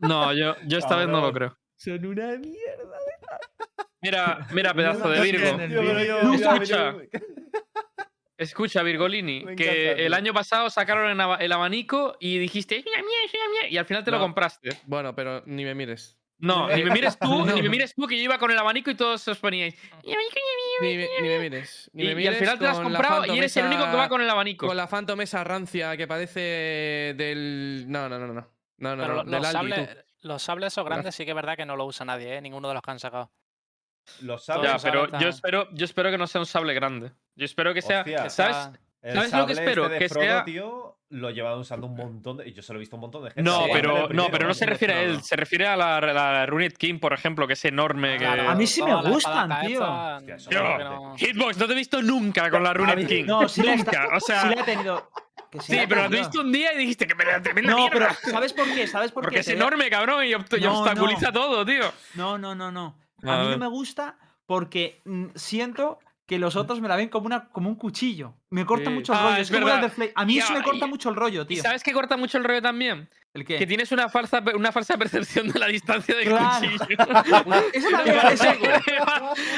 [0.00, 1.56] No, yo, yo esta vez no lo creo.
[1.76, 2.98] Son una mierda.
[4.00, 5.56] Mira, mira, pedazo de Virgo.
[5.58, 6.94] Tío, Escucha.
[8.36, 12.96] Escucha, Virgolini, que el año pasado sacaron el aba- el abanico y dijiste, es una
[12.96, 14.70] mierda, es una mierda", y al final te lo compraste.
[14.86, 16.18] Bueno, pero ni me mires.
[16.38, 17.54] No, ni me mires tú, No.
[17.54, 19.74] ni me mires tú, que yo iba con el abanico y todos os poníais.
[20.02, 21.90] "Y abanico, y Ni me, ni me mires.
[21.94, 23.84] Ni Y, me y mires al final te lo has comprado y eres el único
[23.90, 24.66] que va con el abanico.
[24.66, 26.40] Con la Phantom esa rancia que parece
[27.16, 27.84] del.
[27.88, 28.34] No, no, no, no.
[28.78, 29.24] No, no, Pero no.
[29.24, 29.76] lo- Del los, Aldi, tú.
[29.76, 32.40] sables, los sables esos grandes sí que es verdad que no lo usa nadie, ¿eh?
[32.42, 33.30] Ninguno de los que han sacado.
[34.20, 34.72] Los Ya, sables.
[34.72, 37.12] los pero sables yo espero, yo espero que no sea un sable grande.
[37.36, 38.00] Yo espero que sea.
[38.00, 38.24] Hostia.
[38.24, 38.56] que ¿Sabes?
[39.02, 39.82] ¿Sabes lo que espero?
[39.84, 42.48] este de Que Frodo, sea- tío, lo llevan usando un montón de.
[42.48, 43.42] y Yo se lo he visto un montón de gente.
[43.48, 46.46] No, del pero, no, pero no se refiere a él, se refiere a la, la
[46.46, 48.12] Runet King, por ejemplo, que es enorme.
[48.14, 48.24] que...
[48.24, 49.82] Claro, A mí sí me gustan, tío.
[49.84, 53.24] Hostia, no- Hitbox, no te he visto nunca con la Runet King.
[53.26, 53.90] No, sí la, nunca.
[54.04, 55.10] está- O sea, sí la he tenido.
[55.50, 57.70] que sí sí, la he pero la un día y dijiste que me da tremenda
[57.72, 58.18] No, pero mierda.
[58.30, 58.86] ¿sabes por qué?
[58.88, 59.40] ¿Sabes por Porque qué?
[59.42, 61.32] es enorme, cabrón, y, obst- y No, obstaculiza no.
[61.32, 61.92] todo, tío.
[62.14, 62.96] No, no, no, no.
[63.22, 67.10] A A mí no me gusta porque mm, siento que los otros me la ven
[67.10, 68.34] como, una, como un cuchillo.
[68.50, 68.94] Me corta Sí.
[68.96, 69.36] mucho el Ah, rollo.
[69.42, 69.92] es como verdad.
[69.98, 70.12] el.
[70.14, 71.62] A mí Y eso me corta y- mucho el rollo, ¿Y tío.
[71.62, 73.10] sabes qué corta mucho el rollo también?
[73.34, 73.58] ¿El qué?
[73.58, 76.66] Que tienes una falsa, una falsa percepción de la distancia del Claro.
[76.66, 76.84] cuchillo.
[77.74, 78.58] Eso también Parece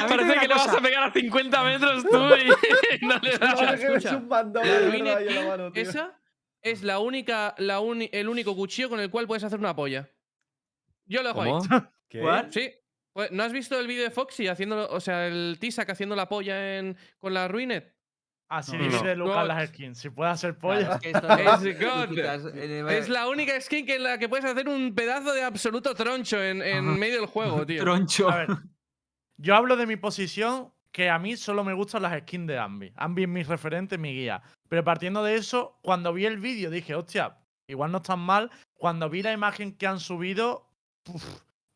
[0.09, 2.47] parece que le vas a pegar a 50 metros tú y
[3.05, 3.61] no le das.
[3.61, 4.17] Ves escucha.
[4.17, 5.71] un bandón La.
[5.73, 6.19] Esa
[6.61, 10.09] es la única, la uni- el único cuchillo con el cual puedes hacer una polla.
[11.05, 11.51] Yo lo dejo ahí.
[12.09, 12.19] ¿Qué?
[12.19, 12.51] ¿Cuál?
[12.51, 12.71] Sí.
[13.17, 16.29] Pues, ¿No has visto el vídeo de Foxy haciendo, o sea, el Tisak haciendo la
[16.29, 17.95] polla en, con la Ruinet?
[18.47, 18.83] Así No.
[18.83, 19.25] divide No.
[19.25, 19.97] Lucas las skins.
[19.97, 20.99] Si puede hacer Claro, polla.
[21.01, 21.09] es que
[22.35, 25.41] Es eh, Es la única skin que en la que puedes hacer un pedazo de
[25.41, 27.81] absoluto troncho en, en medio del juego, tío.
[27.81, 28.29] Troncho.
[28.29, 28.49] A ver,
[29.37, 32.93] yo hablo de mi posición, que a mí solo me gustan las skins de Ambi.
[32.97, 34.43] Ambi es mi referente, mi guía.
[34.69, 38.51] Pero partiendo de eso, cuando vi el vídeo dije, hostia, igual no están mal.
[38.75, 40.69] Cuando vi la imagen que han subido,
[41.01, 41.23] puf,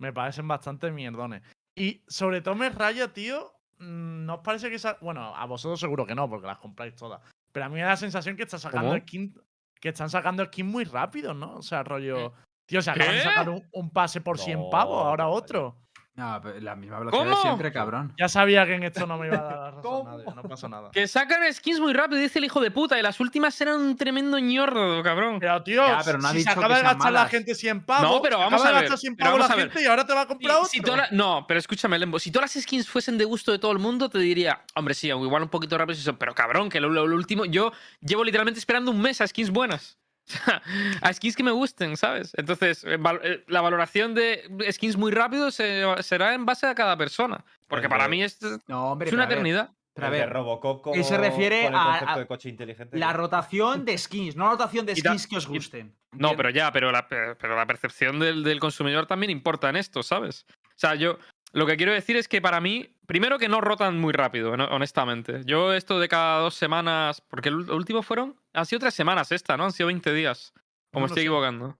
[0.01, 1.43] me parecen bastante mierdones.
[1.75, 3.53] Y sobre todo me raya, tío.
[3.77, 4.97] mm, ¿No os parece que esa...
[4.99, 7.21] Bueno, a vosotros seguro que no, porque las compráis todas.
[7.51, 9.33] Pero a mí me da la sensación que está sacando skin,
[9.79, 11.55] que están sacando skins muy rápido, ¿no?
[11.55, 12.33] O sea, rollo.
[12.65, 15.77] Tío, se acaban de sacar un, un pase por 100 No, pavos, ahora otro.
[16.21, 17.41] No, pero la misma velocidad de ¿Cómo?
[17.41, 18.13] siempre, cabrón.
[18.17, 20.09] Ya sabía que en esto no me iba a dar la razón ¿Cómo?
[20.11, 20.91] nadie, no pasa nada.
[20.91, 22.99] Que sacan skins muy rápido, dice el hijo de puta.
[22.99, 25.39] Y las últimas eran un tremendo ñordo, cabrón.
[25.39, 28.21] Pero tío, Ya, pero no si se acaba de gastar la gente 100 pavos, No,
[28.21, 30.05] pero se vamos acaba a de ver, gastar 100 pero pavos la gente y ahora
[30.05, 30.69] te va a comprar Si- otro.
[30.69, 32.19] si todas la- no, pero escúchame, Lembo.
[32.19, 35.07] Si todas las skins fuesen de gusto de todo el mundo, te diría, hombre, sí,
[35.07, 37.45] igual un poquito rápido, son, pero cabrón, que lo, lo- lo último.
[37.45, 39.97] Yo llevo literalmente esperando un mes a skins buenas.
[41.01, 42.33] A skins que me gusten, ¿sabes?
[42.37, 46.97] Entonces, eh, eh, la valoración de skins muy rápido se- será en base a cada
[46.97, 47.43] persona.
[47.67, 49.71] Porque para mí es, No, hombre, es una a ver, eternidad.
[49.93, 52.97] pero a ver, Robocop se refiere con el a- concepto a de coche inteligente.
[52.97, 55.95] la rotación de skins, no la rotación de skins que os gusten.
[56.11, 59.77] No, pero ya, pero la, pe- pero la percepción del, del consumidor también importa en
[59.77, 60.45] esto, ¿sabes?
[60.49, 61.17] O sea, yo
[61.53, 65.41] lo que quiero decir es que para mí, primero que no rotan muy rápido, honestamente.
[65.45, 69.57] Yo esto de cada dos semanas, porque el último fueron, han sido tres semanas esta,
[69.57, 69.65] ¿no?
[69.65, 70.53] Han sido 20 días.
[70.93, 71.27] O me No estoy sé.
[71.27, 71.77] equivocando.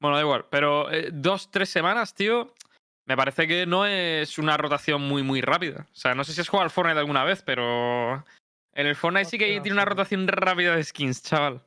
[0.00, 0.46] Bueno, da igual.
[0.50, 2.54] Pero eh, dos, tres semanas, tío.
[3.06, 5.86] Me parece que no es una rotación muy, muy rápida.
[5.90, 8.24] O sea, no sé si has jugado al Fortnite alguna vez, pero.
[8.74, 11.62] En el Fortnite sí que tiene una rotación rápida de skins, chaval.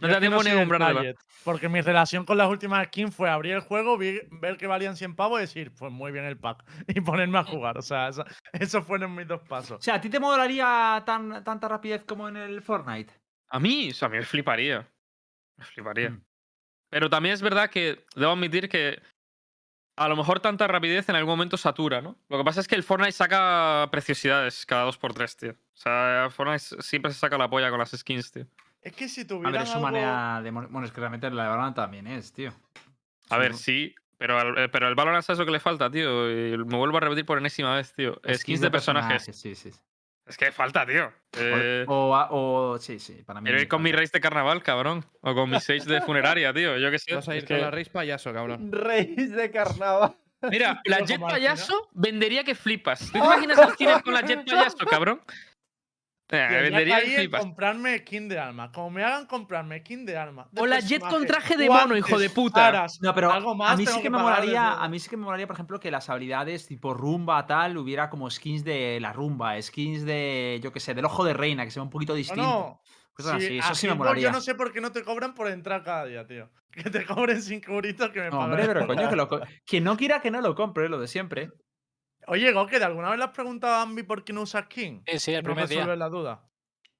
[0.00, 1.00] No te da es que tiempo ni soy a del comprártela.
[1.00, 4.66] budget, Porque mi relación con las últimas skins fue abrir el juego, vi- ver que
[4.66, 6.64] valían 100 pavos y decir, pues muy bien el pack.
[6.88, 7.78] Y ponerme a jugar.
[7.78, 9.78] O sea, eso- esos fueron mis dos pasos.
[9.78, 13.12] O sea, ¿a ti te molaría tan, tanta rapidez como en el Fortnite?
[13.48, 14.86] A mí, o sea, a mí me fliparía.
[15.56, 16.10] Me fliparía.
[16.10, 16.22] Mm.
[16.90, 19.00] Pero también es verdad que debo admitir que
[19.98, 22.18] a lo mejor tanta rapidez en algún momento satura, ¿no?
[22.28, 25.50] Lo que pasa es que el Fortnite saca preciosidades cada 2x3, tío.
[25.52, 28.46] O sea, Fortnite siempre se saca la polla con las skins, tío.
[28.86, 29.86] Es que si A ver, tuvieran es su algo...
[29.88, 30.50] manera de.
[30.52, 32.50] Bueno, es que realmente la de Valorant también es, tío.
[33.30, 35.90] A Sí, ver, sí, pero, al- eh, pero el Valorant ¿sabes lo que le falta,
[35.90, 36.30] tío?
[36.30, 38.20] Y me vuelvo a repetir por enésima vez, tío.
[38.32, 39.24] Skins, de personajes.
[39.24, 39.54] Sí, sí.
[39.54, 39.70] sí.
[40.24, 41.06] Es que falta, tío.
[41.06, 43.44] O- Eh, O, sí, sí, para mí.
[43.46, 45.04] quiero ir con mi race de carnaval, cabrón.
[45.20, 46.78] O con mi sage de funeraria, tío.
[46.78, 47.12] Yo qué sé.
[47.14, 48.70] Vas a es ir con que- la raíz payaso, cabrón.
[48.70, 50.16] Reyes de carnaval.
[50.48, 53.00] Mira, la Jet Payaso vendería que flipas.
[53.06, 55.20] ¿Tú te imaginas al cine con la Jet Payaso, cabrón?
[56.28, 57.40] Eh, vendería que en flipas.
[57.44, 58.72] comprarme skin de arma.
[58.72, 60.48] Como me hagan comprarme skin de arma.
[60.50, 62.66] de O la Jet con traje de mono, hijo de puta.
[62.68, 65.16] aras, No, pero algo más a mí sí que me molaría, a mí sí que
[65.16, 69.12] me molaría, por ejemplo, que las habilidades tipo rumba tal hubiera como skins de la
[69.12, 72.42] rumba, skins de, yo qué sé, del ojo de reina, que sea un poquito distinto.
[72.42, 72.80] no.
[73.12, 74.24] Cosas Sí, así, a eso sí me molaría.
[74.24, 76.50] Yo no sé por qué no te cobran por entrar cada día, tío.
[76.76, 78.50] Que te cobren 5 euritos que me No, pagan.
[78.50, 81.08] hombre, pero coño, que, lo co- que no quiera que no lo compre, lo de
[81.08, 81.48] siempre.
[82.28, 85.02] Oye, Goke, ¿de alguna vez le has preguntado a Ambi por qué no usa skin?
[85.06, 85.86] Sí, sí, el no primer día.
[85.96, 86.42] la duda.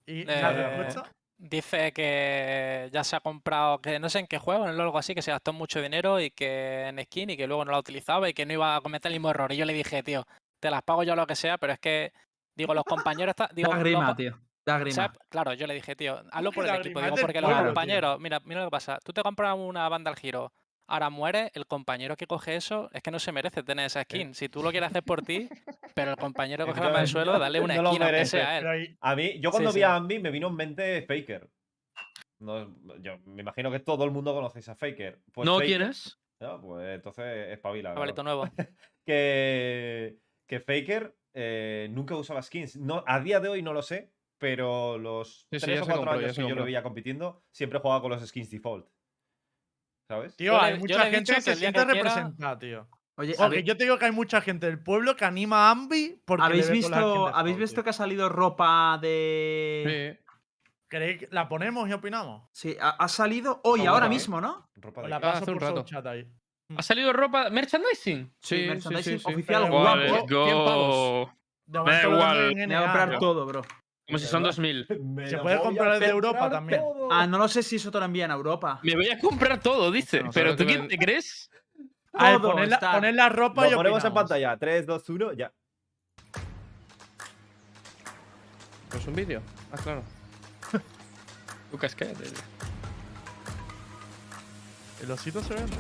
[0.07, 1.13] ¿Y Eh, la respuesta?
[1.39, 5.15] Dice que ya se ha comprado, que no sé en qué juego, en algo así,
[5.15, 8.29] que se gastó mucho dinero y que en skin y que luego no la utilizaba
[8.29, 9.53] y que no iba a cometer el mismo error.
[9.53, 10.25] Y yo le dije, tío,
[10.61, 12.13] te las pago yo lo que sea, pero es que,
[12.57, 13.35] digo, los compañeros...
[13.35, 14.39] ta- Digo, Da grima, tío.
[14.65, 14.95] Da o grima.
[14.95, 17.01] sea, claro, yo le dije, tío, hazlo por el equipo.
[17.03, 17.65] Digo, porque los tío.
[17.67, 18.99] compañeros, mira, mira lo que pasa.
[19.05, 20.53] Tú te compras una banda al giro,
[20.87, 24.35] ahora muere, el compañero que coge eso es que no se merece tener esa skin.
[24.35, 25.49] Si tú lo quieres hacer por ti,
[25.95, 28.59] pero el compañero que coge la del suelo, dale una No aunque merece, sea a
[28.59, 28.67] él.
[28.67, 29.85] Ahí- A mí, yo cuando Sí, vi sí.
[29.85, 31.49] a Ambi me vino en mente Faker.
[32.39, 35.21] No, yo me imagino que todo el mundo conocéis a Faker.
[35.33, 36.19] Pues ¿No quieres?
[36.39, 37.95] No, pues entonces espabila.
[37.95, 38.51] Chavalito cabrón.
[38.55, 38.69] nuevo.
[39.07, 40.17] Que,
[40.49, 42.77] que Faker eh, nunca usaba skins.
[42.77, 45.85] No, a día de hoy no lo sé, pero los Sí, sí, tres ya o
[45.85, 48.51] se cuatro compró, ya años que yo lo veía compitiendo, siempre jugaba con los skins
[48.51, 48.87] default.
[50.09, 50.37] ¿Sabes?
[50.37, 52.89] Tío, hay yo mucha le gente que que se siente que quiera- representada, tío.
[53.19, 55.71] Oye, Oye, habe- yo te digo que hay mucha gente del pueblo que anima a
[55.71, 60.19] Ambi porque ¿habéis visto, ¿habéis visto que ha salido ropa de.
[60.21, 60.33] Sí.
[60.89, 62.49] ¿Queréis que la ponemos y opinamos?
[62.53, 64.69] Sí, ha, ha salido hoy, Vamos ahora mismo, ¿no?
[64.77, 65.85] Ropa de la paso hace un por rato.
[65.85, 66.31] chat ahí.
[66.77, 67.51] ¿Ha salido ropa?
[67.51, 68.33] ¿Merchandising?
[68.41, 69.33] Sí, Sí, merchandising sí, sí.
[69.33, 69.99] oficial guapo.
[71.67, 72.55] Da igual.
[72.55, 73.19] voy a comprar ¿no?
[73.19, 73.63] todo, bro.
[74.07, 74.87] Como si son 2000.
[75.03, 76.81] Me Se puede comprar desde Europa comprar también.
[76.81, 77.09] todo.
[77.13, 78.81] Ah, no lo sé si eso te lo envían a Europa.
[78.83, 80.23] Me voy a comprar todo, dice.
[80.23, 81.51] No, ¿Pero tú te quién te crees?
[82.13, 84.31] A ver, poned la, poned la ropa y Lo ponemos en opinamos.
[84.31, 84.57] pantalla.
[84.57, 85.53] 3, 2, 1, ya.
[88.91, 89.43] Pues un vídeo.
[89.73, 90.03] Ah, claro.
[91.73, 92.15] Lucas, ¿qué?
[95.03, 95.77] ¿El osito se vende?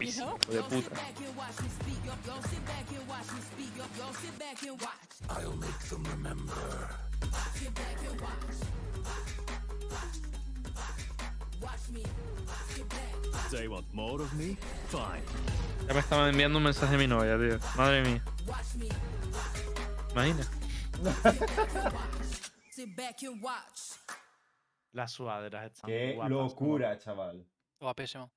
[0.00, 0.90] Hijo de puta.
[0.90, 2.26] Back and watch me speak up.
[2.26, 3.96] Y'all sit back and watch me speak up.
[3.98, 5.12] Y'all sit back and watch.
[5.28, 6.88] I'll make them remember.
[7.54, 8.56] Sit back and watch.
[11.62, 12.02] Watch me.
[12.74, 13.50] Sit back.
[13.50, 14.56] They want more of me?
[14.88, 15.22] Fine.
[15.86, 17.58] Ya me estaba enviando un mensaje a mi novia, tío.
[17.76, 18.22] Madre mía.
[20.12, 20.46] Imagina.
[24.92, 26.42] Las sudaderas están Qué guapas, ¿no?
[26.42, 27.46] locura, chaval.
[27.80, 28.32] Guapísimo.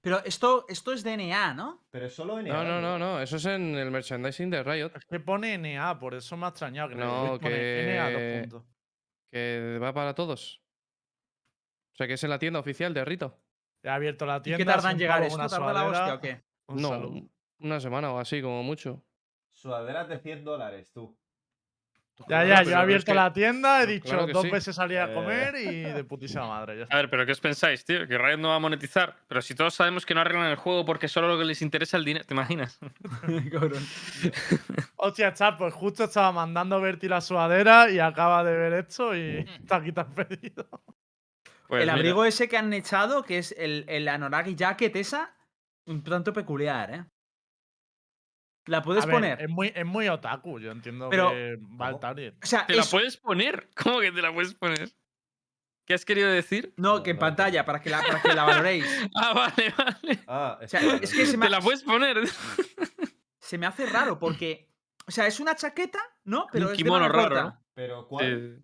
[0.00, 1.86] Pero esto, esto es DNA, ¿no?
[1.90, 3.20] Pero solo en No, no, no, no.
[3.20, 4.90] Eso es en el merchandising de Riot.
[4.94, 8.64] Es que pone NA, por eso me ha extrañado que No, que- NA dos puntos.
[9.30, 10.60] Que va para todos.
[11.92, 13.40] O sea, que es en la tienda oficial de Rito.
[13.82, 14.58] He abierto la ¿Y tienda.
[14.58, 15.36] qué tarda en llegar esto?
[15.36, 16.44] una ¿Tarda la hostia o qué?
[16.68, 17.28] un no, saludo.
[17.60, 19.04] una semana o así, como mucho.
[19.52, 21.16] Sudaderas de 100 dólares, tú.
[22.16, 24.42] Ya, Claro, ya, pero yo he es abierto que- la tienda, he Claro dicho dos
[24.42, 24.50] sí.
[24.50, 25.14] veces salir a Eh.
[25.14, 26.78] comer y de putísima madre.
[26.78, 28.06] Ya A ver, pero ¿qué os pensáis, tío?
[28.06, 29.16] Que Riot no va a monetizar.
[29.26, 31.96] Pero si todos sabemos que no arreglan el juego porque solo lo que les interesa
[31.96, 32.78] es el dinero, ¿te imaginas?
[34.96, 39.44] Hostia, chat, pues justo estaba mandando Berti la sudadera y acaba de ver esto y
[39.44, 39.48] Mm.
[39.64, 40.68] está aquí tan pedido.
[41.66, 45.34] Pues el mira, abrigo ese que han echado, que es el, el Anoraki Jacket esa,
[45.86, 47.04] un tanto peculiar, ¿eh?
[48.66, 49.42] La puedes A ver, poner.
[49.42, 52.34] Es muy, es muy otaku, yo entiendo Pero- que va al target.
[52.42, 53.68] O sea, ¿Te la es- puedes poner?
[53.76, 54.90] ¿Cómo que te la puedes poner?
[55.86, 56.72] ¿Qué has querido decir?
[56.78, 57.66] No, que en pantalla, no.
[57.66, 58.86] para que la, para que la valoréis.
[59.14, 60.18] Ah, vale, vale.
[60.26, 62.16] Ah, O sea, es que se me, ¿Te la puedes poner?
[63.38, 64.70] se me hace raro porque
[65.06, 66.46] O sea, es una chaqueta, ¿no?
[66.50, 67.58] Pero Un es de raro.
[67.74, 68.24] Pero ¿cuál?
[68.26, 68.62] Eh,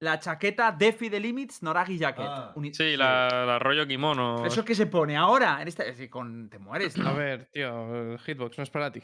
[0.00, 2.26] La chaqueta Defi de Limits Noragi Jacket.
[2.28, 4.44] Ah, Uni- sí, la, la rollo kimono.
[4.44, 5.60] Eso que se pone ahora.
[5.62, 5.84] En esta...
[5.84, 6.50] es decir, con...
[6.50, 7.14] Te mueres, A ¿no?
[7.14, 9.02] ver, tío, el hitbox no es para ti.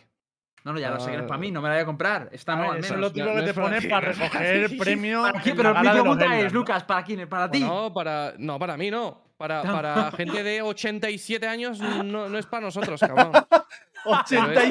[0.64, 1.51] No, no, ya lo sé que no es para Ah, mí.
[1.51, 2.28] No me la voy a comprar.
[2.31, 3.01] Esta A no, ver, al eso es menos.
[3.01, 5.27] lo típico no que es te para pones para no es para recoger premio.
[5.27, 6.52] En Pero mi pregunta es.
[6.52, 7.28] Lucas, ¿para quién?
[7.28, 7.60] ¿Para ti?
[7.60, 9.32] No, para, no, para mí no.
[9.39, 13.32] Para, para gente de 87 años no, no es para nosotros, cabrón.
[14.05, 14.70] 87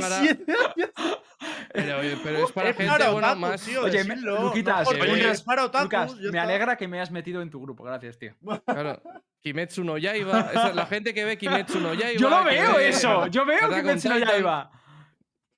[1.73, 3.61] Pero, pero es para Es gente, para bueno, otakus, más.
[3.65, 6.41] tío, Oye, me- decirlo, Luquitas, no, porque oye, es para otakus, Lucas, ya me está.
[6.43, 7.83] alegra que me hayas metido en tu grupo.
[7.83, 8.35] Gracias, tío.
[8.65, 9.01] Claro.
[9.41, 10.41] Kimetsu no Yaiba.
[10.53, 12.19] esa- la gente que ve Kimetsu no Yaiba.
[12.19, 13.27] Yo lo veo ve eso.
[13.27, 14.17] Yo veo Kimetsu no.
[14.19, 14.71] Yaiba.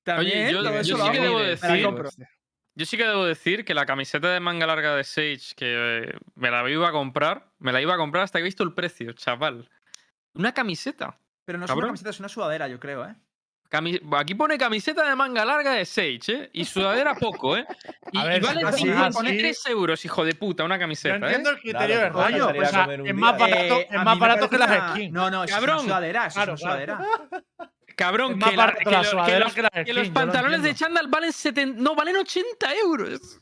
[0.03, 1.88] También, yo- todo yo eso sí que debo decir-.
[2.76, 6.18] Yo sí que debo decir que la camiseta de manga larga de Sage, que eh,
[6.35, 8.73] me la iba a comprar, me la iba a comprar hasta que he visto el
[8.73, 9.69] precio, chaval.
[10.34, 11.19] Una camiseta.
[11.45, 13.15] Pero no es una camiseta, es una sudadera, yo creo, ¿eh?
[13.74, 16.50] Cami- Aquí pone camiseta de manga larga de Sage, ¿eh?
[16.54, 17.66] Y sudadera poco, ¿eh?
[18.12, 20.64] Y, A ver, y vale si así- cinco- así- pone 3 euros, hijo de puta,
[20.64, 21.54] una camiseta, entiendo ¿eh?
[21.54, 22.45] el criterio Claro, de pues Rayo.
[22.45, 23.22] salir o a sea, comer un es día.
[23.26, 25.12] más barato, Eh, es más barato que parece las una- skins.
[25.12, 25.76] No, no, es Cabrón.
[25.78, 26.74] una sudadera, es Claro, una claro.
[26.76, 27.00] sudadera.
[27.95, 30.62] Cabrón, Es más que, la- que la lo- que sudadera los, que yo lo pantalones
[30.64, 33.40] de chándal valen 70, no, valen 80 euros.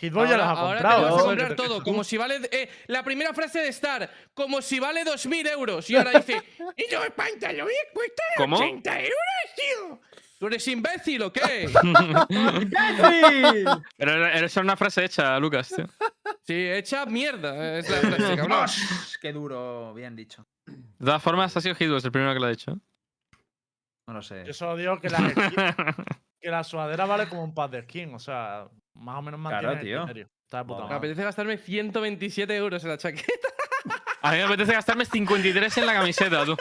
[0.00, 0.98] Hitboy ya las ha ahora comprado.
[0.98, 1.24] te vas a ¿no?
[1.24, 2.40] comprar todo, como si vale.
[2.52, 5.88] eh, la primera frase de Star, como si vale 2.000 euros.
[5.90, 6.42] Y ahora dice,
[6.76, 8.56] ¿y los pantalones cuestan ¿Cómo?
[8.56, 9.14] 80 euros,
[9.56, 10.00] tío?
[10.38, 11.66] ¿Tú eres imbécil o qué?
[12.28, 13.64] ¡Imbécil!
[13.96, 15.86] Pero era- era- esa es una frase hecha, Lucas, tío.
[16.42, 17.78] sí, echa mierda.
[17.78, 18.66] Es la frase, cabrón.
[19.20, 19.94] ¡Qué duro!
[19.94, 20.46] Bien dicho.
[20.66, 22.78] De todas formas, ha sido Hitbox el primero que lo ha dicho.
[24.08, 24.44] No lo sé.
[24.46, 25.96] Yo solo digo que la,
[26.40, 28.14] que la sudadera vale como un pack de skin.
[28.14, 29.98] O sea, más o menos Claro, mantiene tío.
[30.00, 30.28] el criterio.
[30.44, 33.48] Está de puta Me apetece gastarme 127 euros en la chaqueta.
[34.22, 36.56] A mí me apetece gastarme 53 en la camiseta, tú.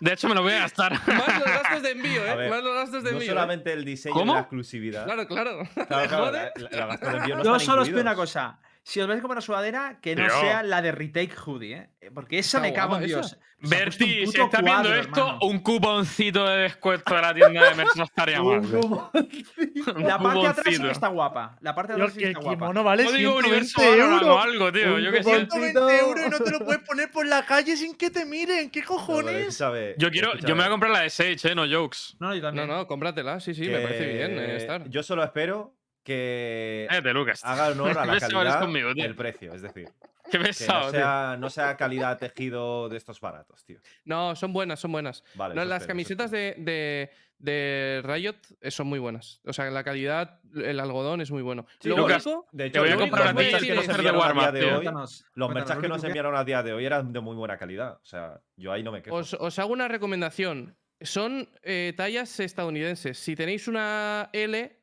[0.00, 0.92] De hecho, me lo voy a gastar.
[1.06, 2.36] Más los gastos de envío, ¿eh?
[2.36, 3.30] ver, Más los gastos de No envío.
[3.30, 3.34] ¿eh?
[3.34, 4.32] solamente el diseño ¿Cómo?
[4.32, 5.04] y la exclusividad.
[5.04, 5.62] Claro, claro.
[5.74, 8.32] Claro, claro, la, la- la gasto de envío no solo os pido una incluidos.
[8.32, 8.58] cosa.
[8.84, 12.10] Si os vais a comprar una sudadera, que no sea la de Retake Hoodie, ¿eh?
[12.12, 13.38] Porque esa me cago en Dios.
[13.64, 15.38] Berti, si estás viendo cuadro, esto, hermano.
[15.42, 18.58] un cuponcito de descuento de la tienda de Merch no estaría mal.
[18.58, 21.58] Un cubo- Un La parte de atrás sí que está guapa.
[21.60, 22.58] La parte de atrás sí que que está guapa.
[22.58, 24.44] kimono vale Código 120 universo Valorant o euros.
[24.44, 24.94] algo, tío.
[24.96, 25.32] Un Yo cupón.
[25.48, 28.68] 120 euros y no te lo puedes poner por la calle sin que te miren.
[28.70, 29.62] ¿Qué No, cojones?
[29.96, 32.16] Yo quiero, yo me voy a comprar la de Sage, eh, no jokes.
[32.18, 32.66] No, yo No, también.
[32.66, 33.38] no, cómpratela.
[33.38, 34.32] Sí, sí, me parece bien.
[34.40, 34.88] eh, que Star.
[34.90, 35.72] Yo solo espero
[36.02, 37.44] que Cállate, Lucas.
[37.44, 39.02] haga honor a la calidad conmigo, tío.
[39.04, 39.52] del precio.
[39.54, 39.88] Es decir,
[40.30, 43.78] Qué que no sea, no sea calidad tejido de estos baratos, tío.
[44.04, 45.22] No, son buenas, son buenas.
[45.34, 49.40] Vale, No, las espero, camisetas de, de, de Riot eh, son muy buenas.
[49.44, 51.66] O sea, la calidad, el algodón es muy bueno.
[51.80, 53.74] Sí, Lo Lucas, único- De Te voy a los comprar a ti merchas el que
[53.74, 54.68] nos enviaron a día de tío.
[54.68, 54.74] hoy.
[54.76, 57.94] Cuéntanos, Los merchas que nos enviaron a día de hoy eran de muy buena calidad.
[58.00, 59.16] O sea, yo ahí no me quejo.
[59.16, 60.76] os, os hago una recomendación.
[61.00, 63.18] Son eh, tallas estadounidenses.
[63.18, 64.78] Si tenéis una L,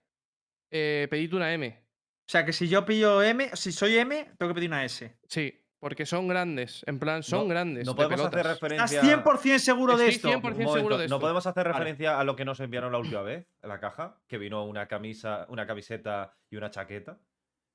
[0.71, 1.67] eh, pedid una M.
[1.77, 5.17] O sea, que si yo pillo M, si soy M, tengo que pedir una S.
[5.27, 6.83] Sí, porque son grandes.
[6.85, 7.85] En plan, son No- grandes.
[7.87, 8.51] No de podemos hacer pelotas.
[8.51, 9.01] ¿Estás referencia.
[9.01, 10.41] 100% seguro de Estoy esto?
[10.41, 11.15] 100% Un seguro momento, de esto.
[11.15, 11.73] ¿No podemos hacer Vale.
[11.77, 14.17] referencia a lo que nos enviaron la última vez en la caja?
[14.27, 17.17] Que vino una camisa, una camiseta y una chaqueta.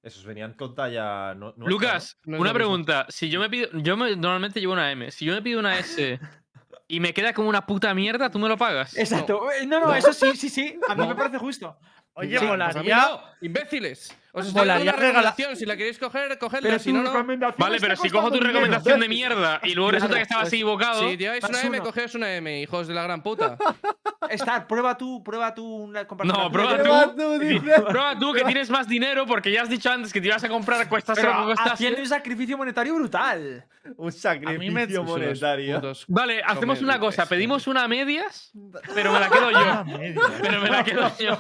[0.03, 1.35] Esos venían con talla.
[1.35, 3.07] no- Lucas, No una pregunta.
[3.09, 3.69] Si yo me pido.
[3.73, 5.11] Yo me- normalmente llevo una M.
[5.11, 6.21] Si yo me pido una S
[6.87, 8.97] y me queda como una puta mierda, ¿tú me lo pagas?
[8.99, 9.51] Exacto.
[9.51, 10.79] Eh, No, no, eso sí, sí, sí.
[10.89, 11.77] A mí me parece justo.
[12.17, 12.97] Oye, Sí, pues molaría.
[12.97, 14.17] no, imbéciles.
[14.37, 15.57] Os estoy dando Molaría una regala- recomendación.
[15.57, 16.79] Si la queréis coger, cogedla.
[16.79, 17.13] Si no, no.
[17.57, 21.09] Vale, pero si cojo tu recomendación de mierda y luego resulta que estabas equivocado.
[21.09, 21.85] Si lleváis una M, uno.
[21.85, 23.57] cogeos una M, hijos de la gran puta.
[24.31, 26.43] Estar, prueba tú, prueba tú una comparación.
[26.45, 27.39] No, prueba Prueba tú.
[27.89, 30.49] Prueba tú que tienes más dinero porque ya has dicho antes que te ibas a
[30.49, 31.73] comprar cuesta Pero lo que cuesta.
[31.75, 33.67] haciendo un sacrificio monetario brutal.
[33.97, 35.83] Un sacrificio monetario.
[36.09, 37.27] Vale, hacemos una cosa.
[37.27, 38.53] Pedimos una a medias,
[38.95, 39.85] pero me la quedo yo.
[40.43, 41.39] Pero me la quedo yo.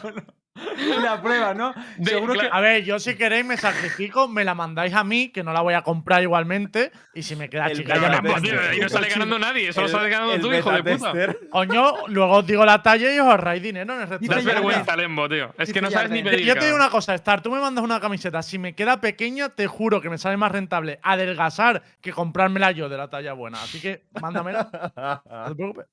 [1.02, 1.74] La prueba, ¿no?
[1.96, 2.48] De- Seguro que.
[2.50, 5.60] A ver, yo si queréis me sacrifico, me la mandáis a mí, que no la
[5.62, 6.92] voy a comprar igualmente.
[7.12, 8.60] Y si me queda El chica, ya beta me no, tester.
[8.60, 11.12] tío, ahí no sale ganando nadie, solo sale ganando el tú, hijo de puta.
[11.50, 15.28] Coño, luego os digo la talla y os ahorráis dinero en el Das vergüenza, Lembo,
[15.28, 15.52] tío.
[15.58, 16.44] Es que no sabes ni pedir.
[16.46, 18.42] Yo te digo una cosa, Star, tú me mandas una camiseta.
[18.42, 22.88] Si me queda pequeña, te juro que me sale más rentable adelgazar que comprármela yo
[22.88, 23.60] de la talla buena.
[23.62, 24.70] Así que mándamela.
[25.44, 25.86] No te preocupes.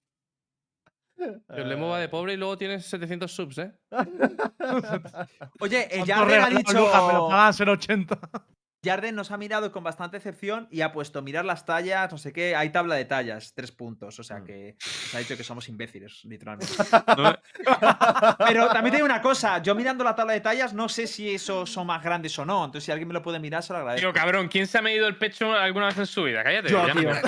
[1.53, 3.71] Que le mueva de pobre y luego tienes 700 subs, ¿eh?
[5.59, 6.73] Oye, eh, ¿Cuánto ya ha regaló dicho.
[6.73, 7.03] Lucas?
[7.07, 8.19] Me lo pagan ser 80.
[8.83, 12.33] Yarden nos ha mirado con bastante excepción y ha puesto mirar las tallas, no sé
[12.33, 14.19] qué, hay tabla de tallas, tres puntos.
[14.19, 14.43] O sea Mm.
[14.45, 16.73] que nos ha dicho que somos imbéciles, literalmente.
[17.17, 17.35] No,
[18.47, 21.35] Pero también te digo una cosa, yo mirando la tabla de tallas no sé si
[21.35, 22.65] esos son más grandes o no.
[22.65, 24.11] Entonces, si alguien me lo puede mirar, se lo agradezco.
[24.11, 26.43] Tío, cabrón, ¿quién se ha medido el pecho alguna vez en su vida?
[26.43, 26.69] Cállate.
[26.69, 27.21] Yo, ya no, tío.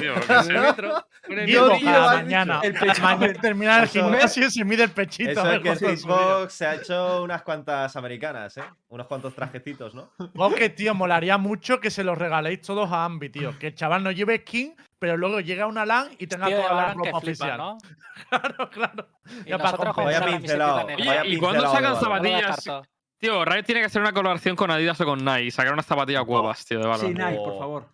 [1.46, 2.60] tío, cada has mañana.
[2.64, 3.02] El pecho.
[3.02, 5.32] mañana termina el gimnasio y se mide el pechito.
[5.32, 5.96] Eso es que.
[5.98, 8.64] Hitbox se ha hecho unas cuantas americanas, ¿eh?
[8.94, 10.12] Unos cuantos trajecitos, ¿no?
[10.36, 13.58] Goke, tío, molaría mucho que se los regaléis todos a Ambi, tío.
[13.58, 16.58] Que el chaval no lleve skin, pero luego llega a una LAN y tenga Tío
[16.58, 17.58] toda la ropa flipa, oficial.
[17.58, 17.78] ¿no?
[18.30, 19.08] Claro, claro.
[19.46, 19.92] Y Ya para.
[19.94, 22.70] Vaya pincelado, vaya ¿y cuándo sacan zapatillas?
[23.18, 25.50] Tío, Riot tiene que hacer una colaboración con Adidas o con Nike.
[25.50, 27.08] Sacar unas zapatillas guapas, tío, de Sí.
[27.08, 27.60] Nike, por Oh.
[27.60, 27.93] favor.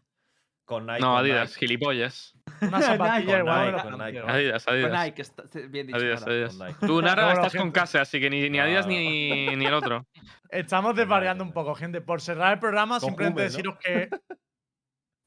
[0.69, 1.01] Con Nike.
[1.01, 2.33] no, con Adidas, Nike, gilipollas.
[2.61, 3.39] Una zapatilla
[3.81, 3.99] Con con.
[4.05, 4.19] Nike.
[4.19, 5.03] Adidas, Con Adidas.
[5.05, 5.97] Nike, está- bien dicho.
[5.97, 6.31] Adidas, Nara.
[6.33, 6.55] Adidas.
[6.55, 6.85] con Nike.
[6.87, 7.71] Tú, Nara, estás con.
[7.71, 8.91] Case, así que ni, ni Adidas No.
[8.91, 10.05] ni, ni el otro.
[10.51, 12.01] Estamos desvariando un poco, gente.
[12.01, 14.09] Por cerrar el programa, Con simplemente deciros que.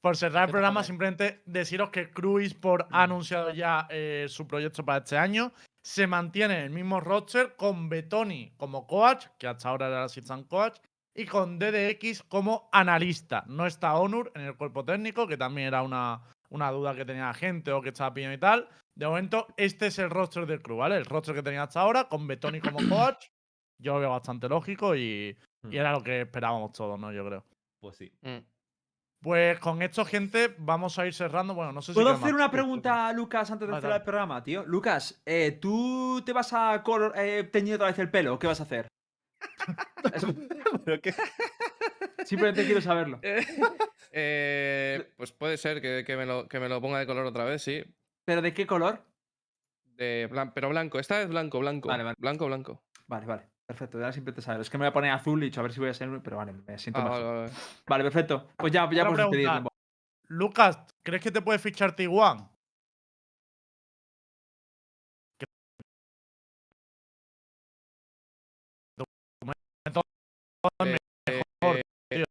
[0.01, 4.27] Por cerrar el ¿Qué te programa, simplemente deciros que Cruise por ha anunciado ya eh,
[4.29, 5.53] su proyecto para este año.
[5.85, 10.05] Se mantiene en el mismo roster con Betoni como coach, que hasta ahora era el
[10.05, 10.79] assistant coach,
[11.15, 13.45] y con DDX como analista.
[13.47, 17.27] No está Onur en el cuerpo técnico, que también era una, una duda que tenía
[17.27, 18.69] la gente o que estaba pidiendo y tal.
[18.95, 20.97] De momento, este es el roster del club, ¿vale?
[20.97, 23.27] El roster que tenía hasta ahora, con Betoni como coach.
[23.79, 25.37] Yo lo veo bastante lógico y,
[25.69, 27.13] y era lo que esperábamos todos, ¿no?
[27.13, 27.45] Yo creo.
[27.81, 28.13] Pues sí.
[28.23, 28.39] Mm.
[29.23, 31.55] Pues con esto, gente, vamos a ir cerrando.
[31.55, 31.95] Bueno, no sé si.
[31.95, 32.33] ¿Puedo hacer más.
[32.33, 34.65] una pregunta a Lucas antes de Vale, cerrar el programa, tío?
[34.67, 38.39] Lucas, eh, ¿tú te vas a color, eh, teñir otra vez el pelo?
[38.39, 38.89] ¿Qué vas a hacer?
[40.15, 40.27] Es-
[40.85, 41.15] Pero qué-
[42.25, 43.21] Simplemente quiero saberlo.
[44.15, 47.45] Eh, pues puede ser que, que me lo, que me lo ponga de color otra
[47.45, 47.83] vez, sí.
[48.27, 49.03] ¿Pero de qué color?
[49.97, 51.89] De blan- pero blanco, esta vez blanco, blanco.
[51.89, 52.17] Vale, vale.
[52.19, 52.83] Blanco, blanco.
[53.07, 53.49] Vale, vale.
[53.65, 54.61] Perfecto, ahora simplemente saberlo.
[54.63, 56.11] Es que me voy a poner azul y dicho a ver si voy a ser.
[56.23, 57.51] Pero vale, me siento Ah, vale, vale.
[57.87, 58.49] Vale, perfecto.
[58.59, 59.69] Pues ya, ya despedirte.
[60.29, 62.51] Lucas, ¿crees que te puede fichar Tiguan?
[70.65, 70.97] Eh,
[71.63, 72.25] Mejor, eh, tío.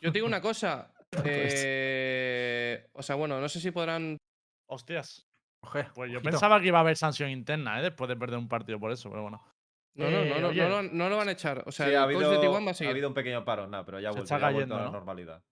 [0.00, 0.92] Yo te digo una cosa.
[1.12, 1.22] Esto.
[1.26, 4.16] eh, o sea, bueno, no sé si podrán.
[4.68, 5.26] Hostias.
[5.62, 6.30] Oje, Pues yo ojito.
[6.30, 7.82] pensaba que iba a haber sanción interna, ¿eh?
[7.82, 9.42] Después de perder un partido por eso, pero bueno.
[9.96, 11.62] No, no, Eh, no, no, no, lo, no lo van a echar.
[11.66, 12.90] O sea, Sí, el ha habido, de Tijuana va a ha seguir.
[12.90, 14.74] habido un pequeño paro, nada, pero ya ha Se vuelto, está ya ha vuelto cayendo,
[14.76, 14.92] a la ¿no?
[14.92, 15.42] normalidad.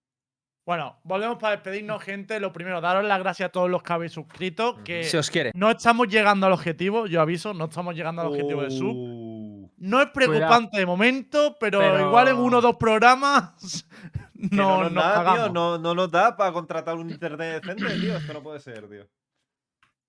[0.64, 2.38] Bueno, volvemos para despedirnos, gente.
[2.38, 4.78] Lo primero, daros las gracias a todos los que habéis suscrito.
[4.84, 5.50] Que Se os quiere.
[5.54, 8.94] no estamos llegando al objetivo, yo aviso, no estamos llegando al objetivo de sub.
[8.96, 13.84] Uh, No es preocupante de momento, pero, Pero- igual en uno o dos programas
[14.34, 17.98] no, no nos nos da, tío, no, no nos da para contratar un internet decente,
[17.98, 18.16] tío.
[18.16, 19.08] Esto no puede ser, tío.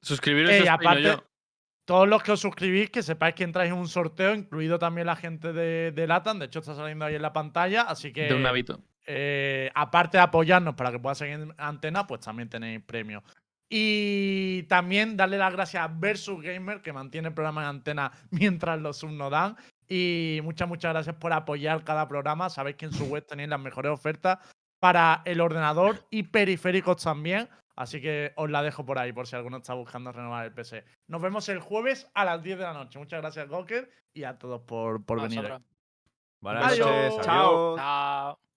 [0.01, 1.23] Suscribiros Ey, es aparte, yo.
[1.85, 5.15] todos los que os suscribís, que sepáis que entráis en un sorteo, incluido también la
[5.15, 6.37] gente de, de Latam.
[6.39, 7.83] De hecho, está saliendo ahí en la pantalla.
[7.83, 8.79] Así que, De un hábito.
[9.05, 13.23] Eh, aparte de apoyarnos para que pueda seguir en antena, pues también tenéis premios.
[13.69, 18.79] Y también darle las gracias a Versus Gamer, que mantiene el programa en antena mientras
[18.79, 19.55] los subs no dan.
[19.87, 22.49] Y muchas, muchas gracias por apoyar cada programa.
[22.49, 24.39] Sabéis que en su web tenéis las mejores ofertas
[24.79, 27.49] para el ordenador y periféricos también.
[27.75, 30.83] Así que os la dejo por ahí por si alguno está buscando renovar el PC.
[31.07, 32.99] Nos vemos el jueves a las 10 de la noche.
[32.99, 35.51] Muchas gracias, Goker, y a todos por, por A venir.
[36.39, 36.87] Buenas Adiós.
[36.87, 37.73] noches, Chao.
[37.73, 37.79] adiós.
[37.79, 38.52] Chao.